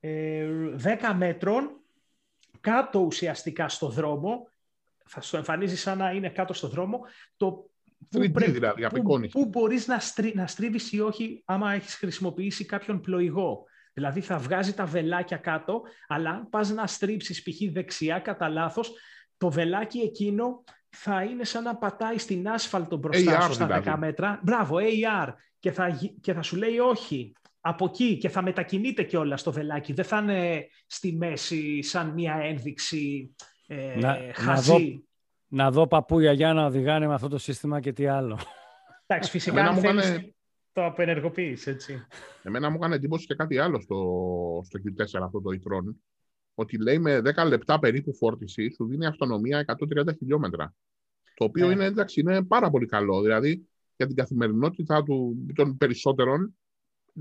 ε, 0.00 1.14
μέτρων 1.16 1.80
κάτω 2.60 2.98
ουσιαστικά 2.98 3.68
στο 3.68 3.88
δρόμο 3.88 4.48
θα 5.04 5.20
σου 5.20 5.36
εμφανίζει 5.36 5.76
σαν 5.76 5.98
να 5.98 6.10
είναι 6.10 6.30
κάτω 6.30 6.52
στο 6.52 6.68
δρόμο 6.68 7.00
το 7.36 7.70
που, 8.08 8.20
δηλαδή, 8.20 8.88
που, 8.88 9.20
που 9.30 9.46
μπορείς 9.46 9.86
να, 9.86 9.98
στρί, 9.98 10.32
να 10.34 10.46
στρίβεις 10.46 10.92
ή 10.92 11.00
όχι 11.00 11.42
άμα 11.44 11.72
έχεις 11.72 11.94
χρησιμοποιήσει 11.94 12.64
κάποιον 12.64 13.00
πλοηγό. 13.00 13.64
Δηλαδή 13.92 14.20
θα 14.20 14.38
βγάζει 14.38 14.74
τα 14.74 14.84
βελάκια 14.84 15.36
κάτω, 15.36 15.82
αλλά 16.06 16.46
πας 16.50 16.70
να 16.70 16.86
στρίψεις 16.86 17.42
π.χ. 17.42 17.72
δεξιά 17.72 18.18
κατά 18.18 18.48
λάθος, 18.48 18.92
το 19.36 19.50
βελάκι 19.50 19.98
εκείνο 19.98 20.64
θα 20.96 21.22
είναι 21.22 21.44
σαν 21.44 21.62
να 21.62 21.76
πατάει 21.76 22.18
στην 22.18 22.48
άσφαλτο 22.48 22.96
μπροστά 22.96 23.40
σου 23.40 23.52
στα 23.52 23.64
10 23.64 23.82
δηλαδή. 23.82 23.98
μέτρα. 23.98 24.40
Μπράβο, 24.42 24.76
AR. 24.76 25.28
Και 25.58 25.72
θα, 25.72 26.00
και 26.20 26.32
θα 26.32 26.42
σου 26.42 26.56
λέει 26.56 26.78
όχι. 26.78 27.32
Από 27.60 27.84
εκεί 27.84 28.18
και 28.18 28.28
θα 28.28 28.42
μετακινείται 28.42 29.02
και 29.02 29.16
όλα 29.16 29.36
στο 29.36 29.52
βελάκι. 29.52 29.92
Δεν 29.92 30.04
θα 30.04 30.18
είναι 30.18 30.66
στη 30.86 31.12
μέση 31.12 31.82
σαν 31.82 32.10
μια 32.10 32.34
ένδειξη 32.34 33.34
ε, 33.66 33.98
να, 33.98 34.18
χαζή. 34.34 34.72
Να 34.72 34.78
δω, 34.78 35.02
να 35.46 35.70
δω 35.70 35.86
παππούια 35.86 36.32
για 36.32 36.52
να 36.52 36.66
οδηγάνε 36.66 37.06
με 37.06 37.14
αυτό 37.14 37.28
το 37.28 37.38
σύστημα 37.38 37.80
και 37.80 37.92
τι 37.92 38.06
άλλο. 38.06 38.38
Εντάξει, 39.06 39.30
φυσικά 39.30 39.64
αν 39.64 39.76
θέλεις, 39.76 40.34
το 40.72 40.84
απενεργοποιείς, 40.84 41.66
έτσι. 41.66 42.06
Εμένα 42.42 42.70
μου 42.70 42.76
έκανε 42.76 42.94
εντύπωση 42.94 43.26
και 43.26 43.34
κάτι 43.34 43.58
άλλο 43.58 43.80
στο, 43.80 43.96
στο 44.64 44.80
Q4 44.84 45.20
αυτό 45.24 45.40
το 45.40 45.50
e 45.52 45.68
ότι 46.54 46.82
λέει 46.82 46.98
με 46.98 47.18
10 47.18 47.46
λεπτά 47.46 47.78
περίπου 47.78 48.14
φόρτιση 48.14 48.72
σου 48.74 48.86
δίνει 48.86 49.06
αυτονομία 49.06 49.64
130 50.06 50.16
χιλιόμετρα. 50.18 50.74
Το 51.34 51.44
οποίο 51.44 51.66
ναι. 51.66 51.72
είναι, 51.72 51.84
εντάξει, 51.84 52.20
είναι 52.20 52.44
πάρα 52.44 52.70
πολύ 52.70 52.86
καλό. 52.86 53.22
Δηλαδή 53.22 53.66
για 53.96 54.06
την 54.06 54.16
καθημερινότητα 54.16 55.02
του, 55.02 55.46
των 55.54 55.76
περισσότερων 55.76 56.56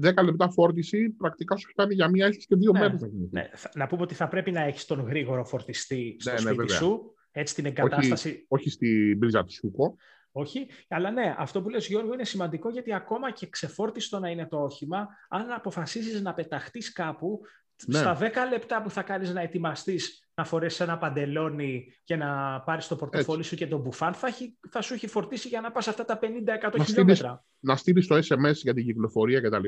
10 0.01 0.23
λεπτά 0.23 0.49
φόρτιση 0.49 1.09
πρακτικά 1.09 1.55
σου 1.55 1.69
φτάνει 1.69 1.93
για 1.93 2.09
μία 2.09 2.27
ίσω 2.27 2.39
και 2.47 2.55
δύο 2.55 2.71
ναι. 2.71 2.79
μέρες. 2.79 3.01
Ναι. 3.31 3.49
Να 3.75 3.87
πούμε 3.87 4.01
ότι 4.01 4.13
θα 4.13 4.27
πρέπει 4.27 4.51
να 4.51 4.61
έχεις 4.61 4.85
τον 4.85 4.99
γρήγορο 4.99 5.45
φορτιστή 5.45 6.15
στο 6.19 6.31
ναι, 6.31 6.41
ναι 6.41 6.53
σπίτι 6.53 6.71
σου. 6.71 7.13
Έτσι 7.31 7.55
την 7.55 7.65
εγκατάσταση. 7.65 8.29
Όχι, 8.29 8.45
όχι 8.47 8.69
στην 8.69 9.19
πρίζα 9.19 9.43
του 9.43 9.53
Σούκο. 9.53 9.95
Όχι, 10.31 10.67
αλλά 10.87 11.11
ναι, 11.11 11.35
αυτό 11.37 11.61
που 11.61 11.69
λες 11.69 11.87
Γιώργο 11.87 12.13
είναι 12.13 12.25
σημαντικό 12.25 12.69
γιατί 12.69 12.93
ακόμα 12.93 13.31
και 13.31 13.47
ξεφόρτιστο 13.47 14.19
να 14.19 14.29
είναι 14.29 14.47
το 14.47 14.63
όχημα, 14.63 15.07
αν 15.29 15.51
αποφασίσεις 15.51 16.21
να 16.21 16.33
πεταχτείς 16.33 16.91
κάπου, 16.91 17.39
ναι. 17.87 17.97
Στα 17.97 18.17
10 18.19 18.21
λεπτά 18.49 18.81
που 18.81 18.89
θα 18.89 19.01
κάνεις 19.01 19.33
να 19.33 19.41
ετοιμαστείς 19.41 20.29
να 20.33 20.45
φορέσεις 20.45 20.79
ένα 20.79 20.97
παντελόνι 20.97 21.85
και 22.03 22.15
να 22.15 22.61
πάρεις 22.61 22.87
το 22.87 22.95
πορτοφόλι 22.95 23.43
σου 23.43 23.55
και 23.55 23.67
τον 23.67 23.79
μπουφάν, 23.79 24.13
θα, 24.13 24.27
θα 24.69 24.81
σου 24.81 24.93
έχει 24.93 25.07
φορτίσει 25.07 25.47
για 25.47 25.61
να 25.61 25.71
πας 25.71 25.87
αυτά 25.87 26.05
τα 26.05 26.19
50-100 26.21 26.85
χιλιόμετρα. 26.85 27.45
Να 27.59 27.75
στείλεις 27.75 28.07
το 28.07 28.15
SMS 28.15 28.53
για 28.53 28.73
την 28.73 28.85
κυκλοφορία 28.85 29.41
κτλ. 29.41 29.65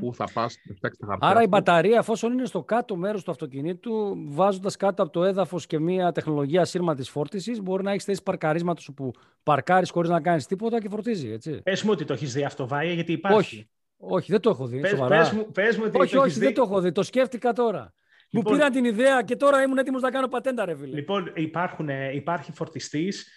Που 0.00 0.14
θα 0.14 0.30
πας, 0.32 0.56
τα 0.80 1.06
χαρτιά. 1.06 1.28
Άρα 1.28 1.42
η 1.42 1.46
μπαταρία, 1.46 1.98
εφόσον 1.98 2.32
είναι 2.32 2.44
στο 2.44 2.64
κάτω 2.64 2.96
μέρος 2.96 3.24
του 3.24 3.30
αυτοκινήτου, 3.30 4.14
βάζοντας 4.28 4.76
κάτω 4.76 5.02
από 5.02 5.12
το 5.12 5.24
έδαφος 5.24 5.66
και 5.66 5.78
μια 5.78 6.12
τεχνολογία 6.12 6.64
σύρματης 6.64 7.08
φόρτισης, 7.08 7.60
μπορεί 7.62 7.82
να 7.82 7.90
έχεις 7.90 8.04
θέσει 8.04 8.22
παρκαρίσματος 8.22 8.84
σου 8.84 8.94
που 8.94 9.10
παρκάρεις 9.42 9.90
χωρίς 9.90 10.10
να 10.10 10.20
κάνεις 10.20 10.46
τίποτα 10.46 10.80
και 10.80 10.88
φορτίζει. 10.88 11.30
Έτσι. 11.30 11.60
Πες 11.62 11.82
μου 11.82 11.90
ότι 11.92 12.04
το 12.04 12.12
έχεις 12.12 12.32
δει 12.32 12.44
αυτό, 12.44 12.68
Βάια, 12.68 12.92
γιατί 12.92 13.12
υπάρχει. 13.12 13.38
Όχι. 13.38 13.68
Όχι, 14.00 14.30
δεν 14.30 14.40
το 14.40 14.50
έχω 14.50 14.66
δει. 14.66 14.80
Πες, 14.80 14.90
σοβαρά. 14.90 15.16
Πες 15.18 15.32
μου, 15.32 15.50
πες 15.50 15.76
μου 15.76 15.90
όχι, 15.94 16.16
όχι, 16.16 16.38
δεν 16.38 16.54
το 16.54 16.62
έχω 16.62 16.80
δει. 16.80 16.92
Το 16.92 17.02
σκέφτηκα 17.02 17.52
τώρα. 17.52 17.94
Λοιπόν, 18.30 18.52
Μου 18.52 18.58
πήραν 18.58 18.72
την 18.72 18.84
ιδέα 18.84 19.22
και 19.22 19.36
τώρα 19.36 19.62
ήμουν 19.62 19.78
έτοιμος 19.78 20.02
να 20.02 20.10
κάνω 20.10 20.28
πατέντα, 20.28 20.64
ρε 20.64 20.76
φίλε. 20.76 20.94
Λοιπόν, 20.94 21.32
υπάρχουν, 21.34 21.88
υπάρχει 22.12 22.52
φορτιστής. 22.52 23.32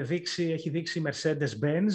Δείξει, 0.00 0.50
έχει 0.50 0.70
δείξει 0.70 1.02
Mercedes-Benz. 1.04 1.92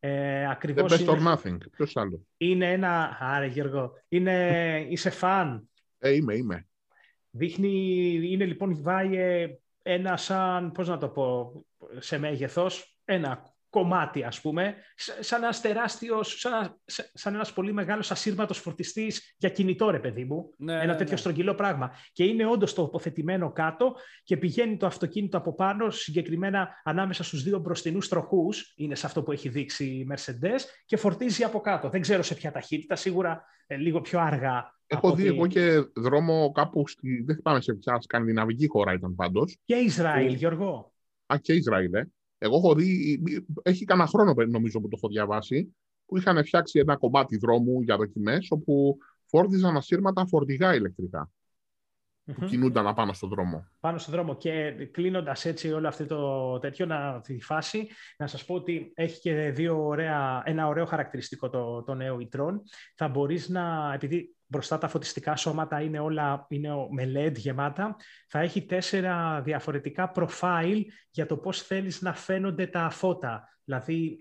Ε, 0.00 0.50
ακριβώς 0.50 0.92
The 0.92 1.06
best 1.06 1.08
or 1.08 1.34
nothing. 1.34 1.56
Ποιος 1.70 1.96
άλλο. 1.96 2.26
Είναι 2.36 2.72
ένα... 2.72 3.16
Άρε 3.20 3.46
Γιώργο, 3.46 3.92
είναι... 4.08 4.56
είσαι 4.90 5.10
φαν. 5.10 5.68
Ε, 5.98 6.10
είμαι, 6.10 6.34
είμαι. 6.34 6.68
Δείχνει, 7.30 7.70
είναι 8.22 8.44
λοιπόν, 8.44 8.82
βάει 8.82 9.18
ένα 9.82 10.16
σαν, 10.16 10.72
πώς 10.72 10.88
να 10.88 10.98
το 10.98 11.08
πω, 11.08 11.52
σε 11.98 12.18
μέγεθος, 12.18 12.96
ένα 13.04 13.56
κομμάτι, 13.70 14.22
ας 14.22 14.40
πούμε, 14.40 14.74
σαν 15.20 15.42
ένας 15.42 15.60
τεράστιος, 15.60 16.40
σαν, 16.40 16.80
σαν 17.12 17.34
ένας 17.34 17.52
πολύ 17.52 17.72
μεγάλος 17.72 18.10
ασύρματος 18.10 18.58
φορτιστής 18.58 19.34
για 19.38 19.48
κινητό, 19.48 19.90
ρε 19.90 19.98
παιδί 19.98 20.24
μου. 20.24 20.54
Ναι, 20.56 20.72
ένα 20.72 20.84
ναι, 20.84 20.94
τέτοιο 20.94 21.12
ναι. 21.12 21.18
στρογγυλό 21.18 21.54
πράγμα. 21.54 21.90
Και 22.12 22.24
είναι 22.24 22.46
όντως 22.46 22.74
τοποθετημένο 22.74 23.52
κάτω 23.52 23.94
και 24.22 24.36
πηγαίνει 24.36 24.76
το 24.76 24.86
αυτοκίνητο 24.86 25.36
από 25.36 25.54
πάνω, 25.54 25.90
συγκεκριμένα 25.90 26.68
ανάμεσα 26.84 27.24
στους 27.24 27.42
δύο 27.42 27.58
μπροστινούς 27.58 28.08
τροχούς, 28.08 28.72
είναι 28.76 28.94
σε 28.94 29.06
αυτό 29.06 29.22
που 29.22 29.32
έχει 29.32 29.48
δείξει 29.48 29.84
η 29.84 30.06
Mercedes, 30.10 30.60
και 30.84 30.96
φορτίζει 30.96 31.44
από 31.44 31.60
κάτω. 31.60 31.88
Δεν 31.88 32.00
ξέρω 32.00 32.22
σε 32.22 32.34
ποια 32.34 32.52
ταχύτητα, 32.52 32.96
σίγουρα 32.96 33.44
ε, 33.66 33.76
λίγο 33.76 34.00
πιο 34.00 34.20
αργά. 34.20 34.76
Έχω 34.86 35.14
δει 35.14 35.26
εγώ 35.26 35.46
και 35.46 35.88
δρόμο 35.94 36.52
κάπου, 36.52 36.88
στη, 36.88 37.22
δεν 37.22 37.36
θυμάμαι 37.36 37.60
σε 37.60 37.74
ποια 37.74 38.00
σκανδιναβική 38.00 38.68
χώρα 38.68 38.92
ήταν 38.92 39.14
πάντως. 39.14 39.58
Και 39.64 39.74
Ισραήλ, 39.74 40.34
Γιώργο. 40.34 40.92
Α, 41.26 41.36
και 41.40 41.52
Ισραήλ, 41.52 41.94
ε. 41.94 42.08
Εγώ 42.38 42.56
έχω 42.56 42.74
δει, 42.74 43.22
έχει 43.62 43.84
κανένα 43.84 44.08
χρόνο 44.08 44.34
νομίζω 44.48 44.80
που 44.80 44.88
το 44.88 44.96
έχω 44.96 45.08
διαβάσει, 45.08 45.74
που 46.06 46.16
είχαν 46.16 46.44
φτιάξει 46.44 46.78
ένα 46.78 46.96
κομμάτι 46.96 47.36
δρόμου 47.36 47.80
για 47.80 47.96
δοκιμές, 47.96 48.46
όπου 48.50 48.98
φόρτιζαν 49.26 49.76
ασύρματα 49.76 50.26
φορτηγά 50.26 50.74
ηλεκτρικά. 50.74 51.30
Mm-hmm. 52.28 52.34
Που 52.34 52.44
κινούνταν 52.44 52.86
απάνω 52.86 53.12
στον 53.12 53.28
δρόμο. 53.28 53.68
Πάνω 53.80 53.98
στον 53.98 54.14
δρόμο. 54.14 54.36
Και 54.36 54.72
κλείνοντας 54.90 55.44
έτσι 55.44 55.72
όλο 55.72 55.88
αυτό 55.88 56.06
το 56.06 56.58
τέτοιο, 56.58 56.86
να, 56.86 57.20
τη 57.20 57.40
φάση, 57.40 57.88
να 58.16 58.26
σας 58.26 58.44
πω 58.44 58.54
ότι 58.54 58.92
έχει 58.94 59.20
και 59.20 59.50
δύο 59.50 59.86
ωραία, 59.86 60.42
ένα 60.44 60.66
ωραίο 60.66 60.84
χαρακτηριστικό 60.84 61.50
το, 61.50 61.82
το 61.82 61.94
νέο 61.94 62.18
e 62.20 62.54
Θα 62.94 63.08
μπορείς 63.08 63.48
να, 63.48 63.92
επειδή 63.94 64.36
μπροστά 64.48 64.78
τα 64.78 64.88
φωτιστικά 64.88 65.36
σώματα 65.36 65.80
είναι 65.80 65.98
όλα 65.98 66.46
είναι 66.48 66.68
με 66.90 67.12
LED 67.14 67.36
γεμάτα. 67.36 67.96
Θα 68.28 68.40
έχει 68.40 68.66
τέσσερα 68.66 69.42
διαφορετικά 69.42 70.12
profile 70.14 70.82
για 71.10 71.26
το 71.26 71.36
πώς 71.36 71.62
θέλεις 71.62 72.02
να 72.02 72.14
φαίνονται 72.14 72.66
τα 72.66 72.90
φώτα. 72.90 73.48
Δηλαδή, 73.64 74.20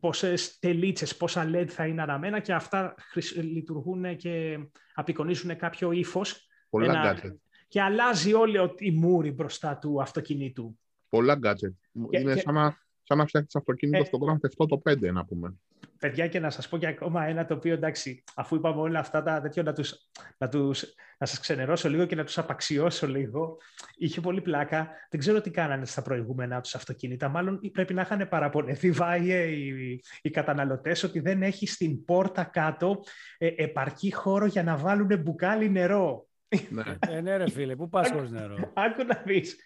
πόσες 0.00 0.58
τελίτσες, 0.58 1.16
πόσα 1.16 1.50
LED 1.52 1.66
θα 1.68 1.86
είναι 1.86 2.02
αναμένα 2.02 2.40
και 2.40 2.52
αυτά 2.52 2.94
λειτουργούν 3.34 4.16
και 4.16 4.58
απεικονίζουν 4.94 5.56
κάποιο 5.56 5.92
ύφος. 5.92 6.48
Πολλά 6.70 7.14
gadget. 7.14 7.34
Και 7.68 7.82
αλλάζει 7.82 8.32
όλη 8.32 8.58
η 8.78 8.90
μούρη 8.90 9.30
μπροστά 9.30 9.78
του 9.78 10.02
αυτοκινήτου. 10.02 10.78
Πολλά 11.08 11.38
gadget. 11.42 11.74
είναι 12.10 12.36
σαν 12.36 12.54
να, 12.54 12.78
σαν 13.02 13.18
να 13.18 13.26
φτιάξει 13.26 13.58
αυτοκίνητο 13.58 14.02
ε, 14.02 14.04
στο 14.04 14.18
Grand 14.22 14.36
Theft 14.36 14.66
Auto 14.66 15.08
5, 15.08 15.12
να 15.12 15.24
πούμε 15.24 15.54
παιδιά 15.98 16.28
και 16.28 16.40
να 16.40 16.50
σας 16.50 16.68
πω 16.68 16.78
και 16.78 16.86
ακόμα 16.86 17.24
ένα 17.24 17.46
το 17.46 17.54
οποίο 17.54 17.72
εντάξει, 17.72 18.24
αφού 18.34 18.56
είπαμε 18.56 18.80
όλα 18.80 18.98
αυτά 18.98 19.22
τα 19.22 19.40
τέτοια 19.40 19.62
να, 19.62 19.72
τους, 19.72 19.94
να, 20.38 20.48
τους, 20.48 20.84
να 21.18 21.26
σας 21.26 21.40
ξενερώσω 21.40 21.88
λίγο 21.88 22.04
και 22.04 22.14
να 22.14 22.24
τους 22.24 22.38
απαξιώσω 22.38 23.06
λίγο, 23.06 23.56
είχε 23.96 24.20
πολύ 24.20 24.40
πλάκα. 24.40 24.88
Δεν 25.10 25.20
ξέρω 25.20 25.40
τι 25.40 25.50
κάνανε 25.50 25.86
στα 25.86 26.02
προηγούμενα 26.02 26.60
τους 26.60 26.74
αυτοκίνητα. 26.74 27.28
Μάλλον 27.28 27.60
πρέπει 27.72 27.94
να 27.94 28.02
είχαν 28.02 28.28
παραπονεθεί 28.28 28.90
βάγε 28.90 29.42
οι, 29.42 30.00
οι 30.22 30.30
καταναλωτές 30.30 31.02
ότι 31.02 31.20
δεν 31.20 31.42
έχει 31.42 31.66
στην 31.66 32.04
πόρτα 32.04 32.44
κάτω 32.44 33.00
ε, 33.38 33.48
επαρκή 33.56 34.12
χώρο 34.12 34.46
για 34.46 34.62
να 34.62 34.76
βάλουν 34.76 35.20
μπουκάλι 35.22 35.70
νερό. 35.70 36.26
Ναι, 36.68 36.82
ε, 37.08 37.20
ναι 37.20 37.36
ρε 37.36 37.50
φίλε, 37.50 37.76
πού 37.76 37.88
πας 37.88 38.10
χωρίς 38.10 38.30
νερό; 38.30 38.72
Άκου 38.74 39.04
να 39.04 39.22
δεις. 39.24 39.56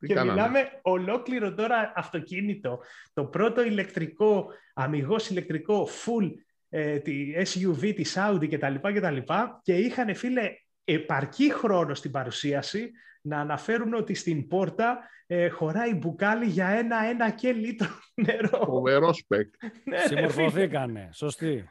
και 0.00 0.14
κάνανε; 0.14 0.32
μιλάμε 0.32 0.68
ολόκληρο 0.82 1.54
τώρα 1.54 1.92
αυτοκίνητο. 1.96 2.80
Το 3.12 3.24
πρώτο 3.24 3.64
ηλεκτρικό, 3.64 4.46
αμυγός 4.78 5.30
ηλεκτρικό, 5.30 5.88
full, 5.88 6.30
ε, 6.68 6.98
τη 6.98 7.32
SUV, 7.36 7.92
τη 7.94 8.12
Audi 8.14 8.48
κτλ. 8.50 8.74
Και, 8.74 9.24
και 9.62 9.76
είχαν 9.76 10.14
φίλε 10.14 10.50
επαρκή 10.84 11.52
χρόνο 11.52 11.94
στην 11.94 12.10
παρουσίαση 12.10 12.90
να 13.20 13.40
αναφέρουν 13.40 13.94
ότι 13.94 14.14
στην 14.14 14.48
πόρτα 14.48 14.98
ε, 15.26 15.48
χωράει 15.48 15.94
μπουκάλι 15.94 16.46
για 16.46 16.68
ένα, 16.68 17.04
ένα 17.04 17.30
και 17.30 17.52
λίτρο 17.52 17.88
νερό. 18.14 18.64
Φοβερό 18.64 19.12
σπεκ. 19.12 19.54
ναι, 19.84 19.98
Συμμορφωθήκανε. 19.98 21.10
Σωστή. 21.12 21.68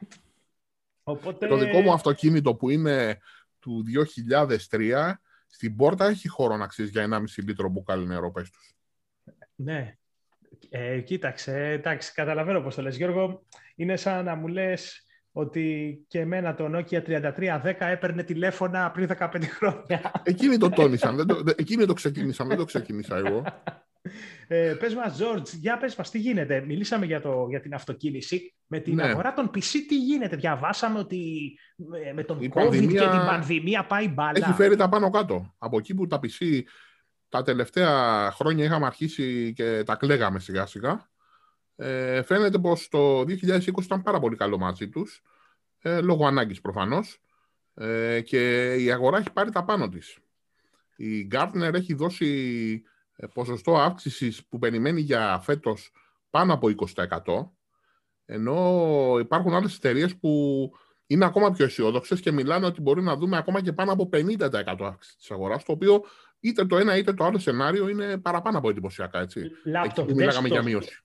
Οπότε... 1.02 1.46
Το 1.46 1.56
δικό 1.56 1.80
μου 1.80 1.92
αυτοκίνητο 1.92 2.54
που 2.54 2.70
είναι 2.70 3.18
του 3.58 3.84
2003 4.70 5.12
στην 5.46 5.76
πόρτα 5.76 6.06
έχει 6.06 6.28
χώρο 6.28 6.56
να 6.56 6.66
ξέρεις 6.66 6.90
για 6.90 7.08
1,5 7.10 7.20
λίτρο 7.36 7.68
μπουκάλι 7.68 8.06
νερό, 8.06 8.30
πες 8.30 8.50
τους. 8.50 8.74
Ναι. 9.54 9.96
Ε, 10.70 11.00
κοίταξε, 11.00 11.70
εντάξει, 11.70 12.12
καταλαβαίνω 12.12 12.60
πώς 12.60 12.74
το 12.74 12.82
λες. 12.82 12.96
Γιώργο, 12.96 13.44
είναι 13.76 13.96
σαν 13.96 14.24
να 14.24 14.34
μου 14.34 14.48
λες 14.48 15.06
ότι 15.32 15.98
και 16.08 16.20
εμένα 16.20 16.54
το 16.54 16.70
Nokia 16.74 17.02
3310 17.02 17.74
έπαιρνε 17.78 18.22
τηλέφωνα 18.22 18.90
πριν 18.90 19.08
15 19.18 19.42
χρόνια. 19.42 20.12
Εκείνοι 20.22 20.56
το 20.56 20.68
τόνισαν, 20.68 21.16
δεν 21.16 21.26
το, 21.26 21.42
εκείνοι 21.56 21.86
το 21.86 21.92
ξεκίνησαν, 21.92 22.48
δεν 22.48 22.56
το 22.56 22.64
ξεκίνησα 22.64 23.16
εγώ. 23.16 23.42
Ε, 24.48 24.74
πες 24.78 24.94
μας, 24.94 25.18
George, 25.20 25.48
για 25.60 25.76
πες 25.76 25.96
μας, 25.96 26.10
τι 26.10 26.18
γίνεται; 26.18 26.60
Μιλήσαμε 26.60 27.06
για, 27.06 27.20
το, 27.20 27.46
για 27.48 27.60
την 27.60 27.74
αυτοκίνηση. 27.74 28.54
Με 28.66 28.78
την 28.78 28.94
ναι. 28.94 29.02
αγορά 29.02 29.34
των 29.34 29.50
PC 29.54 29.70
τι 29.88 29.98
γίνεται; 29.98 30.36
Διαβάσαμε 30.36 30.98
ότι 30.98 31.52
με 32.14 32.22
τον 32.22 32.40
Η 32.40 32.48
COVID 32.48 32.52
πανδημία... 32.54 33.02
και 33.02 33.08
την 33.08 33.18
πανδημία 33.18 33.86
πάει 33.86 34.08
μπάλα. 34.08 34.32
Έχει 34.34 34.52
φέρει 34.52 34.76
τα 34.76 34.88
πάνω 34.88 35.10
κάτω. 35.10 35.54
Από 35.58 35.78
εκεί 35.78 35.94
που 35.94 36.06
τα 36.06 36.20
PC 36.22 36.62
τα 37.28 37.42
τελευταία 37.42 38.30
χρόνια 38.30 38.64
είχαμε 38.64 38.86
αρχίσει 38.86 39.52
και 39.56 39.82
τα 39.82 39.94
κλαίγαμε 39.94 40.38
σιγά 40.38 40.66
σιγά. 40.66 41.10
Ε, 41.76 42.22
φαίνεται 42.22 42.58
πως 42.58 42.88
το 42.88 43.20
2020 43.20 43.84
ήταν 43.84 44.02
πάρα 44.02 44.18
πολύ 44.18 44.36
καλό 44.36 44.58
μαζί 44.58 44.88
τους, 44.88 45.22
ε, 45.78 46.00
λόγω 46.00 46.26
ανάγκης 46.26 46.60
προφανώς, 46.60 47.20
ε, 47.74 48.20
και 48.20 48.74
η 48.74 48.92
αγορά 48.92 49.18
έχει 49.18 49.32
πάρει 49.32 49.50
τα 49.50 49.64
πάνω 49.64 49.88
της. 49.88 50.18
Η 50.96 51.28
Gartner 51.32 51.70
έχει 51.74 51.94
δώσει 51.94 52.82
ε, 53.16 53.26
ποσοστό 53.26 53.76
αύξησης 53.76 54.46
που 54.46 54.58
περιμένει 54.58 55.00
για 55.00 55.40
φέτος 55.42 55.92
πάνω 56.30 56.52
από 56.52 56.68
20%, 56.68 57.52
ενώ 58.24 59.16
υπάρχουν 59.20 59.54
άλλες 59.54 59.76
εταιρείες 59.76 60.16
που 60.16 60.70
είναι 61.06 61.24
ακόμα 61.24 61.50
πιο 61.50 61.64
αισιόδοξες 61.64 62.20
και 62.20 62.30
μιλάνε 62.30 62.66
ότι 62.66 62.80
μπορεί 62.80 63.02
να 63.02 63.16
δούμε 63.16 63.36
ακόμα 63.36 63.62
και 63.62 63.72
πάνω 63.72 63.92
από 63.92 64.08
50% 64.12 64.84
αύξηση 64.86 65.16
της 65.16 65.30
αγοράς, 65.30 65.64
το 65.64 65.72
οποίο 65.72 66.04
είτε 66.46 66.64
το 66.66 66.76
ένα 66.76 66.96
είτε 66.96 67.12
το 67.12 67.24
άλλο 67.24 67.38
σενάριο 67.38 67.88
είναι 67.88 68.18
παραπάνω 68.18 68.58
από 68.58 68.68
εντυπωσιακά, 68.68 69.20
έτσι. 69.20 69.50
Laptop, 69.74 70.02
Εκεί 70.02 70.14
μιλάγαμε 70.14 70.48
για 70.48 70.62
μείωση. 70.62 71.04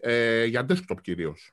Ε, 0.00 0.44
για 0.44 0.66
desktop 0.68 1.00
κυρίως. 1.02 1.52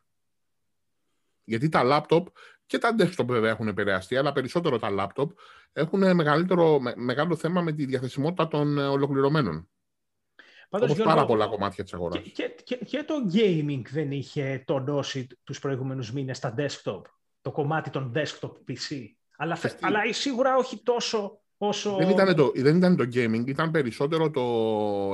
Γιατί 1.44 1.70
τα 1.70 1.82
laptop 1.86 2.24
και 2.66 2.78
τα 2.78 2.96
desktop 3.00 3.26
βέβαια 3.26 3.50
έχουν 3.50 3.68
επηρεαστεί, 3.68 4.18
αλλά 4.18 4.32
περισσότερο 4.32 4.80
τα 4.80 4.96
laptop 5.00 5.28
έχουν 5.74 6.16
μεγαλύτερο, 6.16 6.80
μεγάλο 6.96 7.36
θέμα 7.36 7.62
με 7.62 7.72
τη 7.72 7.86
διαθεσιμότητα 7.86 8.48
των 8.48 8.78
ε, 8.78 8.88
ολοκληρωμένων. 8.88 9.70
Πάντως, 10.70 10.92
Όπως 10.92 11.06
πάρα 11.06 11.26
πολλά 11.26 11.48
κομμάτια 11.48 11.84
της 11.84 11.94
αγοράς. 11.94 12.22
Και, 12.34 12.50
και, 12.64 12.76
και, 12.76 13.04
το 13.04 13.14
gaming 13.34 13.82
δεν 13.90 14.12
είχε 14.12 14.64
τονώσει 14.66 15.28
τους 15.44 15.60
προηγούμενους 15.60 16.12
μήνες 16.12 16.38
στα 16.38 16.56
desktop, 16.58 17.02
το 17.42 17.52
κομμάτι 17.52 17.90
των 17.90 18.12
desktop 18.16 18.52
PC. 18.68 19.06
Αλλά, 19.38 19.58
αλλά 19.82 20.14
σίγουρα 20.14 20.56
όχι 20.56 20.84
τόσο 20.84 21.42
όσο... 21.58 21.96
Δεν 21.96 22.10
ήταν, 22.10 22.36
το, 22.36 22.52
δεν 22.56 22.78
ήταν 22.78 22.96
το 22.96 23.04
gaming, 23.14 23.48
ήταν 23.48 23.72
περισσότερο 23.72 24.30
το, 24.30 24.42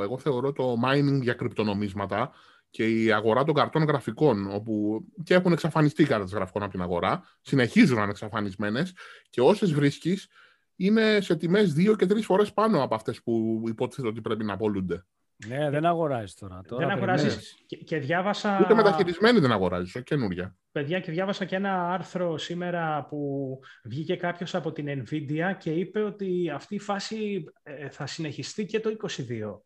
εγώ 0.01 0.17
θεωρώ 0.17 0.51
το 0.51 0.75
mining 0.85 1.21
για 1.21 1.33
κρυπτονομίσματα 1.33 2.31
και 2.69 3.03
η 3.03 3.11
αγορά 3.11 3.43
των 3.43 3.55
καρτών 3.55 3.83
γραφικών, 3.83 4.53
όπου 4.53 5.05
και 5.23 5.33
έχουν 5.33 5.51
εξαφανιστεί 5.51 6.01
οι 6.01 6.05
κάρτες 6.05 6.31
γραφικών 6.31 6.63
από 6.63 6.71
την 6.71 6.81
αγορά, 6.81 7.23
συνεχίζουν 7.41 7.95
να 7.95 8.01
είναι 8.01 8.11
εξαφανισμένες 8.11 8.93
και 9.29 9.41
όσες 9.41 9.73
βρίσκεις 9.73 10.27
είναι 10.75 11.21
σε 11.21 11.35
τιμές 11.35 11.73
δύο 11.73 11.95
και 11.95 12.05
τρεις 12.05 12.25
φορές 12.25 12.53
πάνω 12.53 12.83
από 12.83 12.95
αυτές 12.95 13.21
που 13.23 13.63
υποτίθεται 13.67 14.07
ότι 14.07 14.21
πρέπει 14.21 14.43
να 14.43 14.53
απολούνται. 14.53 15.05
Ναι, 15.47 15.69
δεν 15.69 15.85
αγοράζεις 15.85 16.35
τώρα. 16.35 16.61
τώρα 16.67 16.87
δεν 16.87 16.95
αγοράζει. 16.95 17.37
Και, 17.65 17.75
και, 17.77 17.97
διάβασα. 17.97 18.59
Ούτε 18.61 18.73
μεταχειρισμένη 18.73 19.39
δεν 19.39 19.51
αγοράζεις, 19.51 19.95
όχι 19.95 20.03
καινούρια. 20.03 20.55
Παιδιά, 20.71 20.99
και 20.99 21.11
διάβασα 21.11 21.45
και 21.45 21.55
ένα 21.55 21.91
άρθρο 21.93 22.37
σήμερα 22.37 23.05
που 23.09 23.59
βγήκε 23.83 24.15
κάποιος 24.15 24.55
από 24.55 24.71
την 24.71 24.87
Nvidia 24.87 25.55
και 25.57 25.71
είπε 25.71 26.01
ότι 26.01 26.51
αυτή 26.53 26.75
η 26.75 26.79
φάση 26.79 27.43
ε, 27.63 27.89
θα 27.89 28.05
συνεχιστεί 28.05 28.65
και 28.65 28.79
το 28.79 28.89
2022. 28.89 29.61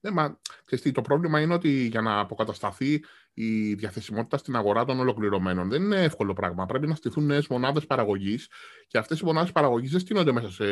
Ναι, 0.00 0.10
μα 0.10 0.40
ξέρεις, 0.64 0.92
το 0.92 1.02
πρόβλημα 1.02 1.40
είναι 1.40 1.54
ότι 1.54 1.70
για 1.70 2.00
να 2.00 2.18
αποκατασταθεί 2.18 3.04
η 3.34 3.74
διαθεσιμότητα 3.74 4.36
στην 4.36 4.56
αγορά 4.56 4.84
των 4.84 5.00
ολοκληρωμένων 5.00 5.68
δεν 5.68 5.82
είναι 5.82 6.02
εύκολο 6.02 6.32
πράγμα. 6.32 6.66
Πρέπει 6.66 6.86
να 6.86 6.94
στηθούν 6.94 7.26
νέες 7.26 7.46
μονάδες 7.46 7.86
παραγωγής 7.86 8.50
και 8.86 8.98
αυτές 8.98 9.20
οι 9.20 9.24
μονάδες 9.24 9.52
παραγωγής 9.52 9.90
δεν 9.90 10.00
στείνονται 10.00 10.32
μέσα 10.32 10.50
σε 10.50 10.64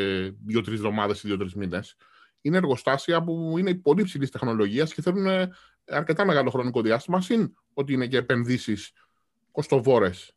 δύο-τρεις 0.46 0.76
εβδομάδες 0.78 1.22
ή 1.22 1.26
δύο-τρεις 1.26 1.54
μήνες. 1.54 1.96
Είναι 2.46 2.56
εργοστάσια 2.56 3.22
που 3.22 3.54
είναι 3.58 3.74
πολύ 3.74 4.00
υψηλής 4.00 4.30
τεχνολογίας 4.30 4.94
και 4.94 5.02
θέλουν 5.02 5.52
αρκετά 5.86 6.24
μεγάλο 6.24 6.50
χρονικό 6.50 6.82
διάστημα, 6.82 7.20
συν 7.20 7.54
ότι 7.74 7.92
είναι 7.92 8.06
και 8.06 8.16
επενδύσεις 8.16 8.92
κοστοβόρες. 9.50 10.36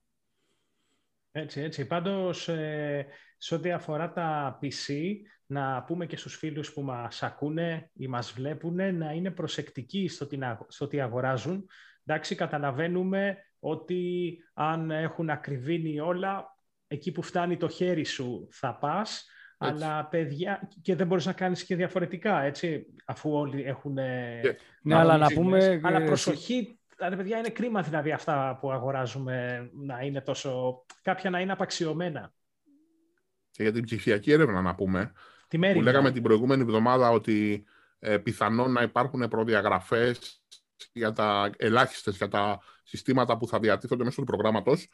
Έτσι, 1.31 1.61
έτσι. 1.61 1.85
Πάντως, 1.85 2.47
ε, 2.47 3.05
σε 3.37 3.55
ό,τι 3.55 3.71
αφορά 3.71 4.11
τα 4.11 4.59
PC, 4.61 5.15
να 5.45 5.83
πούμε 5.83 6.05
και 6.05 6.17
στους 6.17 6.35
φίλους 6.35 6.73
που 6.73 6.81
μας 6.81 7.23
ακούνε 7.23 7.91
ή 7.93 8.07
μας 8.07 8.31
βλέπουν 8.31 8.95
να 8.97 9.11
είναι 9.11 9.31
προσεκτικοί 9.31 10.07
στο, 10.07 10.27
στο 10.67 10.87
τι 10.87 11.01
αγοράζουν. 11.01 11.67
Εντάξει, 12.05 12.35
καταλαβαίνουμε 12.35 13.37
ότι 13.59 14.37
αν 14.53 14.91
έχουν 14.91 15.29
ακριβήνει 15.29 15.99
όλα, 15.99 16.57
εκεί 16.87 17.11
που 17.11 17.21
φτάνει 17.21 17.57
το 17.57 17.69
χέρι 17.69 18.05
σου 18.05 18.47
θα 18.51 18.75
πας, 18.75 19.27
αλλά 19.61 20.05
παιδιά, 20.05 20.69
και 20.81 20.95
δεν 20.95 21.07
μπορείς 21.07 21.25
να 21.25 21.33
κάνεις 21.33 21.63
και 21.63 21.75
διαφορετικά, 21.75 22.41
έτσι, 22.41 22.85
αφού 23.05 23.31
όλοι 23.33 23.63
έχουν... 23.63 23.93
Ναι, 23.93 24.95
αλλά 24.95 25.17
να 25.17 25.27
πούμε... 25.27 25.79
Αλλά 25.83 26.03
προσοχή, 26.03 26.79
δηλαδή, 26.97 27.15
παιδιά, 27.15 27.37
είναι 27.37 27.49
κρίμα 27.49 27.81
δηλαδή 27.81 28.11
αυτά 28.11 28.57
που 28.61 28.71
αγοράζουμε 28.71 29.69
να 29.73 29.99
είναι 29.99 30.21
τόσο... 30.21 30.85
κάποια 31.01 31.29
να 31.29 31.39
είναι 31.39 31.51
απαξιωμένα. 31.51 32.33
Και 33.51 33.63
για 33.63 33.71
την 33.71 33.83
ψηφιακή 33.83 34.31
έρευνα 34.31 34.61
να 34.61 34.75
πούμε, 34.75 35.11
που 35.73 35.81
λέγαμε 35.81 36.11
την 36.11 36.23
προηγούμενη 36.23 36.61
εβδομάδα 36.61 37.09
ότι 37.09 37.65
ε, 37.99 38.17
πιθανόν 38.17 38.71
να 38.71 38.81
υπάρχουν 38.81 39.27
προδιαγραφές 39.27 40.43
για 40.93 41.11
τα 41.11 41.49
ελάχιστες, 41.57 42.17
για 42.17 42.27
τα 42.27 42.59
συστήματα 42.83 43.37
που 43.37 43.47
θα 43.47 43.59
διατίθονται 43.59 44.03
μέσω 44.03 44.21
του 44.21 44.27
προγράμματος. 44.27 44.87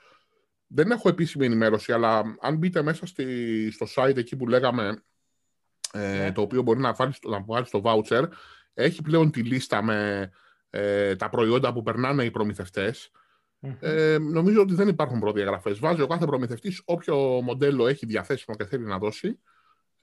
Δεν 0.68 0.92
έχω 0.92 1.10
επίσημη 1.10 1.46
ενημέρωση, 1.46 1.92
αλλά 1.92 2.38
αν 2.40 2.58
μπείτε 2.58 2.82
μέσα 2.82 3.06
στη, 3.06 3.72
στο 3.72 3.86
site 3.96 4.18
εκεί 4.18 4.36
που 4.36 4.48
λέγαμε, 4.48 5.04
ε, 5.94 6.18
ναι. 6.18 6.32
το 6.32 6.42
οποίο 6.42 6.62
μπορεί 6.62 6.80
να 6.80 6.94
βάλεις, 6.94 7.20
να 7.28 7.44
βάλεις 7.44 7.68
στο 7.68 7.82
voucher, 7.84 8.24
έχει 8.74 9.02
πλέον 9.02 9.32
τη 9.32 9.42
λίστα 9.42 9.84
με 9.84 10.30
ε, 10.70 11.16
τα 11.16 11.30
προϊόντα 11.30 11.74
που 11.74 11.82
περνάνε 11.82 12.24
οι 12.24 12.32
προμηθευτές. 12.32 13.12
Ε, 13.80 14.18
νομίζω 14.18 14.62
ότι 14.62 14.74
δεν 14.74 14.88
υπάρχουν 14.88 15.20
προδιαγραφές. 15.20 15.80
Βάζει 15.80 16.02
ο 16.02 16.08
κάθε 16.08 16.26
προμηθευτής 16.26 16.82
όποιο 16.86 17.16
μοντέλο 17.18 17.88
έχει 17.88 18.06
διαθέσιμο 18.06 18.56
και 18.56 18.66
θέλει 18.66 18.86
να 18.86 18.98
δώσει 18.98 19.40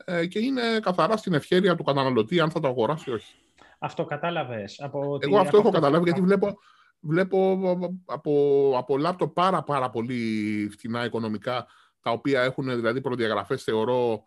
ε, 0.05 0.27
και 0.27 0.39
είναι 0.39 0.63
καθαρά 0.83 1.17
στην 1.17 1.35
ευχέρεια 1.35 1.77
του 1.77 1.83
καταναλωτή 1.83 2.41
αν 2.41 2.51
θα 2.51 2.61
το 2.61 2.69
αγοράσει 2.69 3.11
ή 3.11 3.13
όχι. 3.13 3.35
Αυτό 3.79 4.05
κατάλαβες. 4.05 4.81
Από 4.81 5.19
Εγώ 5.21 5.39
αυτό 5.39 5.57
έχω 5.57 5.71
καταλάβει 5.71 6.05
γιατί 6.05 6.21
βλέπω, 6.21 6.59
βλέπω 7.03 7.61
από, 8.05 8.73
από 8.77 8.99
λάπτο 8.99 9.29
πάρα 9.29 9.63
πάρα 9.63 9.91
πολύ 9.91 10.69
φτηνά 10.73 11.05
οικονομικά 11.05 11.67
τα 12.01 12.11
οποία 12.11 12.43
έχουν 12.43 12.65
δηλαδή 12.65 13.01
προδιαγραφές 13.01 13.63
θεωρώ 13.63 14.25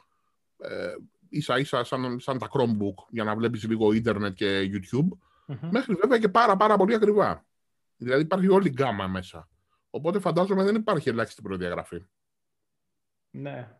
ε, 0.58 0.94
ίσα 1.30 1.60
ίσα 1.60 1.84
σαν, 1.84 2.20
σαν 2.20 2.38
τα 2.38 2.48
Chromebook 2.52 3.06
για 3.10 3.24
να 3.24 3.36
βλέπεις 3.36 3.68
λίγο 3.68 3.92
ίντερνετ 3.92 4.34
και 4.34 4.70
YouTube 4.74 5.08
μέχρι 5.72 5.94
βέβαια 5.94 6.20
και 6.20 6.30
πάρα 6.30 6.58
πάρα 6.58 6.78
πολύ 6.78 6.94
ακριβά. 6.94 7.46
Δηλαδή 7.98 8.22
υπάρχει 8.22 8.48
όλη 8.48 8.68
η 8.68 8.72
γκάμα 8.72 9.08
μέσα. 9.08 9.50
Οπότε 9.90 10.20
φαντάζομαι 10.20 10.64
δεν 10.64 10.76
υπάρχει 10.76 11.10
ελάχιστη 11.10 11.42
προδιαγραφή. 11.42 12.06
Ναι. 13.30 13.78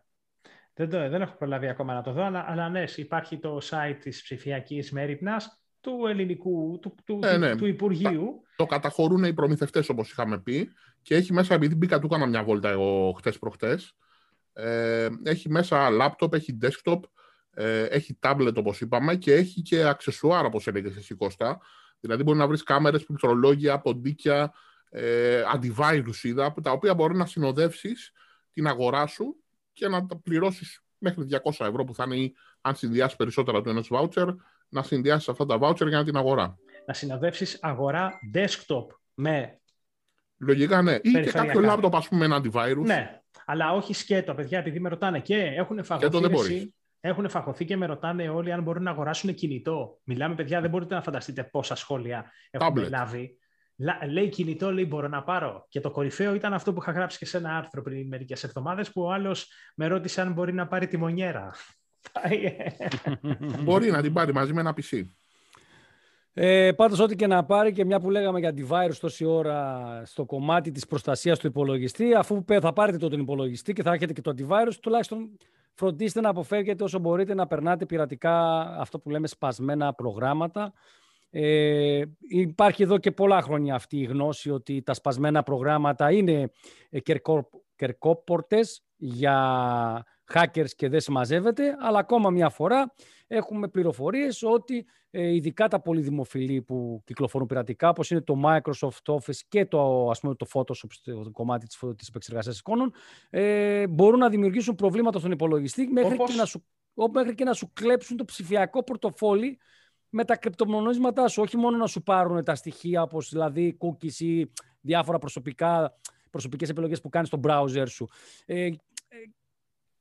Δεν, 0.74 0.90
το, 0.90 1.08
δεν 1.08 1.22
έχω 1.22 1.36
προλάβει 1.36 1.68
ακόμα 1.68 1.94
να 1.94 2.02
το 2.02 2.12
δω, 2.12 2.22
αλλά, 2.22 2.44
αλλά 2.48 2.68
ναι, 2.68 2.84
υπάρχει 2.96 3.38
το 3.38 3.58
site 3.62 3.96
της 4.00 4.22
ψηφιακής 4.22 4.92
μέρημνας 4.92 5.60
του 5.86 6.06
ελληνικού, 6.06 6.78
του, 6.82 6.94
του, 7.04 7.20
ε, 7.22 7.36
ναι. 7.36 7.56
του 7.56 7.66
Υπουργείου. 7.66 8.42
Το 8.56 8.66
καταχωρούν 8.66 9.24
οι 9.24 9.32
προμηθευτές 9.32 9.88
όπως 9.88 10.10
είχαμε 10.10 10.38
πει 10.38 10.70
και 11.02 11.14
έχει 11.14 11.32
μέσα, 11.32 11.54
επειδή 11.54 11.74
μπήκα 11.74 11.98
του 11.98 12.06
έκανα 12.06 12.26
μια 12.26 12.42
βόλτα 12.42 12.68
εγώ 12.68 13.12
χτες 13.18 13.38
προχτές, 13.38 13.94
ε, 14.52 15.08
έχει 15.22 15.50
μέσα 15.50 15.88
laptop, 16.00 16.32
έχει 16.32 16.58
desktop, 16.62 17.00
ε, 17.50 17.82
έχει 17.82 18.18
tablet 18.22 18.54
όπως 18.54 18.80
είπαμε 18.80 19.16
και 19.16 19.34
έχει 19.34 19.62
και 19.62 19.84
αξεσουάρ 19.84 20.44
όπως 20.44 20.66
έλεγες 20.66 20.96
εσύ 20.96 21.14
Κώστα. 21.14 21.60
Δηλαδή 22.00 22.22
μπορεί 22.22 22.38
να 22.38 22.46
βρεις 22.46 22.62
κάμερες, 22.62 23.04
πληκτρολόγια, 23.04 23.80
ποντίκια, 23.80 24.52
ε, 24.90 25.42
antivirus 25.54 26.22
είδα, 26.22 26.54
τα 26.62 26.70
οποία 26.70 26.94
μπορεί 26.94 27.16
να 27.16 27.26
συνοδεύσεις 27.26 28.12
την 28.52 28.66
αγορά 28.66 29.06
σου 29.06 29.36
και 29.72 29.88
να 29.88 30.06
τα 30.06 30.16
πληρώσεις 30.16 30.84
μέχρι 30.98 31.24
200 31.24 31.66
ευρώ 31.66 31.84
που 31.84 31.94
θα 31.94 32.06
είναι 32.10 32.32
αν 32.60 32.74
συνδυάσει 32.74 33.16
περισσότερα 33.16 33.62
του 33.62 33.68
ενός 33.68 33.90
voucher, 33.92 34.34
να 34.68 34.82
συνδυάσεις 34.82 35.28
αυτά 35.28 35.46
τα 35.46 35.58
voucher 35.60 35.88
για 35.88 35.98
να 35.98 36.04
την 36.04 36.16
αγορά. 36.16 36.56
Να 36.86 36.94
συνοδεύσεις 36.94 37.58
αγορά 37.60 38.18
desktop 38.34 38.86
με... 39.14 39.60
Λογικά 40.38 40.82
ναι. 40.82 40.98
Ή 41.02 41.10
και 41.10 41.30
κάποιο 41.30 41.60
laptop 41.64 41.92
ας 41.92 42.08
πούμε 42.08 42.26
με 42.26 42.34
ένα 42.34 42.44
antivirus. 42.44 42.84
Ναι, 42.84 43.20
αλλά 43.44 43.72
όχι 43.72 43.94
σκέτο, 43.94 44.34
παιδιά, 44.34 44.58
επειδή 44.58 44.80
με 44.80 44.88
ρωτάνε 44.88 45.20
και 45.20 45.36
έχουν 45.36 45.84
φαγωθεί. 45.84 46.74
Έχουν 47.00 47.28
φαγωθεί 47.28 47.64
και 47.64 47.76
με 47.76 47.86
ρωτάνε 47.86 48.28
όλοι 48.28 48.52
αν 48.52 48.62
μπορούν 48.62 48.82
να 48.82 48.90
αγοράσουν 48.90 49.34
κινητό. 49.34 49.98
Μιλάμε, 50.04 50.34
παιδιά, 50.34 50.60
δεν 50.60 50.70
μπορείτε 50.70 50.94
να 50.94 51.02
φανταστείτε 51.02 51.44
πόσα 51.44 51.74
σχόλια 51.74 52.32
έχουν 52.50 52.88
λάβει. 52.88 53.38
Λέει 54.10 54.28
κινητό, 54.28 54.72
λέει 54.72 54.84
μπορώ 54.88 55.08
να 55.08 55.22
πάρω. 55.22 55.66
Και 55.68 55.80
το 55.80 55.90
κορυφαίο 55.90 56.34
ήταν 56.34 56.54
αυτό 56.54 56.72
που 56.72 56.80
είχα 56.82 56.92
γράψει 56.92 57.18
και 57.18 57.26
σε 57.26 57.36
ένα 57.36 57.56
άρθρο 57.56 57.82
πριν 57.82 58.08
μερικές 58.08 58.44
εβδομάδες 58.44 58.92
που 58.92 59.02
ο 59.02 59.12
άλλος 59.12 59.52
με 59.74 59.86
ρώτησε 59.86 60.20
αν 60.20 60.32
μπορεί 60.32 60.52
να 60.52 60.66
πάρει 60.66 60.86
τη 60.86 60.96
μονιέρα. 60.96 61.54
Μπορεί 63.62 63.90
να 63.90 64.02
την 64.02 64.12
πάρει 64.12 64.32
μαζί 64.32 64.52
με 64.52 64.60
ένα 64.60 64.74
PC. 64.76 65.02
Ε, 66.38 66.72
πάντως 66.72 66.98
ό,τι 66.98 67.16
και 67.16 67.26
να 67.26 67.44
πάρει 67.44 67.72
και 67.72 67.84
μια 67.84 68.00
που 68.00 68.10
λέγαμε 68.10 68.38
για 68.38 68.54
antivirus 68.56 68.94
τόση 69.00 69.24
ώρα 69.24 70.02
στο 70.04 70.24
κομμάτι 70.24 70.70
της 70.70 70.86
προστασίας 70.86 71.38
του 71.38 71.46
υπολογιστή 71.46 72.14
αφού 72.14 72.44
θα 72.60 72.72
πάρετε 72.72 72.98
τον 72.98 73.20
υπολογιστή 73.20 73.72
και 73.72 73.82
θα 73.82 73.92
έχετε 73.92 74.12
και 74.12 74.20
το 74.20 74.34
antivirus 74.36 74.74
τουλάχιστον 74.80 75.30
φροντίστε 75.74 76.20
να 76.20 76.28
αποφεύγετε 76.28 76.84
όσο 76.84 76.98
μπορείτε 76.98 77.34
να 77.34 77.46
περνάτε 77.46 77.86
πειρατικά 77.86 78.60
αυτό 78.80 78.98
που 78.98 79.10
λέμε 79.10 79.26
σπασμένα 79.26 79.94
προγράμματα 79.94 80.72
ε, 81.30 82.02
υπάρχει 82.28 82.82
εδώ 82.82 82.98
και 82.98 83.10
πολλά 83.10 83.42
χρόνια 83.42 83.74
αυτή 83.74 83.98
η 83.98 84.04
γνώση 84.04 84.50
ότι 84.50 84.82
τα 84.82 84.94
σπασμένα 84.94 85.42
προγράμματα 85.42 86.12
είναι 86.12 86.50
ε, 86.90 86.98
κερκόπορτες 87.76 88.82
για 88.96 90.04
hackers 90.34 90.70
και 90.76 90.88
δεν 90.88 91.00
συμμαζεύεται, 91.00 91.76
αλλά 91.80 91.98
ακόμα 91.98 92.30
μια 92.30 92.48
φορά 92.48 92.94
έχουμε 93.26 93.68
πληροφορίες 93.68 94.42
ότι 94.42 94.86
ε, 95.10 95.34
ειδικά 95.34 95.68
τα 95.68 95.80
πολυδημοφιλή 95.80 96.62
που 96.62 97.02
κυκλοφορούν 97.04 97.46
πειρατικά, 97.46 97.88
όπως 97.88 98.10
είναι 98.10 98.20
το 98.20 98.40
Microsoft 98.44 99.14
Office 99.14 99.38
και 99.48 99.66
το, 99.66 100.10
ας 100.10 100.20
πούμε, 100.20 100.34
το 100.34 100.46
Photoshop 100.52 100.90
στο 100.90 101.30
κομμάτι 101.32 101.66
της, 101.66 101.78
της 101.96 102.08
επεξεργασίας 102.08 102.58
εικόνων, 102.58 102.92
ε, 103.30 103.86
μπορούν 103.86 104.18
να 104.18 104.28
δημιουργήσουν 104.28 104.74
προβλήματα 104.74 105.18
στον 105.18 105.30
υπολογιστή 105.30 105.86
μέχρι, 105.86 106.16
και 106.16 106.34
να 106.36 106.44
σου, 106.44 106.64
μέχρι 107.12 107.34
και 107.34 107.44
να 107.44 107.52
σου 107.52 107.70
κλέψουν 107.72 108.16
το 108.16 108.24
ψηφιακό 108.24 108.82
πορτοφόλι 108.82 109.58
με 110.08 110.24
τα 110.24 110.36
κρυπτομονίσματά 110.36 111.28
σου, 111.28 111.42
όχι 111.42 111.56
μόνο 111.56 111.76
να 111.76 111.86
σου 111.86 112.02
πάρουν 112.02 112.44
τα 112.44 112.54
στοιχεία 112.54 113.02
όπως 113.02 113.28
δηλαδή 113.28 113.76
cookies 113.80 114.14
ή 114.14 114.50
διάφορα 114.80 115.18
προσωπικά, 115.18 115.98
προσωπικές 116.30 116.68
επιλογές 116.68 117.00
που 117.00 117.08
κάνεις 117.08 117.28
στο 117.28 117.40
browser 117.42 117.88
σου. 117.88 118.08
Ε, 118.46 118.64
ε, 118.64 118.72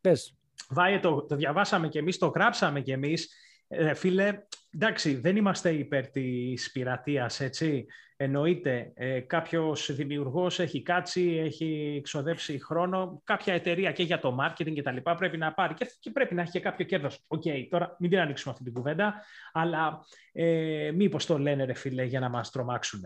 πες. 0.10 0.38
Βάιε, 0.70 1.00
το, 1.00 1.26
το 1.26 1.36
διαβάσαμε 1.36 1.88
και 1.88 2.00
εμείς, 2.00 2.18
το 2.18 2.28
γράψαμε 2.28 2.82
και 2.82 2.94
εμείς. 2.94 3.30
Ε, 3.68 3.94
φίλε, 3.94 4.38
εντάξει, 4.74 5.16
δεν 5.16 5.36
είμαστε 5.36 5.70
υπέρ 5.70 6.08
της 6.08 6.72
πειρατείας, 6.72 7.40
έτσι. 7.40 7.86
Εννοείται, 8.18 8.92
ε, 8.96 9.20
κάποιος 9.20 9.96
δημιουργός 9.96 10.60
έχει 10.60 10.82
κάτσει, 10.82 11.42
έχει 11.44 11.96
εξοδέψει 11.98 12.64
χρόνο, 12.64 13.22
κάποια 13.24 13.54
εταιρεία 13.54 13.92
και 13.92 14.04
για 14.04 14.20
το 14.20 14.38
marketing 14.42 14.74
και 14.74 14.82
τα 14.82 14.92
λοιπά 14.92 15.16
πρέπει 15.16 15.38
να 15.38 15.54
πάρει 15.54 15.74
και, 15.74 16.12
πρέπει 16.12 16.36
να 16.36 16.42
έχει 16.42 16.52
και 16.52 16.60
κάποιο 16.60 16.86
κέρδος. 16.86 17.24
OK, 17.28 17.42
okay, 17.46 17.68
τώρα 17.70 17.96
μην 18.00 18.10
την 18.10 18.20
ανοίξουμε 18.20 18.52
αυτή 18.54 18.64
την 18.64 18.74
κουβέντα, 18.74 19.24
αλλά 19.54 20.06
ε, 20.32 20.92
μήπως 20.96 21.26
το 21.26 21.40
λένε 21.40 21.66
ρε 21.66 21.74
φίλε 21.74 22.04
για 22.04 22.20
να 22.20 22.30
μας 22.30 22.52
τρομάξουν. 22.52 23.02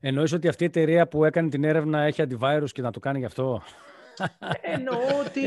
Εννοείς 0.00 0.32
ότι 0.32 0.48
αυτή 0.48 0.62
η 0.62 0.66
εταιρεία 0.66 1.08
που 1.08 1.24
έκανε 1.24 1.48
την 1.48 1.64
έρευνα 1.64 2.00
έχει 2.00 2.22
antivirus 2.28 2.70
και 2.72 2.82
να 2.82 2.90
το 2.90 3.00
κάνει 3.00 3.18
γι' 3.18 3.24
αυτό; 3.24 3.62
Εννοώ 4.60 4.98
ότι 5.26 5.40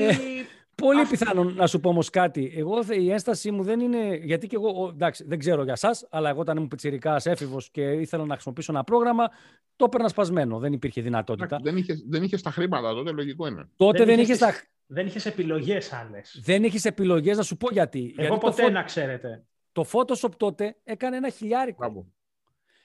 Πολύ 0.76 1.06
πιθανό 1.06 1.44
να 1.44 1.68
σου 1.68 1.80
πω 1.80 1.90
όμως 1.90 2.10
κάτι. 2.10 2.54
Εγώ 2.56 2.80
η 2.90 3.12
ένστασή 3.12 3.52
μου 3.52 3.64
δεν 3.64 3.80
είναι. 3.80 4.16
Γιατί 4.16 4.48
και 4.48 4.56
εγώ. 4.56 4.90
Εντάξει, 4.94 5.24
δεν 5.28 5.40
ξέρω 5.40 5.64
για 5.64 5.74
εσά, 5.74 6.08
αλλά 6.10 6.30
εγώ 6.30 6.40
όταν 6.40 6.56
ήμουν 6.56 6.68
πιτσυρικά 6.68 7.22
έφηβος 7.24 7.70
και 7.70 7.82
ήθελα 7.82 8.26
να 8.26 8.34
χρησιμοποιήσω 8.34 8.72
ένα 8.72 8.84
πρόγραμμα, 8.84 9.30
το 9.76 9.86
έπαιρνα 9.86 10.08
σπασμένο. 10.08 10.60
Δεν 10.60 10.74
υπήρχε 10.74 11.02
δυνατότητα. 11.02 11.60
Δεν 11.64 11.78
είχες 11.78 12.04
δεν 12.10 12.24
είχες 12.24 12.42
τα 12.42 12.52
χρήματα 12.52 12.94
τότε, 12.94 13.12
λογικό 13.12 13.48
είναι. 13.48 13.70
Τότε 13.76 14.06
δεν, 14.06 14.20
είχες 14.20 14.38
τα. 14.38 14.54
Δεν 14.86 15.06
είχες 15.06 15.26
επιλογές 15.26 15.94
άλλε. 15.94 16.22
Δεν 16.44 16.64
είχες 16.64 16.86
επιλογές, 16.86 17.38
να 17.38 17.44
σου 17.44 17.58
πω 17.58 17.68
γιατί. 17.72 18.14
Εγώ 18.18 18.28
γιατί 18.28 18.46
ποτέ 18.46 18.64
το... 18.64 18.70
να 18.70 18.84
ξέρετε. 18.84 19.44
Το 19.72 19.86
Photoshop 19.92 20.32
τότε 20.38 20.76
έκανε 20.84 21.18
ένα 21.18 21.30
χιλιάρικο. 21.30 22.06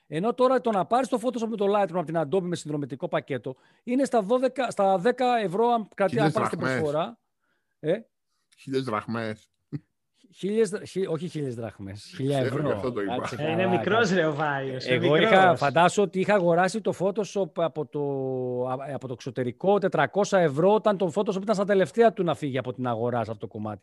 Ενώ 0.06 0.34
τώρα 0.34 0.60
το 0.60 0.70
να 0.70 0.84
πάρεις 0.84 1.08
το 1.08 1.20
Photoshop 1.22 1.48
με 1.48 1.56
το 1.56 1.66
Lightroom 1.66 1.94
από 1.94 2.04
την 2.04 2.18
Adobe 2.18 2.42
με 2.42 2.56
συνδρομητικό 2.56 3.08
πακέτο 3.08 3.56
είναι 3.84 4.04
στα, 4.04 4.26
12, 4.28 4.30
στα 4.68 5.00
10 5.04 5.10
ευρώ 5.42 5.68
αν 5.68 5.88
κρατήσει 5.94 6.30
την 6.30 6.58
προσφορά. 6.58 7.18
Ε; 7.80 7.98
Χίλιες 8.56 8.84
δραχμές. 8.84 9.50
Χίλιες, 10.34 10.72
όχι 11.08 11.28
χίλιες 11.28 11.54
δραχμές, 11.54 12.12
χίλια 12.16 12.38
ευρώ. 12.38 12.94
Ε, 13.36 13.50
είναι 13.50 13.66
μικρός 13.66 14.10
ρε 14.10 14.26
ο 14.26 14.34
Βάιος. 14.34 14.86
Εγώ 14.86 15.16
είχα, 15.16 15.56
φαντάσω 15.56 16.02
ότι 16.02 16.20
είχα 16.20 16.34
αγοράσει 16.34 16.80
το 16.80 16.94
Photoshop 16.98 17.50
από 17.54 17.86
το, 17.86 18.02
από 18.94 19.06
το 19.06 19.12
εξωτερικό 19.12 19.78
400 19.90 20.06
ευρώ 20.30 20.74
όταν 20.74 20.96
το 20.96 21.12
Photoshop 21.14 21.42
ήταν 21.42 21.54
στα 21.54 21.64
τελευταία 21.64 22.12
του 22.12 22.22
να 22.22 22.34
φύγει 22.34 22.58
από 22.58 22.72
την 22.72 22.86
αγορά 22.86 23.24
σε 23.24 23.30
αυτό 23.30 23.46
το 23.46 23.52
κομμάτι. 23.52 23.82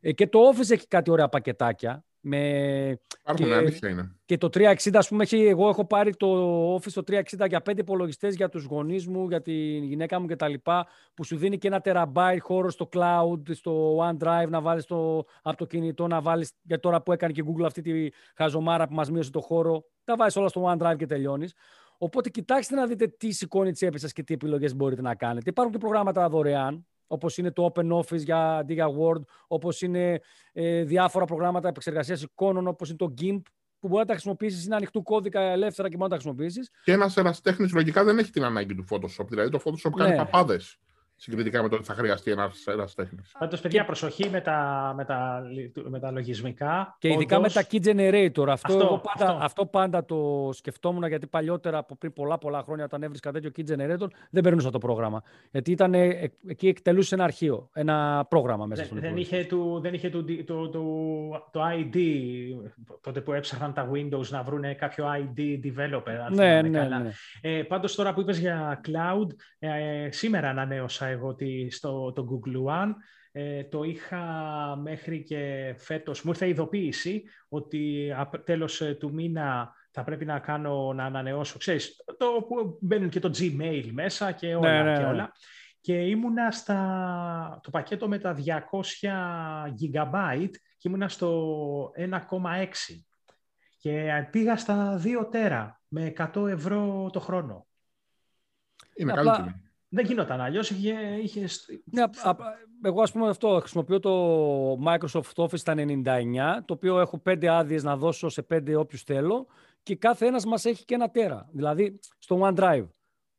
Ε, 0.00 0.12
και 0.12 0.26
το 0.26 0.38
Office 0.48 0.70
έχει 0.70 0.88
κάτι 0.88 1.10
ωραία 1.10 1.28
πακετάκια 1.28 2.04
με... 2.26 2.98
Υπάρχουν, 3.20 3.74
και, 3.78 3.88
είναι. 3.88 4.14
Και 4.24 4.38
το 4.38 4.48
360, 4.52 4.74
ας 4.92 5.08
πούμε, 5.08 5.22
έχει, 5.22 5.36
εγώ 5.36 5.68
έχω 5.68 5.84
πάρει 5.84 6.16
το 6.16 6.74
Office 6.74 6.92
το 6.92 7.02
360 7.06 7.48
για 7.48 7.60
πέντε 7.60 7.80
υπολογιστές 7.80 8.34
για 8.34 8.48
τους 8.48 8.64
γονείς 8.64 9.06
μου, 9.06 9.28
για 9.28 9.42
τη 9.42 9.52
γυναίκα 9.78 10.20
μου 10.20 10.26
κτλ. 10.26 10.54
Που 11.14 11.24
σου 11.24 11.36
δίνει 11.36 11.58
και 11.58 11.66
ένα 11.66 11.80
τεραμπάιτ 11.80 12.42
χώρο 12.42 12.70
στο 12.70 12.88
cloud, 12.92 13.40
στο 13.50 13.98
OneDrive, 13.98 14.48
να 14.48 14.60
βάλεις 14.60 14.84
το, 14.84 15.24
από 15.42 15.56
το 15.56 15.64
κινητό, 15.64 16.06
να 16.06 16.20
βάλεις, 16.20 16.52
για 16.62 16.80
τώρα 16.80 17.02
που 17.02 17.12
έκανε 17.12 17.32
και 17.32 17.44
Google 17.46 17.64
αυτή 17.64 17.80
τη 17.82 18.08
χαζομάρα 18.36 18.86
που 18.86 18.94
μας 18.94 19.10
μείωσε 19.10 19.30
το 19.30 19.40
χώρο, 19.40 19.84
τα 20.04 20.16
βάζεις 20.16 20.36
όλα 20.36 20.48
στο 20.48 20.72
OneDrive 20.72 20.96
και 20.96 21.06
τελειώνεις. 21.06 21.54
Οπότε 21.98 22.28
κοιτάξτε 22.28 22.74
να 22.74 22.86
δείτε 22.86 23.06
τι 23.06 23.32
σηκώνει 23.32 23.72
τσέπη 23.72 23.98
σας 23.98 24.12
και 24.12 24.22
τι 24.22 24.34
επιλογές 24.34 24.74
μπορείτε 24.74 25.02
να 25.02 25.14
κάνετε. 25.14 25.50
Υπάρχουν 25.50 25.72
και 25.72 25.78
προγράμματα 25.78 26.28
δωρεάν, 26.28 26.86
όπως 27.06 27.38
είναι 27.38 27.50
το 27.50 27.72
Open 27.74 27.92
Office 27.92 28.24
για 28.24 28.56
αντί 28.56 28.74
για 28.74 28.86
Word, 28.86 29.22
όπως 29.46 29.82
είναι 29.82 30.20
ε, 30.52 30.82
διάφορα 30.82 31.24
προγράμματα 31.24 31.68
επεξεργασίας 31.68 32.22
εικόνων, 32.22 32.66
όπως 32.66 32.88
είναι 32.88 32.98
το 32.98 33.14
GIMP, 33.20 33.42
που 33.78 33.88
μπορεί 33.88 34.00
να 34.00 34.06
τα 34.06 34.12
χρησιμοποιήσεις, 34.12 34.64
είναι 34.64 34.74
ανοιχτού 34.74 35.02
κώδικα 35.02 35.40
ελεύθερα 35.40 35.88
και 35.88 35.96
μπορεί 35.96 36.10
να 36.10 36.16
τα 36.16 36.22
χρησιμοποιήσεις. 36.22 36.70
Και 36.84 36.92
ένας 36.92 37.16
ερασιτέχνη 37.16 37.68
λογικά 37.72 38.04
δεν 38.04 38.18
έχει 38.18 38.30
την 38.30 38.44
ανάγκη 38.44 38.74
του 38.74 38.84
Photoshop. 38.90 39.26
Δηλαδή 39.28 39.50
το 39.50 39.60
Photoshop 39.64 39.90
κάνει 39.96 40.10
ναι. 40.10 40.16
παπάδε 40.16 40.60
συγκριτικά 41.16 41.62
με 41.62 41.68
το 41.68 41.76
ότι 41.76 41.84
θα 41.84 41.94
χρειαστεί 41.94 42.30
ένας 42.64 42.94
τέχνης. 42.94 43.32
Πάντως, 43.38 43.60
παιδιά, 43.60 43.84
προσοχή 43.84 44.28
με 44.30 44.40
τα, 44.40 44.92
με, 44.96 45.04
τα, 45.04 45.42
με 45.88 45.98
τα 45.98 46.10
λογισμικά. 46.10 46.96
Και 46.98 47.08
ειδικά 47.08 47.40
με 47.40 47.48
τα 47.48 47.66
key 47.70 47.84
generator. 47.84 48.46
Αυτό, 48.48 48.48
αυτό, 48.48 48.78
εγώ 48.78 48.98
πάντα, 48.98 49.30
αυτό. 49.30 49.44
αυτό 49.44 49.66
πάντα 49.66 50.04
το 50.04 50.50
σκεφτόμουν 50.52 51.06
γιατί 51.06 51.26
παλιότερα, 51.26 51.78
από 51.78 51.96
πριν 51.96 52.12
πολλά 52.12 52.38
πολλά 52.38 52.62
χρόνια, 52.62 52.84
όταν 52.84 53.02
έβρισκα 53.02 53.32
τέτοιο 53.32 53.50
key 53.56 53.62
generator, 53.70 54.06
δεν 54.30 54.42
περνούσα 54.42 54.70
το 54.70 54.78
πρόγραμμα. 54.78 55.22
Γιατί 55.50 55.70
ήταν, 55.70 55.94
ε, 55.94 56.32
εκεί 56.46 56.68
εκτελούσε 56.68 57.14
ένα 57.14 57.24
αρχείο, 57.24 57.68
ένα 57.72 58.26
πρόγραμμα 58.28 58.66
μέσα 58.66 58.86
δεν, 58.90 59.00
δεν 59.00 59.16
είχε, 59.16 59.44
του, 59.44 59.80
δεν 59.82 59.94
είχε 59.94 60.10
του, 60.10 60.24
το, 60.44 60.68
το, 60.68 60.82
το, 61.50 61.60
ID, 61.64 61.98
τότε 63.00 63.20
που 63.20 63.32
έψαχναν 63.32 63.72
τα 63.72 63.90
Windows 63.92 64.28
να 64.28 64.42
βρουν 64.42 64.76
κάποιο 64.76 65.06
ID 65.06 65.60
developer. 65.64 66.30
Ναι, 66.30 66.62
ναι, 66.62 66.88
ναι. 66.88 67.10
Ε, 67.40 67.62
πάντως 67.62 67.94
τώρα 67.94 68.14
που 68.14 68.20
είπες 68.20 68.38
για 68.38 68.80
cloud, 68.86 69.26
ε, 69.58 70.08
σήμερα 70.10 70.48
ανανέωσα 70.48 71.03
εγώ 71.06 71.36
στο 71.70 72.12
το 72.12 72.26
Google 72.30 72.82
One. 72.82 72.92
Ε, 73.36 73.64
το 73.64 73.82
είχα 73.82 74.22
μέχρι 74.82 75.22
και 75.22 75.74
φέτος, 75.78 76.22
μου 76.22 76.30
ήρθε 76.30 76.48
ειδοποίηση 76.48 77.24
ότι 77.48 78.12
τέλος 78.44 78.80
ε, 78.80 78.94
του 78.94 79.12
μήνα 79.12 79.72
θα 79.90 80.04
πρέπει 80.04 80.24
να 80.24 80.38
κάνω 80.38 80.92
να 80.92 81.04
ανανεώσω, 81.04 81.58
ξέρεις, 81.58 82.04
το 82.18 82.26
που 82.48 82.78
μπαίνουν 82.80 83.08
και 83.08 83.20
το 83.20 83.30
Gmail 83.38 83.88
μέσα 83.92 84.32
και 84.32 84.54
όλα 84.54 84.82
ναι, 84.82 84.90
ναι, 84.90 84.96
και 84.96 85.02
ναι. 85.02 85.08
όλα. 85.08 85.32
Και 85.80 85.94
ήμουνα 85.94 86.50
στα, 86.50 87.60
το 87.62 87.70
πακέτο 87.70 88.08
με 88.08 88.18
τα 88.18 88.36
200 88.44 88.52
GB 89.82 90.48
και 90.78 90.88
ήμουνα 90.88 91.08
στο 91.08 91.92
1,6 91.96 92.66
και 93.78 94.26
πήγα 94.30 94.56
στα 94.56 95.00
2 95.04 95.30
τέρα 95.30 95.80
με 95.88 96.12
100 96.34 96.48
ευρώ 96.48 97.10
το 97.12 97.20
χρόνο. 97.20 97.66
Είναι 98.94 99.12
Απλά- 99.12 99.36
καλή 99.36 99.46
τιμή. 99.46 99.63
Δεν 99.94 100.04
γινόταν 100.06 100.40
αλλιώς. 100.40 100.70
Είχε, 100.70 100.94
είχε... 101.22 101.46
Ναι, 101.84 102.02
α- 102.02 102.10
α- 102.30 102.36
εγώ 102.82 103.02
ας 103.02 103.12
πούμε 103.12 103.28
αυτό, 103.28 103.58
χρησιμοποιώ 103.60 104.00
το 104.00 104.72
Microsoft 104.86 105.34
Office 105.44 105.58
στα 105.58 105.74
99, 105.76 106.02
το 106.64 106.74
οποίο 106.74 107.00
έχω 107.00 107.18
πέντε 107.18 107.48
άδειες 107.48 107.82
να 107.82 107.96
δώσω 107.96 108.28
σε 108.28 108.42
πέντε 108.42 108.76
όποιους 108.76 109.02
θέλω 109.02 109.46
και 109.82 109.96
κάθε 109.96 110.26
ένας 110.26 110.44
μας 110.44 110.64
έχει 110.64 110.84
και 110.84 110.94
ένα 110.94 111.10
τέρα, 111.10 111.48
δηλαδή 111.52 111.98
στο 112.18 112.40
OneDrive. 112.42 112.86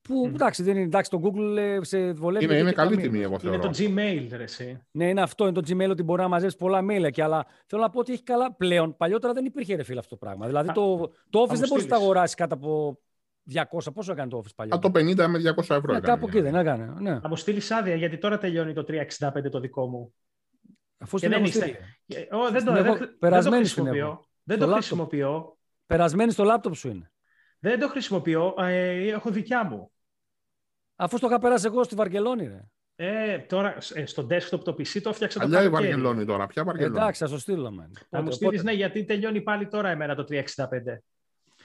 Που 0.01 0.25
εντάξει, 0.25 0.63
δεν 0.63 0.75
είναι, 0.75 0.85
εντάξει, 0.85 1.09
το 1.11 1.21
Google 1.23 1.57
ε, 1.57 1.77
σε 1.81 2.11
βολεύει. 2.13 2.45
Είναι, 2.45 2.53
και 2.53 2.59
είναι 2.59 2.69
και 2.69 2.75
καλή 2.75 2.95
τα 2.95 3.01
τιμή, 3.01 3.17
mail. 3.19 3.21
εγώ 3.21 3.31
Είναι 3.31 3.39
θεωρώ. 3.39 3.59
το 3.59 3.69
Gmail, 3.77 4.27
ρε, 4.37 4.43
εσύ. 4.43 4.81
Ναι, 4.91 5.09
είναι 5.09 5.21
αυτό, 5.21 5.47
είναι 5.47 5.61
το 5.61 5.61
Gmail 5.67 5.89
ότι 5.89 6.03
μπορεί 6.03 6.21
να 6.21 6.27
μαζέψεις 6.27 6.59
πολλά 6.59 6.79
mail 6.89 7.11
και 7.11 7.23
αλλά 7.23 7.45
θέλω 7.65 7.81
να 7.81 7.89
πω 7.89 7.99
ότι 7.99 8.13
έχει 8.13 8.23
καλά 8.23 8.53
πλέον. 8.53 8.95
Παλιότερα 8.97 9.33
δεν 9.33 9.45
υπήρχε 9.45 9.75
ρε 9.75 9.83
φίλε 9.83 9.99
αυτό 9.99 10.09
το 10.09 10.25
πράγμα. 10.25 10.47
Δηλαδή 10.47 10.69
Α, 10.69 10.71
το, 10.73 10.97
το 11.29 11.39
Office 11.41 11.49
μου 11.49 11.55
δεν 11.57 11.57
μπορούσε 11.57 11.61
να 11.61 11.67
το 11.67 11.79
στείλεις. 11.79 11.91
αγοράσεις 11.91 12.35
κάτω 12.35 12.53
από 12.55 12.99
200. 13.53 13.63
Πόσο 13.93 14.11
έκανε 14.11 14.29
το 14.29 14.37
Office 14.37 14.49
Α, 14.51 14.55
παλιότερα. 14.55 14.91
το 14.93 14.99
50 14.99 15.27
με 15.27 15.39
200 15.39 15.57
ευρώ. 15.57 15.91
Ναι, 15.91 15.97
έκανε 15.97 15.99
κάπου 16.01 16.27
μια. 16.27 16.39
εκεί 16.39 16.41
δεν 16.41 16.55
έκανε. 16.55 16.93
Ναι. 16.99 17.19
Θα 17.19 17.27
μου 17.27 17.35
στείλεις 17.35 17.71
άδεια, 17.71 17.95
γιατί 17.95 18.17
τώρα 18.17 18.37
τελειώνει 18.37 18.73
το 18.73 18.83
365 18.83 19.49
το 19.51 19.59
δικό 19.59 19.87
μου. 19.87 20.15
Αφού 20.97 21.17
Και 21.17 21.25
στην 21.25 21.29
δεν 21.29 21.39
έχω 21.39 21.47
είστε. 21.47 21.59
στείλει. 22.05 22.27
Ε, 22.29 22.35
ω, 22.35 22.49
δεν, 22.51 22.65
το, 22.65 22.73
Την 22.73 22.73
δεν, 22.73 22.85
έχω- 22.85 22.97
δεν 22.97 23.07
το 23.07 23.15
περασμένη 23.19 23.63
την 23.63 23.71
χρησιμοποιώ. 23.71 24.05
έχω. 24.07 24.27
Δεν 24.43 24.57
Στο 24.57 24.65
το 24.65 24.71
laptop. 24.71 24.75
χρησιμοποιώ. 24.75 25.57
Περασμένη 25.85 26.31
στο 26.31 26.43
λάπτοπ 26.43 26.75
σου 26.75 26.87
είναι. 26.89 27.11
Δεν 27.59 27.79
το 27.79 27.87
χρησιμοποιώ. 27.89 28.53
Ε, 28.57 29.07
έχω 29.07 29.29
δικιά 29.29 29.65
μου. 29.65 29.91
Αφού 30.95 31.17
στο 31.17 31.27
είχα 31.27 31.39
περάσει 31.39 31.65
εγώ 31.65 31.83
στη 31.83 31.95
Βαρκελόνη, 31.95 32.47
ρε. 32.47 32.63
Ε, 32.97 33.37
τώρα 33.39 33.77
ε, 33.93 34.05
στο 34.05 34.27
desktop 34.29 34.59
το 34.63 34.71
PC 34.71 35.01
το 35.01 35.09
έφτιαξα 35.09 35.39
το 35.39 35.45
Αλλιά 35.45 35.59
η 35.59 35.63
καλοκαίρι. 35.63 35.87
Βαρκελόνη 35.91 36.25
τώρα. 36.25 36.47
Ποια 36.47 36.63
Βαρκελόνη; 36.63 36.97
Εντάξει, 36.97 37.23
θα 37.23 37.29
σου 37.29 37.39
στείλω, 37.39 37.67
man. 37.69 37.91
Θα 38.09 38.17
μου 38.17 38.23
Πότε, 38.23 38.31
στείλεις, 38.35 38.57
πότε. 38.61 38.71
ναι, 38.71 38.77
γιατί 38.77 39.03
τελειώνει 39.05 39.41
πάλι 39.41 39.67
τώρα 39.67 39.89
εμένα 39.89 40.15
το 40.15 40.23
365. 40.23 40.43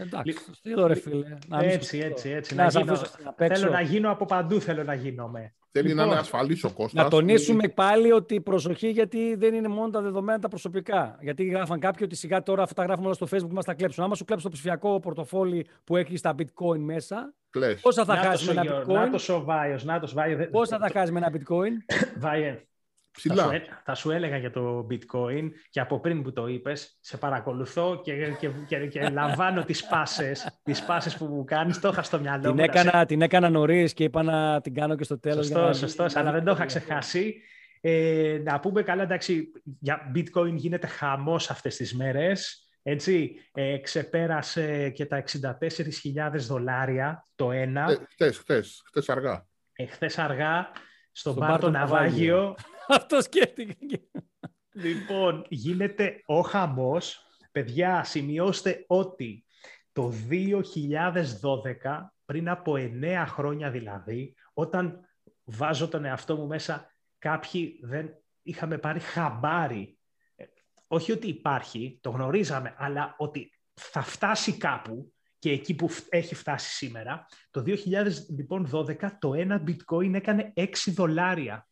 Εντάξει, 0.01 0.32
Λι- 0.32 0.38
σου 0.44 0.55
στείλω, 0.55 0.86
ρε 0.86 0.94
φίλε. 0.94 1.28
Να 1.46 1.57
μην 1.59 1.68
σου 1.70 1.74
έτσι, 1.74 1.86
στείλω. 1.88 2.05
έτσι, 2.05 2.28
έτσι. 2.30 2.55
Να 2.55 2.64
Να 2.64 2.70
σε 2.70 2.78
γίνω, 2.80 2.92
αφήσω 2.92 3.12
να 3.24 3.32
παίξω. 3.32 3.61
θέλω 3.61 3.72
να 3.72 3.80
γίνω 3.80 4.11
από 4.11 4.24
παντού, 4.24 4.61
θέλω 4.61 4.82
να 4.84 4.94
γίνομαι. 4.94 5.55
Θέλει 5.72 5.86
να 5.88 5.94
Λοιπόν, 5.94 6.09
είναι 6.11 6.20
ασφαλής 6.20 6.64
ο 6.64 6.70
Κώστας. 6.72 7.05
Να 7.05 7.11
τονίσουμε 7.11 7.68
πάλι 7.68 8.12
ότι 8.12 8.40
προσοχή 8.40 8.88
γιατί 8.90 9.34
δεν 9.34 9.55
είναι 9.55 9.68
μόνο 9.68 9.90
τα 9.90 10.01
δεδομένα 10.01 10.38
τα 10.38 10.48
προσωπικά. 10.48 11.18
Γιατί 11.20 11.44
γράφαν 11.44 11.80
κάποιοι 11.80 12.01
ότι 12.05 12.16
σιγά 12.16 12.42
τώρα 12.42 12.62
αυτά 12.62 12.74
τα 12.74 12.82
γράφουμε 12.84 13.07
όλα 13.07 13.14
στο 13.14 13.26
Facebook 13.30 13.53
μας 13.53 13.64
τα 13.64 13.74
κλέψουν. 13.74 14.05
Άμα 14.05 14.14
σου 14.14 14.24
κλέψεις 14.24 14.46
το 14.48 14.53
ψηφιακό 14.55 15.01
πορτοφόλι 15.01 15.66
που 15.84 15.96
έχει 15.96 16.20
τα 16.20 16.34
bitcoin 16.38 16.78
μέσα, 16.78 17.34
Κλαις. 17.51 17.80
πόσα 17.80 18.05
θα 18.05 18.14
Νάτος 18.14 18.28
χάσεις 18.30 18.46
με 18.46 18.53
ο 18.53 18.61
ένα 18.61 18.64
Γεω- 18.70 18.82
bitcoin, 18.82 18.92
Νάτος 18.94 19.28
ο 19.28 19.44
Βάιος, 19.44 19.84
Νάτος 19.84 20.12
Βάιο. 20.14 20.36
δεν- 20.36 20.51
πόσα 20.51 20.78
θα 20.78 20.90
χάσεις 20.92 21.11
με 21.11 21.18
ένα 21.18 21.32
bitcoin; 21.32 21.94
Βάιε, 22.18 22.61
θα 23.12 23.18
Ψηλά. 23.28 23.42
σου, 23.44 23.50
ε- 23.50 23.62
θα 23.84 23.94
σου 23.94 24.11
έλεγα 24.11 24.36
για 24.36 24.50
το 24.50 24.86
bitcoin 24.90 25.50
και 25.70 25.80
από 25.80 26.00
πριν 26.00 26.22
που 26.22 26.32
το 26.32 26.46
είπες, 26.46 26.98
σε 27.00 27.16
παρακολουθώ 27.16 28.00
και, 28.04 28.12
και, 28.38 28.48
και, 28.66 28.86
και 28.86 29.08
λαμβάνω 29.08 29.64
τις 29.64 29.84
πάσες, 29.86 30.58
τις 30.62 30.82
πάσες 30.84 31.16
που 31.16 31.24
μου 31.24 31.44
κάνεις, 31.44 31.80
το 31.80 31.88
είχα 31.88 32.02
στο 32.02 32.20
μυαλό 32.20 32.40
την, 32.42 32.50
μου. 32.50 32.56
να 32.56 32.62
σε- 32.62 32.70
έκανα, 32.88 33.06
την 33.06 33.22
έκανα 33.22 33.50
νωρίς 33.50 33.92
και 33.94 34.04
είπα 34.04 34.22
να 34.22 34.61
την 34.61 34.74
κάνω 34.74 34.94
και 34.96 35.04
στο 35.04 35.18
τέλος. 35.18 35.46
για 35.48 35.56
Σωστό, 35.56 35.66
να- 36.02 36.08
σωστό, 36.08 36.20
αλλά 36.20 36.32
δεν 36.32 36.44
το 36.44 36.50
είχα 36.50 36.64
ξεχάσει. 36.64 37.42
Ε, 37.80 38.40
να 38.44 38.61
πούμε 38.61 38.82
καλά, 38.82 39.02
εντάξει, 39.02 39.52
για 39.80 40.12
bitcoin 40.14 40.52
γίνεται 40.54 40.86
χαμός 40.86 41.50
αυτές 41.50 41.76
τις 41.76 41.94
μέρες. 41.96 42.64
Έτσι, 42.82 43.34
ε, 43.52 43.78
ξεπέρασε 43.78 44.90
και 44.90 45.06
τα 45.06 45.16
64.000 45.16 46.46
δολάρια 46.46 47.24
το 47.34 47.50
ένα. 47.52 47.90
Ε, 47.90 47.96
Χτες, 48.12 48.38
χτες, 48.38 48.82
χτες 48.86 49.08
αργά. 49.08 49.46
Εχθές 49.72 50.18
αργά 50.18 50.70
στον 51.12 51.32
Στον 51.32 51.46
Πάρτο 51.46 51.70
Πάρτο 51.70 51.94
Ναυάγιο. 51.94 52.54
Ναυάγιο. 52.91 53.05
Αυτό 53.05 53.20
σκέφτηκε. 53.22 53.74
Λοιπόν, 54.72 55.45
γίνεται 55.49 56.22
ο 56.26 56.41
χαμός. 56.41 57.24
Παιδιά, 57.53 58.05
σημειώστε 58.05 58.84
ότι 58.86 59.45
το 59.93 60.12
2012, 60.28 62.12
πριν 62.24 62.49
από 62.49 62.74
9 62.76 63.24
χρόνια 63.26 63.70
δηλαδή, 63.70 64.34
όταν 64.53 65.01
βάζω 65.45 65.88
τον 65.88 66.05
εαυτό 66.05 66.36
μου 66.36 66.47
μέσα, 66.47 66.95
κάποιοι 67.18 67.80
δεν 67.82 68.11
είχαμε 68.43 68.78
πάρει 68.78 69.01
χαμπάρι. 69.01 69.99
Ε, 70.36 70.45
Όχι 70.88 71.12
ότι 71.12 71.28
υπάρχει, 71.28 71.99
το 72.01 72.11
γνωρίζαμε, 72.11 72.74
αλλά 72.78 73.14
ότι 73.18 73.53
θα 73.74 74.03
φτάσει 74.03 74.57
κάπου 74.57 75.12
και 75.38 75.51
εκεί 75.51 75.74
που 75.74 75.88
φ- 75.88 76.07
έχει 76.14 76.34
φτάσει 76.34 76.70
σήμερα. 76.70 77.26
Το 77.51 77.62
2012 77.62 79.11
το 79.18 79.34
ένα 79.34 79.62
bitcoin 79.66 80.14
έκανε 80.14 80.53
6 80.57 80.66
δολάρια. 80.86 81.68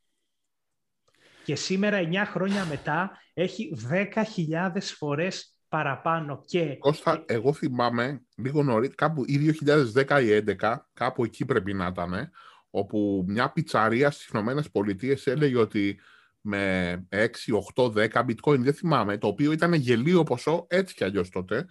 Και 1.49 1.55
σήμερα, 1.57 1.99
9 1.99 2.25
χρόνια 2.27 2.65
μετά, 2.65 3.11
έχει 3.35 3.77
10.000 3.91 4.95
φορές 4.97 5.59
παραπάνω. 5.69 6.43
Και 6.47 6.77
Κώστα, 6.79 7.25
εγώ 7.27 7.53
θυμάμαι 7.53 8.23
λίγο 8.37 8.63
νωρί, 8.63 8.89
κάπου 8.89 9.25
ή 9.27 9.55
2010 9.95 10.21
ή 10.23 10.43
2011, 10.61 10.77
κάπου 10.93 11.25
εκεί 11.25 11.45
πρέπει 11.45 11.75
να 11.75 11.87
ήταν, 11.87 12.31
όπου 12.71 13.25
μια 13.29 13.53
πιτσαρία 13.53 14.11
στις 14.11 14.27
Ηνωμένες 14.27 14.71
Πολιτείες 14.71 15.27
έλεγε 15.27 15.59
ότι 15.59 16.01
με 16.41 16.93
6, 17.09 17.55
8, 17.75 17.93
10 17.93 18.25
bitcoin, 18.27 18.59
δεν 18.59 18.75
θυμάμαι, 18.75 19.19
το 19.19 19.27
οποίο 19.27 19.53
ήταν 19.53 19.73
γελίο 19.73 20.23
ποσό, 20.23 20.67
έτσι 20.69 20.95
κι 20.95 21.05
αλλιώς 21.05 21.31
τότε, 21.31 21.67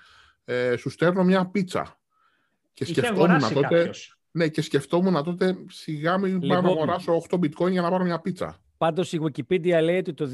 ε, 0.45 0.75
σου 0.75 0.89
στέλνω 0.89 1.23
μια 1.23 1.45
πίτσα. 1.49 1.99
Και 2.73 2.83
είχε 2.83 2.93
σκεφτόμουν 2.93 3.23
αγοράσει 3.23 3.53
τότε, 3.53 3.77
κάποιος. 3.77 4.19
ναι, 4.31 4.47
και 4.47 4.61
σκεφτόμουν 4.61 5.23
τότε 5.23 5.55
σιγά 5.67 6.17
μην 6.17 6.39
πάω 6.39 6.49
να 6.49 6.55
Λοιπόν. 6.55 6.71
αγοράσω 6.71 7.21
8 7.29 7.35
bitcoin 7.37 7.71
για 7.71 7.81
να 7.81 7.89
πάρω 7.89 8.03
μια 8.03 8.19
πίτσα. 8.19 8.61
Πάντως 8.77 9.13
η 9.13 9.19
Wikipedia 9.23 9.79
λέει 9.81 9.97
ότι 9.97 10.13
το 10.13 10.29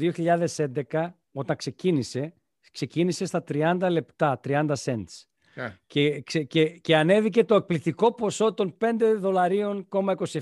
2011 0.90 1.14
όταν 1.32 1.56
ξεκίνησε, 1.56 2.34
ξεκίνησε 2.72 3.24
στα 3.24 3.44
30 3.48 3.86
λεπτά, 3.90 4.40
30 4.44 4.66
cents. 4.84 5.24
Ε, 5.54 5.68
Και, 5.86 6.20
ξε- 6.22 6.46
και, 6.46 6.68
και 6.68 6.96
ανέβηκε 6.96 7.44
το 7.44 7.54
εκπληκτικό 7.54 8.14
ποσό 8.14 8.54
των 8.54 8.76
5 8.80 9.14
δολαρίων, 9.18 9.88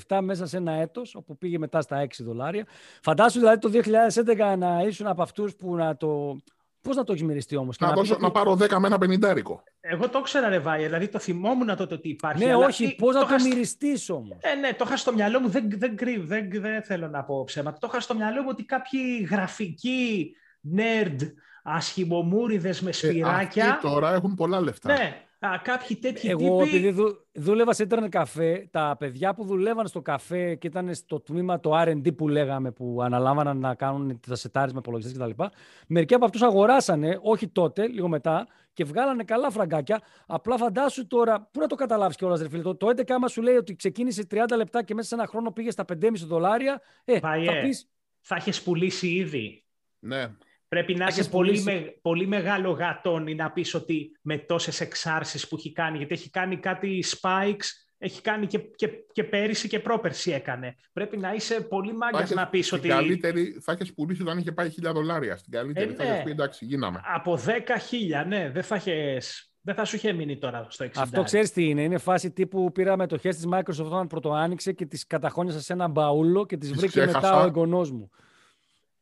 27 0.06 0.20
μέσα 0.22 0.46
σε 0.46 0.56
ένα 0.56 0.72
έτος, 0.72 1.14
όπου 1.14 1.38
πήγε 1.38 1.58
μετά 1.58 1.80
στα 1.80 2.00
6 2.00 2.06
δολάρια. 2.22 2.66
Φαντάσου 3.02 3.38
δηλαδή 3.38 3.58
το 3.58 3.68
2011 3.68 4.54
να 4.58 4.82
ήσουν 4.82 5.06
από 5.06 5.22
αυτούς 5.22 5.54
που 5.56 5.74
να 5.76 5.96
το... 5.96 6.36
Πώς 6.82 6.96
να 6.96 7.04
το 7.04 7.12
έχεις 7.12 7.24
μυριστεί 7.24 7.56
όμως. 7.56 7.76
και 7.76 7.84
να, 7.84 7.90
πεις 7.90 8.00
δώσω, 8.00 8.12
ότι- 8.14 8.22
να 8.22 8.30
πάρω 8.30 8.54
10 8.56 8.78
με 8.78 8.86
ένα 8.86 8.98
πενιντάρικο. 8.98 9.62
Εγώ 9.80 10.08
το 10.08 10.18
ήξερα, 10.18 10.48
ρε 10.48 10.58
Βάιε, 10.58 10.84
δηλαδή 10.86 11.08
το 11.08 11.18
θυμόμουν 11.18 11.76
τότε 11.76 11.94
ότι 11.94 12.08
υπάρχει. 12.08 12.44
Ναι, 12.44 12.52
αλλά 12.52 12.66
όχι, 12.66 12.86
τι- 12.88 12.94
πώς 12.94 13.14
να 13.14 13.20
το 13.20 13.26
είχα 13.28 13.38
σ- 13.38 13.46
μυριστείς 13.48 14.10
όμως. 14.10 14.36
Ε, 14.40 14.54
ναι, 14.54 14.72
το 14.72 14.84
είχα 14.86 14.96
στο 14.96 15.12
μυαλό 15.12 15.40
μου, 15.40 15.48
δεν, 15.48 15.64
δεν 15.70 15.96
κρύβω, 15.96 16.26
δεν, 16.26 16.48
δεν 16.52 16.82
θέλω 16.82 17.08
να 17.08 17.22
πω 17.24 17.44
ψέματα. 17.44 17.78
Το 17.78 17.88
είχα 17.90 18.00
στο 18.00 18.14
μυαλό 18.14 18.42
μου 18.42 18.48
ότι 18.50 18.64
κάποιοι 18.64 19.26
γραφικοί 19.30 20.32
nerd, 20.76 21.16
ασχημομούριδες 21.62 22.80
με 22.80 22.88
Ε, 22.88 22.92
σφυράκια. 22.92 23.68
αυτοί 23.70 23.88
τώρα 23.88 24.14
έχουν 24.14 24.34
πολλά 24.34 24.60
λεφτά. 24.60 24.92
ναι, 24.92 25.22
α, 25.46 25.58
κάποιοι 25.62 25.96
τέτοιοι 25.96 26.28
Εγώ, 26.28 26.38
τύποι. 26.62 26.76
επειδή 26.76 26.90
δου, 26.90 27.26
δούλευα 27.32 27.72
σε 27.72 27.82
ίντερνετ 27.82 28.10
καφέ, 28.10 28.68
τα 28.70 28.96
παιδιά 28.98 29.34
που 29.34 29.44
δουλεύαν 29.44 29.86
στο 29.86 30.02
καφέ 30.02 30.54
και 30.54 30.66
ήταν 30.66 30.94
στο 30.94 31.20
τμήμα 31.20 31.60
το 31.60 31.80
RD 31.80 32.16
που 32.16 32.28
λέγαμε, 32.28 32.70
που 32.70 32.98
αναλάμβαναν 33.02 33.58
να 33.58 33.74
κάνουν 33.74 34.20
τα 34.26 34.34
σετάρες 34.34 34.72
με 34.72 34.78
υπολογιστέ 34.78 35.18
κτλ. 35.24 35.42
Μερικοί 35.86 36.14
από 36.14 36.24
αυτούς 36.24 36.42
αγοράσανε, 36.42 37.18
όχι 37.22 37.48
τότε, 37.48 37.86
λίγο 37.86 38.08
μετά, 38.08 38.46
και 38.72 38.84
βγάλανε 38.84 39.24
καλά 39.24 39.50
φραγκάκια. 39.50 40.00
Απλά 40.26 40.56
φαντάσου 40.56 41.06
τώρα, 41.06 41.48
πού 41.52 41.60
να 41.60 41.66
το 41.66 41.74
καταλάβεις 41.74 42.16
κιόλας, 42.16 42.40
ρε 42.42 42.48
φίλε. 42.48 42.62
Το, 42.62 42.76
το 42.76 42.86
11 42.88 43.02
άμα 43.08 43.28
σου 43.28 43.42
λέει 43.42 43.54
ότι 43.54 43.74
ξεκίνησε 43.76 44.26
30 44.30 44.36
λεπτά 44.56 44.82
και 44.82 44.94
μέσα 44.94 45.08
σε 45.08 45.14
ένα 45.14 45.26
χρόνο 45.26 45.50
πήγε 45.50 45.70
στα 45.70 45.84
5,5 45.92 46.10
δολάρια, 46.26 46.80
ε, 47.04 47.18
Βαϊέ. 47.18 47.44
θα 47.44 47.60
πεις, 47.60 47.88
Θα 48.20 48.34
έχει 48.34 48.62
πουλήσει 48.62 49.08
ήδη. 49.08 49.64
Ναι. 49.98 50.30
Πρέπει 50.72 50.94
να 50.94 51.04
έχεις 51.04 51.18
είσαι 51.18 51.28
πολύ, 51.30 51.48
πουλήσει. 51.48 51.64
με, 51.64 51.98
πολύ 52.02 52.26
μεγάλο 52.26 52.70
γατόνι 52.70 53.34
να 53.34 53.50
πεις 53.50 53.74
ότι 53.74 54.16
με 54.22 54.38
τόσες 54.38 54.80
εξάρσεις 54.80 55.48
που 55.48 55.56
έχει 55.56 55.72
κάνει, 55.72 55.96
γιατί 55.96 56.14
έχει 56.14 56.30
κάνει 56.30 56.56
κάτι 56.56 57.04
spikes, 57.06 57.64
έχει 57.98 58.20
κάνει 58.20 58.46
και, 58.46 58.58
και, 58.58 58.88
και 59.12 59.24
πέρυσι 59.24 59.68
και 59.68 59.80
πρόπερσι 59.80 60.30
έκανε. 60.32 60.76
Πρέπει 60.92 61.16
να 61.16 61.32
είσαι 61.34 61.60
πολύ 61.60 61.90
Θα 61.90 61.96
μάγκας 61.96 62.20
έχεις- 62.20 62.34
να 62.36 62.46
πεις 62.48 62.66
στην 62.66 62.78
ότι 62.78 62.88
καλύτερη 62.88 63.58
θα 63.62 63.76
έχει 63.80 63.94
πουλήσει 63.94 64.22
όταν 64.22 64.38
είχε 64.38 64.52
πάει 64.52 64.68
1000 64.68 64.92
δολάρια. 64.92 65.36
Στην 65.36 65.52
καλύτερη 65.52 65.90
Ε, 65.92 65.94
θα 65.94 66.04
ναι. 66.04 66.10
έχει 66.10 66.22
πει 66.22 66.30
εντάξει, 66.30 66.64
γίναμε. 66.64 67.00
από 67.14 67.36
10.000, 67.36 68.24
ναι, 68.26 68.50
δεν 68.50 68.62
θα, 68.62 68.74
έχεις, 68.74 69.52
δεν 69.60 69.74
θα 69.74 69.84
σου 69.84 69.96
είχε 69.96 70.12
μείνει 70.12 70.38
τώρα 70.38 70.66
στο 70.70 70.84
60. 70.84 70.88
Αυτό 71.02 71.22
ξέρεις 71.22 71.52
τι 71.52 71.68
είναι. 71.68 71.82
Είναι 71.82 71.98
φάση 71.98 72.30
τύπου 72.30 72.72
πήρα 72.72 72.96
μετοχέ 72.96 73.28
της 73.28 73.46
Microsoft 73.52 73.84
όταν 73.86 74.06
πρώτο 74.06 74.32
άνοιξε 74.32 74.72
και 74.72 74.86
τις 74.86 75.06
καταχώνιασα 75.06 75.60
σε 75.60 75.72
ένα 75.72 75.88
μπαούλο 75.88 76.46
και 76.46 76.56
τις 76.56 76.68
Τις 76.70 76.78
βρήκε 76.80 77.00
μετά 77.00 77.18
ξέχασα. 77.18 77.40
ο 77.42 77.44
εγγονός 77.46 77.90
μου. 77.90 78.10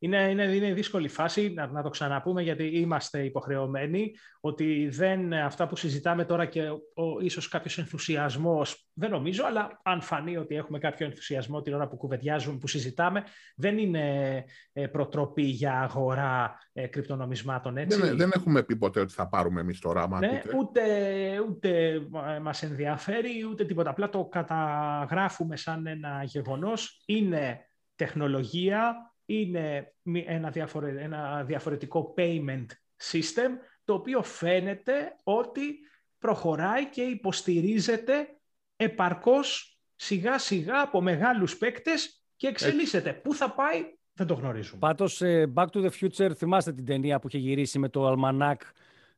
Είναι, 0.02 0.30
είναι, 0.30 0.42
είναι 0.42 0.72
δύσκολη 0.72 1.08
φάση, 1.08 1.52
να, 1.52 1.66
να 1.66 1.82
το 1.82 1.88
ξαναπούμε, 1.88 2.42
γιατί 2.42 2.64
είμαστε 2.64 3.24
υποχρεωμένοι 3.24 4.14
ότι 4.40 4.88
δεν, 4.88 5.32
αυτά 5.32 5.66
που 5.66 5.76
συζητάμε 5.76 6.24
τώρα 6.24 6.46
και 6.46 6.62
ο, 6.68 6.78
ο- 6.94 7.20
ίσως 7.20 7.48
κάποιος 7.48 7.78
ενθουσιασμός, 7.78 8.88
δεν 8.92 9.10
νομίζω, 9.10 9.44
αλλά 9.46 9.80
αν 9.82 10.00
φανεί 10.00 10.36
ότι 10.36 10.54
έχουμε 10.54 10.78
κάποιο 10.78 11.06
ενθουσιασμό 11.06 11.62
την 11.62 11.74
ώρα 11.74 11.88
που 11.88 11.96
κουβεντιάζουμε, 11.96 12.58
που 12.58 12.66
συζητάμε, 12.66 13.24
δεν 13.56 13.78
είναι 13.78 14.44
ε, 14.72 14.86
προτροπή 14.86 15.42
για 15.42 15.80
αγορά 15.80 16.58
ε, 16.72 16.86
κρυπτονομισμάτων, 16.86 17.76
έτσι. 17.76 18.00
Δεν, 18.00 18.16
δεν 18.16 18.30
έχουμε 18.34 18.62
πει 18.62 18.76
ποτέ 18.76 19.00
ότι 19.00 19.12
θα 19.12 19.28
πάρουμε 19.28 19.60
εμείς 19.60 19.80
τώρα. 19.80 20.02
άμα 20.02 20.18
Ναι, 20.18 20.42
ακούτε. 20.44 20.56
ούτε, 20.58 21.40
ούτε 21.48 21.92
ε, 22.34 22.38
μας 22.40 22.62
ενδιαφέρει, 22.62 23.44
ούτε 23.50 23.64
τίποτα. 23.64 23.90
Απλά 23.90 24.08
το 24.08 24.24
καταγράφουμε 24.24 25.56
σαν 25.56 25.86
ένα 25.86 26.22
γεγονός. 26.24 27.02
Είναι 27.06 27.60
τεχνολογία, 27.94 29.09
είναι 29.38 29.92
μη- 30.02 30.24
ένα, 30.28 30.50
διαφορε- 30.50 30.96
ένα 30.98 31.44
διαφορετικό 31.44 32.14
payment 32.16 32.66
system, 33.12 33.50
το 33.84 33.94
οποίο 33.94 34.22
φαίνεται 34.22 35.16
ότι 35.22 35.78
προχωράει 36.18 36.88
και 36.88 37.02
υποστηρίζεται 37.02 38.28
επαρκώς 38.76 39.78
σιγά 39.96 40.38
σιγά 40.38 40.80
από 40.80 41.00
μεγάλους 41.00 41.56
παίκτες 41.58 42.24
και 42.36 42.46
εξελίσσεται. 42.46 43.12
Πού 43.12 43.34
θα 43.34 43.50
πάει 43.54 43.84
δεν 44.12 44.26
το 44.26 44.34
γνωρίζουμε. 44.34 44.78
Πάντως, 44.78 45.22
ε, 45.22 45.52
Back 45.54 45.66
to 45.72 45.84
the 45.84 45.90
Future, 46.00 46.30
θυμάστε 46.36 46.72
την 46.72 46.84
ταινία 46.84 47.18
που 47.18 47.28
είχε 47.28 47.38
γυρίσει 47.38 47.78
με 47.78 47.88
το 47.88 48.12
Almanac 48.12 48.54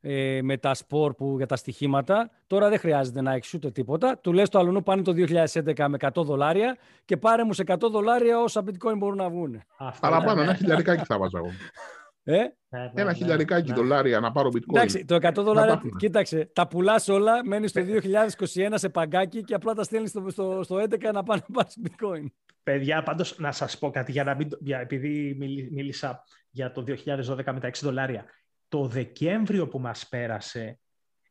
ε, 0.04 0.40
με 0.42 0.56
τα 0.56 0.74
σπορ 0.74 1.14
που, 1.14 1.34
για 1.36 1.46
τα 1.46 1.56
στοιχήματα. 1.56 2.30
Τώρα 2.46 2.68
δεν 2.68 2.78
χρειάζεται 2.78 3.20
να 3.20 3.32
έχεις 3.32 3.54
ούτε 3.54 3.70
τίποτα. 3.70 4.18
Του 4.18 4.32
λες 4.32 4.48
το 4.48 4.58
αλλονού 4.58 4.82
πάνε 4.82 5.02
το 5.02 5.12
2011 5.12 5.86
με 5.88 5.96
100 6.00 6.08
δολάρια 6.14 6.76
και 7.04 7.16
πάρε 7.16 7.44
μου 7.44 7.52
σε 7.52 7.62
100 7.66 7.76
δολάρια 7.90 8.38
όσα 8.38 8.64
bitcoin 8.64 8.96
μπορούν 8.96 9.16
να 9.16 9.30
βγουν. 9.30 9.62
Παραπάνω, 10.00 10.40
ένα 10.42 10.54
χιλιαρικάκι 10.54 11.04
θα 11.04 11.18
βάζα 11.18 11.38
εγώ. 11.38 11.50
Ε; 12.24 12.38
Ένα 12.68 13.04
ναι, 13.04 13.14
χιλιαρικάκι 13.14 13.70
ναι. 13.70 13.76
δολάρια 13.76 14.20
να 14.20 14.32
πάρω 14.32 14.48
bitcoin. 14.48 14.74
Εντάξει, 14.74 15.04
το 15.04 15.14
100 15.14 15.32
δολάρια, 15.34 15.82
κοίταξε, 15.96 16.50
τα 16.52 16.68
πουλάς 16.68 17.08
όλα, 17.08 17.44
μένεις 17.44 17.70
στο 17.70 17.80
2021 17.82 18.72
σε 18.74 18.88
παγκάκι 18.88 19.42
και 19.42 19.54
απλά 19.54 19.74
τα 19.74 19.82
στέλνεις 19.82 20.10
στο, 20.10 20.24
στο, 20.28 20.60
στο 20.62 20.76
11 20.76 21.12
να 21.12 21.22
πάνε 21.22 21.42
να 21.48 21.54
πάρεις 21.54 21.78
bitcoin. 21.82 22.26
Παιδιά, 22.62 23.02
πάντως 23.02 23.38
να 23.38 23.52
σας 23.52 23.78
πω 23.78 23.90
κάτι, 23.90 24.12
για 24.12 24.24
να 24.24 24.34
μην, 24.34 24.48
για, 24.60 24.78
επειδή 24.78 25.36
μίλησα 25.72 26.24
για 26.50 26.72
το 26.72 26.84
2012 26.86 27.44
με 27.52 27.60
τα 27.60 27.68
6 27.68 27.72
δολάρια. 27.80 28.24
Το 28.72 28.86
Δεκέμβριο 28.86 29.68
που 29.68 29.78
μας 29.78 30.08
πέρασε, 30.08 30.80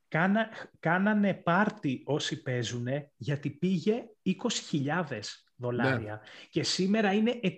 κάνα, 0.08 0.50
κάνανε 0.80 1.34
πάρτι 1.34 2.04
όσοι 2.06 2.42
παίζουν, 2.42 2.88
γιατί 3.18 3.50
πήγε 3.50 4.04
20.000 4.26 5.20
δολάρια. 5.56 6.14
Ναι. 6.14 6.48
Και 6.50 6.64
σήμερα 6.64 7.14
είναι 7.14 7.40
60 7.44 7.54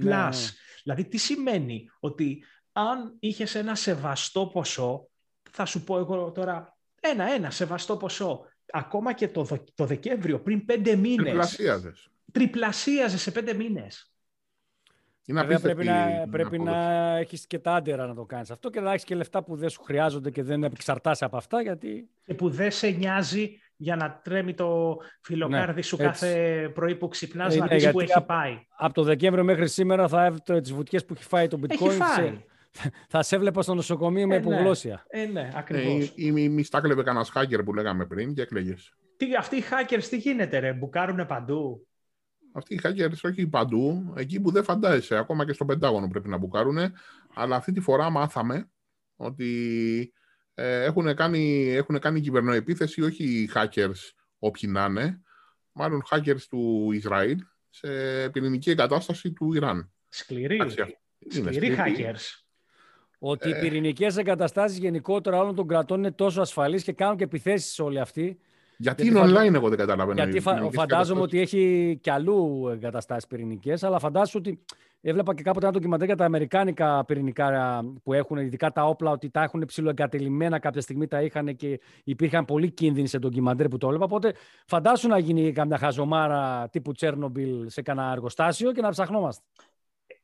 plus. 0.00 0.34
Δηλαδή, 0.82 1.04
τι 1.08 1.16
σημαίνει 1.16 1.90
ότι 2.00 2.44
αν 2.72 3.16
είχες 3.18 3.54
ένα 3.54 3.74
σεβαστό 3.74 4.46
ποσό, 4.46 5.08
θα 5.50 5.64
σου 5.64 5.84
πω 5.84 5.98
εγώ 5.98 6.32
τώρα, 6.32 6.76
ένα-ένα 7.00 7.50
σεβαστό 7.50 7.96
ποσό, 7.96 8.40
ακόμα 8.66 9.12
και 9.12 9.28
το, 9.28 9.64
το 9.74 9.86
Δεκέμβριο, 9.86 10.40
πριν 10.40 10.64
πέντε 10.64 10.96
μήνες 10.96 11.60
τριπλασίαζες 12.32 13.20
σε 13.20 13.30
πέντε 13.30 13.54
μήνε. 15.32 15.46
Βέβαια, 15.46 15.58
πρέπει 15.58 15.84
να, 15.84 16.28
πρέπει 16.30 16.58
να 16.58 16.76
έχεις 17.16 17.46
και 17.46 17.58
τα 17.58 17.74
άντερα 17.74 18.06
να 18.06 18.14
το 18.14 18.24
κάνεις 18.24 18.50
αυτό 18.50 18.70
και 18.70 18.80
να 18.80 18.90
έχεις 18.90 19.04
και 19.04 19.14
λεφτά 19.14 19.42
που 19.42 19.56
δεν 19.56 19.68
σου 19.68 19.82
χρειάζονται 19.82 20.30
και 20.30 20.42
δεν 20.42 20.64
εξαρτάσαι 20.64 21.24
από 21.24 21.36
αυτά. 21.36 21.62
Γιατί... 21.62 22.08
Και 22.24 22.34
που 22.34 22.50
δεν 22.50 22.70
σε 22.70 22.88
νοιάζει 22.88 23.58
για 23.76 23.96
να 23.96 24.20
τρέμει 24.24 24.54
το 24.54 24.96
φιλοκάρδι 25.20 25.74
ναι, 25.74 25.82
σου 25.82 25.96
έτσι. 26.00 26.06
κάθε 26.06 26.70
πρωί 26.74 26.94
που 26.94 27.08
ξυπνάς 27.08 27.54
ε, 27.54 27.58
να 27.58 27.66
ναι, 27.66 27.76
δει 27.76 27.90
που 27.90 28.00
έχει 28.00 28.24
πάει. 28.26 28.60
Από 28.76 28.94
το 28.94 29.02
Δεκέμβριο 29.02 29.44
μέχρι 29.44 29.68
σήμερα 29.68 30.08
θα 30.08 30.24
έβγαινε 30.24 30.60
τις 30.60 30.72
βουτιές 30.72 31.04
που 31.04 31.14
έχει 31.16 31.24
φάει 31.24 31.48
το 31.48 31.58
bitcoin. 31.62 31.88
Έχει 31.88 31.88
φάει. 31.88 32.38
θα 33.12 33.22
σε 33.22 33.36
έβλεπα 33.36 33.62
στο 33.62 33.74
νοσοκομείο 33.74 34.26
με 34.26 34.34
ε, 34.34 34.38
ναι. 34.38 34.46
υπογλώσια. 34.46 35.04
Ε, 35.08 35.24
ναι, 35.24 35.50
ακριβώς. 35.54 36.08
Ε, 36.08 36.12
ή 36.14 36.32
μη, 36.32 36.48
μη 36.48 36.62
στάκλευε 36.62 37.02
κανένα 37.02 37.26
hacker 37.34 37.64
που 37.64 37.74
λέγαμε 37.74 38.06
πριν 38.06 38.34
και 38.34 38.42
έκλαιγες. 38.42 38.94
Τι, 39.16 39.34
αυτοί 39.34 39.56
οι 39.56 39.64
hackers 39.70 40.04
τι 40.10 40.16
γίνεται, 40.16 40.58
ρε, 40.58 40.72
μπουκάρουν 40.72 41.26
παντού. 41.26 41.86
Αυτοί 42.56 42.74
οι 42.74 42.80
hackers 42.82 43.20
όχι 43.22 43.46
παντού, 43.46 44.14
εκεί 44.16 44.40
που 44.40 44.50
δεν 44.50 44.64
φαντάζεσαι, 44.64 45.16
ακόμα 45.16 45.44
και 45.44 45.52
στο 45.52 45.64
Πεντάγωνο 45.64 46.08
πρέπει 46.08 46.28
να 46.28 46.36
μπουκάρουν, 46.36 46.78
αλλά 47.34 47.56
αυτή 47.56 47.72
τη 47.72 47.80
φορά 47.80 48.10
μάθαμε 48.10 48.70
ότι 49.16 50.12
ε, 50.54 50.82
έχουν, 50.82 51.14
κάνει, 51.14 51.68
έχουν 51.68 51.98
κάνει 51.98 52.20
κυβερνοεπίθεση 52.20 53.02
όχι 53.02 53.24
οι 53.24 53.50
hackers 53.54 54.12
όποιοι 54.38 54.70
να 54.72 54.84
είναι, 54.84 55.22
μάλλον 55.72 56.02
hackers 56.10 56.42
του 56.48 56.90
Ισραήλ 56.92 57.38
σε 57.70 57.88
πυρηνική 58.30 58.70
εγκατάσταση 58.70 59.32
του 59.32 59.54
Ιράν. 59.54 59.92
Σκληροί. 60.08 60.60
Σκληροί 61.28 61.76
hackers. 61.78 62.44
Ότι 63.18 63.48
οι 63.48 63.52
ε. 63.52 63.60
πυρηνικές 63.60 64.16
εγκαταστάσεις 64.16 64.78
γενικότερα 64.78 65.38
όλων 65.38 65.54
των 65.54 65.68
κρατών 65.68 65.98
είναι 65.98 66.12
τόσο 66.12 66.40
ασφαλείς 66.40 66.82
και 66.82 66.92
κάνουν 66.92 67.16
και 67.16 67.24
επιθέσεις 67.24 67.78
όλοι 67.78 68.00
αυτοί 68.00 68.38
γιατί, 68.76 69.06
είναι 69.06 69.20
online, 69.22 69.54
εγώ 69.54 69.68
δεν 69.68 69.78
καταλαβαίνω. 69.78 70.22
Γιατί 70.22 70.40
φα... 70.40 70.70
φαντάζομαι 70.72 71.20
ότι 71.20 71.40
έχει 71.40 71.98
κι 72.02 72.10
αλλού 72.10 72.68
εγκαταστάσεις 72.72 73.26
πυρηνικές, 73.26 73.82
αλλά 73.82 73.98
φαντάζομαι 73.98 74.44
ότι 74.48 74.64
έβλεπα 75.00 75.34
και 75.34 75.42
κάποτε 75.42 75.66
ένα 75.66 75.74
ντοκιμαντέρ 75.74 76.06
για 76.06 76.16
τα 76.16 76.24
αμερικάνικα 76.24 77.04
πυρηνικά 77.04 77.80
που 78.02 78.12
έχουν, 78.12 78.36
ειδικά 78.36 78.72
τα 78.72 78.84
όπλα, 78.84 79.10
ότι 79.10 79.30
τα 79.30 79.42
έχουν 79.42 79.64
ψηλοεγκατελειμμένα 79.66 80.58
κάποια 80.58 80.80
στιγμή 80.80 81.06
τα 81.06 81.22
είχαν 81.22 81.56
και 81.56 81.80
υπήρχαν 82.04 82.44
πολύ 82.44 82.70
κίνδυνοι 82.70 83.06
σε 83.06 83.18
ντοκιμαντέρ 83.18 83.68
που 83.68 83.78
το 83.78 83.86
έβλεπα. 83.86 84.04
Οπότε 84.04 84.34
φαντάσου 84.66 85.08
να 85.08 85.18
γίνει 85.18 85.52
καμιά 85.52 85.78
χαζομάρα 85.78 86.68
τύπου 86.68 86.92
Τσέρνομπιλ 86.92 87.68
σε 87.68 87.82
κανένα 87.82 88.12
εργοστάσιο 88.12 88.72
και 88.72 88.80
να 88.80 88.90
ψαχνόμαστε. 88.90 89.44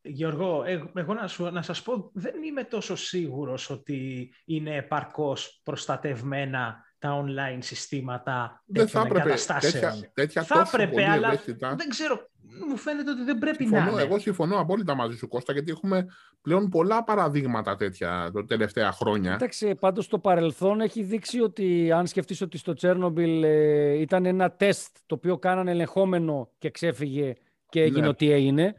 Γιώργο, 0.02 0.64
εγώ 0.94 1.14
να, 1.14 1.26
σου, 1.26 1.44
να 1.44 1.62
σας 1.62 1.82
πω, 1.82 2.10
δεν 2.12 2.42
είμαι 2.42 2.64
τόσο 2.64 2.96
σίγουρος 2.96 3.70
ότι 3.70 4.30
είναι 4.44 4.76
επαρκώς 4.76 5.60
προστατευμένα 5.64 6.84
τα 7.00 7.24
online 7.24 7.58
συστήματα 7.58 8.62
δεν 8.66 8.88
θα 8.88 9.00
έπρεπε 9.00 9.34
τέτοια, 9.60 9.94
τέτοια 10.14 10.42
θα 10.42 10.64
έπρεπε, 10.66 11.04
αλλά 11.04 11.26
ευαίσθητα. 11.26 11.74
δεν 11.74 11.88
ξέρω, 11.88 12.30
μου 12.68 12.76
φαίνεται 12.76 13.10
ότι 13.10 13.22
δεν 13.22 13.38
πρέπει 13.38 13.64
συμφωνώ, 13.64 13.84
να 13.84 13.90
είναι. 13.90 14.02
Εγώ 14.02 14.18
συμφωνώ 14.18 14.58
απόλυτα 14.58 14.94
μαζί 14.94 15.16
σου 15.16 15.28
Κώστα, 15.28 15.52
γιατί 15.52 15.70
έχουμε 15.70 16.06
πλέον 16.40 16.68
πολλά 16.68 17.04
παραδείγματα 17.04 17.76
τέτοια 17.76 18.30
τα 18.34 18.44
τελευταία 18.44 18.92
χρόνια. 18.92 19.32
Εντάξει, 19.32 19.74
πάντως 19.74 20.08
το 20.08 20.18
παρελθόν 20.18 20.80
έχει 20.80 21.02
δείξει 21.02 21.40
ότι 21.40 21.92
αν 21.92 22.06
σκεφτείς 22.06 22.40
ότι 22.40 22.58
στο 22.58 22.72
Τσέρνομπιλ 22.72 23.42
ε, 23.42 24.00
ήταν 24.00 24.26
ένα 24.26 24.50
τεστ 24.50 24.96
το 25.06 25.14
οποίο 25.14 25.38
κάνανε 25.38 25.70
ελεγχόμενο 25.70 26.50
και 26.58 26.70
ξέφυγε 26.70 27.34
και 27.68 27.82
έγινε 27.82 28.00
ναι. 28.00 28.08
ό,τι 28.08 28.30
έγινε. 28.30 28.74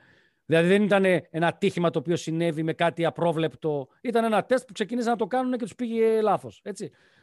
Δηλαδή 0.46 0.68
δεν 0.68 0.84
ήταν 0.84 1.06
ένα 1.30 1.54
τύχημα 1.54 1.90
το 1.90 2.00
οποίο 2.00 2.16
συνέβη 2.16 2.64
με 2.64 2.74
κάτι 2.74 3.06
απρόβλεπτο. 3.06 3.88
Ήταν 4.02 4.24
ένα 4.24 4.44
τεστ 4.44 4.66
που 4.66 4.74
ξεκίνησαν 4.74 5.12
να 5.12 5.18
το 5.18 5.28
κάνουν 5.28 5.52
και 5.52 5.64
τους 5.64 5.76
πήγε 5.76 6.22
λάθος. 6.22 6.62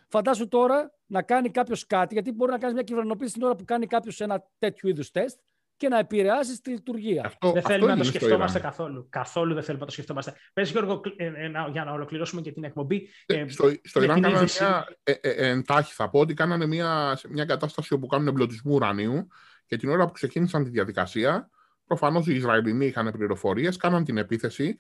Φαντάσου 0.08 0.48
τώρα 0.48 0.92
να 1.06 1.22
κάνει 1.22 1.50
κάποιος 1.50 1.86
κάτι, 1.86 2.14
γιατί 2.14 2.32
μπορεί 2.32 2.50
να 2.50 2.58
κάνεις 2.58 2.74
μια 2.74 2.84
κυβερνοποίηση 2.84 3.32
την 3.32 3.42
ώρα 3.42 3.54
που 3.54 3.64
κάνει 3.64 3.86
κάποιος 3.86 4.20
ένα 4.20 4.42
τέτοιο 4.58 4.88
είδους 4.88 5.10
τεστ 5.10 5.38
και 5.76 5.88
να 5.88 5.98
επηρεάσεις 5.98 6.60
τη 6.60 6.70
λειτουργία. 6.70 7.22
Αυτό, 7.24 7.52
δεν 7.52 7.62
θέλουμε 7.62 7.90
να 7.90 7.96
το 7.96 8.04
σκεφτόμαστε 8.04 8.58
καθόλου. 8.58 9.06
Καθόλου 9.10 9.54
δεν 9.54 9.62
θέλουμε 9.62 9.80
να 9.80 9.86
το 9.86 9.92
σκεφτόμαστε. 9.92 10.34
Πες, 10.52 10.70
Γιώργο, 10.70 11.00
ε, 11.16 11.26
ε, 11.26 11.50
για 11.70 11.84
να 11.84 11.92
ολοκληρώσουμε 11.92 12.40
και 12.40 12.52
την 12.52 12.64
εκπομπή. 12.64 13.08
Ε, 13.26 13.48
στο 13.48 13.70
στο 13.82 14.02
Ιράν 14.02 14.20
κάνανε 14.20 14.48
μια. 14.58 14.86
εντάχει 15.22 15.92
θα 15.92 16.10
πω 16.10 16.20
ότι 16.20 16.34
κάνανε 16.34 16.66
μια, 16.66 17.18
μια 17.28 17.44
κατάσταση 17.44 17.94
όπου 17.94 18.06
κάνουν 18.06 18.26
εμπλωτισμού 18.26 18.74
ουρανίου 18.74 19.28
και 19.66 19.76
την 19.76 19.88
ώρα 19.88 20.06
που 20.06 20.12
ξεκίνησαν 20.12 20.64
τη 20.64 20.70
διαδικασία, 20.70 21.50
προφανώς 21.86 22.26
οι 22.26 22.34
Ισραηλινοί 22.34 22.86
είχαν 22.86 23.12
πληροφορίες, 23.12 23.76
κάναν 23.76 24.04
την 24.04 24.16
επίθεση 24.16 24.76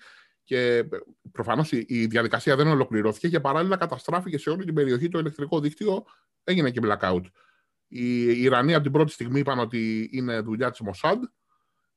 και 0.48 0.88
προφανώς 1.32 1.72
η 1.72 2.06
διαδικασία 2.06 2.56
δεν 2.56 2.66
ολοκληρώθηκε 2.66 3.28
και 3.28 3.40
παράλληλα 3.40 3.76
καταστράφηκε 3.76 4.38
σε 4.38 4.50
όλη 4.50 4.64
την 4.64 4.74
περιοχή 4.74 5.08
το 5.08 5.18
ηλεκτρικό 5.18 5.60
δίκτυο. 5.60 6.04
Έγινε 6.44 6.70
και 6.70 6.80
blackout. 6.84 7.22
Οι 7.88 8.42
Ιρανοί 8.42 8.74
από 8.74 8.82
την 8.82 8.92
πρώτη 8.92 9.12
στιγμή 9.12 9.38
είπαν 9.40 9.58
ότι 9.58 10.08
είναι 10.12 10.40
δουλειά 10.40 10.70
της 10.70 10.80
Μοσάντ. 10.80 11.22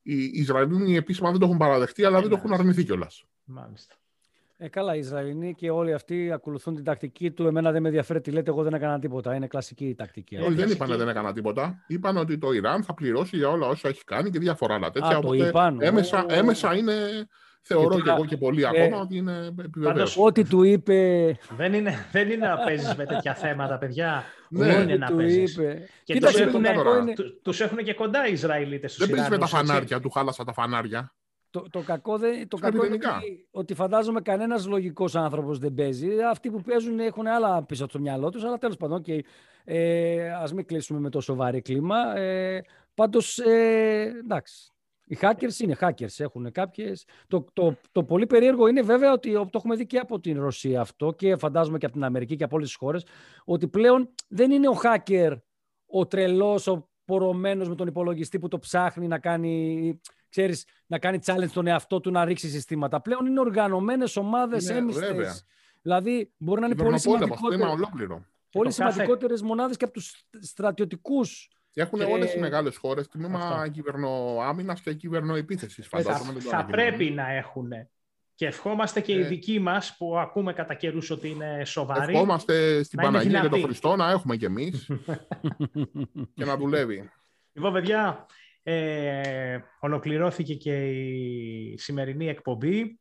Οι 0.02 0.24
Ισραηλοί 0.24 0.96
επίσημα 0.96 1.30
δεν 1.30 1.38
το 1.38 1.46
έχουν 1.46 1.58
παραδεχτεί, 1.58 2.04
αλλά 2.04 2.20
δεν 2.20 2.28
το 2.28 2.36
έχουν 2.36 2.52
αρνηθεί 2.52 2.84
κιόλας. 2.84 3.24
Μάλιστα. 3.44 3.94
Ε, 4.56 4.68
καλά, 4.68 4.94
οι 4.94 4.98
Ισραηλοί 4.98 5.54
και 5.54 5.70
όλοι 5.70 5.92
αυτοί 5.92 6.32
ακολουθούν 6.32 6.74
την 6.74 6.84
τακτική 6.84 7.30
του. 7.30 7.46
Εμένα 7.46 7.72
δεν 7.72 7.82
με 7.82 7.88
ενδιαφέρει 7.88 8.20
τι 8.20 8.30
λέτε, 8.30 8.50
εγώ 8.50 8.62
δεν 8.62 8.74
έκανα 8.74 8.98
τίποτα. 8.98 9.34
Είναι 9.34 9.46
κλασική 9.46 9.84
η 9.88 9.94
τακτική. 9.94 10.36
Όχι, 10.36 10.54
δεν 10.54 10.70
είπαν 10.70 10.96
δεν 10.96 11.08
έκανα 11.08 11.32
τίποτα. 11.32 11.84
Είπαν 11.86 12.16
ότι 12.16 12.38
το 12.38 12.52
Ιράν 12.52 12.82
θα 12.82 12.94
πληρώσει 12.94 13.36
για 13.36 13.48
όλα 13.48 13.66
όσα 13.66 13.88
έχει 13.88 14.04
κάνει 14.04 14.30
και 14.30 14.38
διάφορα 14.38 14.74
άλλα 14.74 14.90
τέτοια. 14.90 15.16
Α, 15.16 15.20
το 15.20 15.32
είπαν. 15.32 15.80
Έμεσα, 15.80 16.26
έμεσα 16.28 16.76
είναι 16.76 16.94
Θεωρώ 17.64 18.00
και, 18.00 18.10
εγώ 18.10 18.24
και 18.24 18.36
πολύ 18.36 18.62
ε, 18.62 18.66
ακόμα 18.66 19.00
ότι 19.00 19.16
είναι 19.16 19.54
επιβεβαίωση. 19.64 20.20
Ό,τι 20.22 20.44
του 20.44 20.62
είπε... 20.62 21.38
Δεν 21.56 21.72
είναι, 21.72 22.06
δεν 22.12 22.30
είναι 22.30 22.46
να 22.46 22.56
παίζεις 22.56 22.94
με 22.94 23.04
τέτοια 23.04 23.34
θέματα, 23.34 23.78
παιδιά. 23.78 24.24
Ναι, 24.48 24.66
δεν 24.66 24.82
είναι 24.82 24.96
να 24.96 25.14
παίζεις. 25.14 25.58
Και 26.04 26.20
τους 26.20 26.40
έχουν, 26.40 26.64
τους 27.42 27.60
έχουν 27.60 27.78
και 27.78 27.94
κοντά 27.94 28.26
οι 28.26 28.32
Ισραηλίτες. 28.32 28.96
Δεν 28.96 29.10
παίζεις 29.10 29.28
με 29.28 29.38
τα 29.38 29.46
φανάρια, 29.46 30.00
του 30.00 30.10
χάλασα 30.10 30.44
τα 30.44 30.52
φανάρια. 30.52 31.14
Το, 31.50 31.66
το 31.70 31.80
κακό, 31.80 32.18
δεν, 32.18 32.48
το 32.48 32.56
κακό 32.56 32.84
είναι 32.84 32.94
ότι, 32.94 33.46
ότι 33.50 33.74
φαντάζομαι 33.74 34.20
κανένας 34.20 34.66
λογικός 34.66 35.14
άνθρωπος 35.14 35.58
δεν 35.58 35.74
παίζει. 35.74 36.08
Αυτοί 36.30 36.50
που 36.50 36.60
παίζουν 36.60 36.98
έχουν 36.98 37.26
άλλα 37.26 37.62
πίσω 37.62 37.84
από 37.84 37.92
το 37.92 37.98
μυαλό 37.98 38.30
τους, 38.30 38.44
αλλά 38.44 38.58
τέλος 38.58 38.76
πάντων, 38.76 39.02
okay. 39.06 39.18
ε, 39.64 40.30
ας 40.30 40.52
μην 40.52 40.66
κλείσουμε 40.66 41.00
με 41.00 41.10
το 41.10 41.20
σοβαρό 41.20 41.60
κλίμα. 41.62 42.16
Ε, 42.16 42.62
Πάντως, 42.94 43.38
ε, 43.38 44.12
εντάξει, 44.24 44.72
οι 45.04 45.18
hackers 45.20 45.58
είναι 45.58 45.76
hackers, 45.80 46.14
έχουν 46.18 46.52
κάποιες... 46.52 47.04
Το, 47.26 47.44
το, 47.52 47.76
το 47.92 48.04
πολύ 48.04 48.26
περίεργο 48.26 48.66
είναι 48.66 48.82
βέβαια 48.82 49.12
ότι 49.12 49.32
το 49.32 49.50
έχουμε 49.54 49.76
δει 49.76 49.86
και 49.86 49.98
από 49.98 50.20
την 50.20 50.40
Ρωσία 50.40 50.80
αυτό 50.80 51.12
και 51.12 51.36
φαντάζομαι 51.36 51.78
και 51.78 51.86
από 51.86 51.94
την 51.94 52.04
Αμερική 52.04 52.36
και 52.36 52.44
από 52.44 52.56
όλες 52.56 52.68
τις 52.68 52.76
χώρες, 52.76 53.06
ότι 53.44 53.68
πλέον 53.68 54.14
δεν 54.28 54.50
είναι 54.50 54.68
ο 54.68 54.80
hacker 54.82 55.36
ο 55.86 56.06
τρελός, 56.06 56.66
ο 56.66 56.88
πορωμένος 57.04 57.68
με 57.68 57.74
τον 57.74 57.86
υπολογιστή 57.86 58.38
που 58.38 58.48
το 58.48 58.58
ψάχνει 58.58 59.06
να 59.06 59.18
κάνει, 59.18 60.00
ξέρεις, 60.28 60.66
να 60.86 60.98
κάνει 60.98 61.18
challenge 61.24 61.50
τον 61.52 61.66
εαυτό 61.66 62.00
του 62.00 62.10
να 62.10 62.24
ρίξει 62.24 62.48
συστήματα. 62.48 63.00
Πλέον 63.00 63.26
είναι 63.26 63.40
οργανωμένες 63.40 64.16
ομάδες 64.16 64.68
έμιστες. 64.68 65.44
Δηλαδή 65.82 66.32
μπορεί 66.36 66.60
να 66.60 66.66
είναι 66.66 66.74
πολύ 66.76 66.98
σημαντικότερες, 66.98 67.68
πολύ 68.50 68.72
σημαντικότερες 68.72 69.42
μονάδες 69.42 69.76
και 69.76 69.84
από 69.84 69.92
τους 69.92 70.24
στρατιωτικούς 70.40 71.48
και 71.48 71.61
έχουν 71.80 71.98
και... 71.98 72.04
όλες 72.04 72.34
οι 72.34 72.38
μεγάλες 72.38 72.76
χώρες 72.76 73.08
τμήμα 73.08 73.68
κυβερνοάμυνα 73.72 74.74
και 74.84 74.94
κυβερνοεπίθεσης. 74.94 75.88
Ε, 75.92 76.02
θα, 76.02 76.14
θα 76.50 76.64
πρέπει 76.64 77.10
να 77.10 77.32
έχουν 77.32 77.70
Και 78.34 78.46
ευχόμαστε 78.46 79.00
και 79.00 79.12
οι 79.12 79.20
ε. 79.20 79.26
δικοί 79.26 79.58
μας 79.58 79.96
που 79.96 80.18
ακούμε 80.18 80.52
κατά 80.52 80.74
καιρούς 80.74 81.10
ότι 81.10 81.28
είναι 81.28 81.64
σοβαροί. 81.64 82.14
Ευχόμαστε 82.14 82.82
στην 82.82 82.98
Παναγία 83.00 83.40
και 83.40 83.48
τον 83.48 83.62
Χριστό 83.62 83.96
να 83.96 84.10
έχουμε 84.10 84.36
κι 84.36 84.44
εμείς 84.44 84.90
και 86.34 86.44
να 86.44 86.56
δουλεύει. 86.56 87.10
Λοιπόν, 87.52 87.72
παιδιά, 87.72 88.26
ε, 88.62 89.58
ολοκληρώθηκε 89.80 90.54
και 90.54 90.90
η 90.90 91.78
σημερινή 91.78 92.28
εκπομπή. 92.28 92.98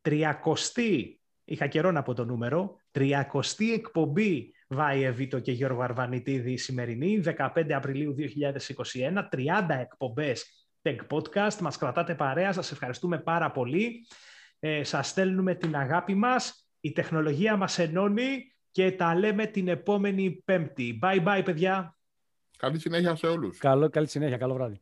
Τριακοστή, 0.00 1.20
είχα 1.44 1.66
καιρό 1.66 1.90
να 1.90 2.02
πω 2.02 2.14
το 2.14 2.24
νούμερο, 2.24 2.76
τριακοστή 2.90 3.72
εκπομπή 3.72 4.54
Βάη 4.66 5.02
Εβίτο 5.02 5.38
και 5.38 5.52
Γιώργο 5.52 5.82
Αρβανιτίδη 5.82 6.52
η 6.52 6.56
σημερινή, 6.56 7.22
15 7.24 7.72
Απριλίου 7.72 8.14
2021, 8.18 9.28
30 9.30 9.80
εκπομπές 9.80 10.68
Tech 10.82 10.96
Podcast. 11.08 11.58
Μας 11.60 11.78
κρατάτε 11.78 12.14
παρέα, 12.14 12.52
σας 12.52 12.72
ευχαριστούμε 12.72 13.18
πάρα 13.18 13.50
πολύ. 13.50 14.06
Ε, 14.58 14.84
σας 14.84 15.08
στέλνουμε 15.08 15.54
την 15.54 15.76
αγάπη 15.76 16.14
μας, 16.14 16.68
η 16.80 16.92
τεχνολογία 16.92 17.56
μας 17.56 17.78
ενώνει 17.78 18.54
και 18.70 18.92
τα 18.92 19.14
λέμε 19.14 19.46
την 19.46 19.68
επόμενη 19.68 20.42
Πέμπτη. 20.44 20.98
Bye 21.02 21.24
bye, 21.24 21.42
παιδιά. 21.44 21.98
Καλή 22.56 22.78
συνέχεια 22.78 23.14
σε 23.14 23.26
όλους. 23.26 23.58
Καλό, 23.58 23.88
καλή 23.88 24.08
συνέχεια. 24.08 24.36
Καλό 24.36 24.54
βράδυ. 24.54 24.80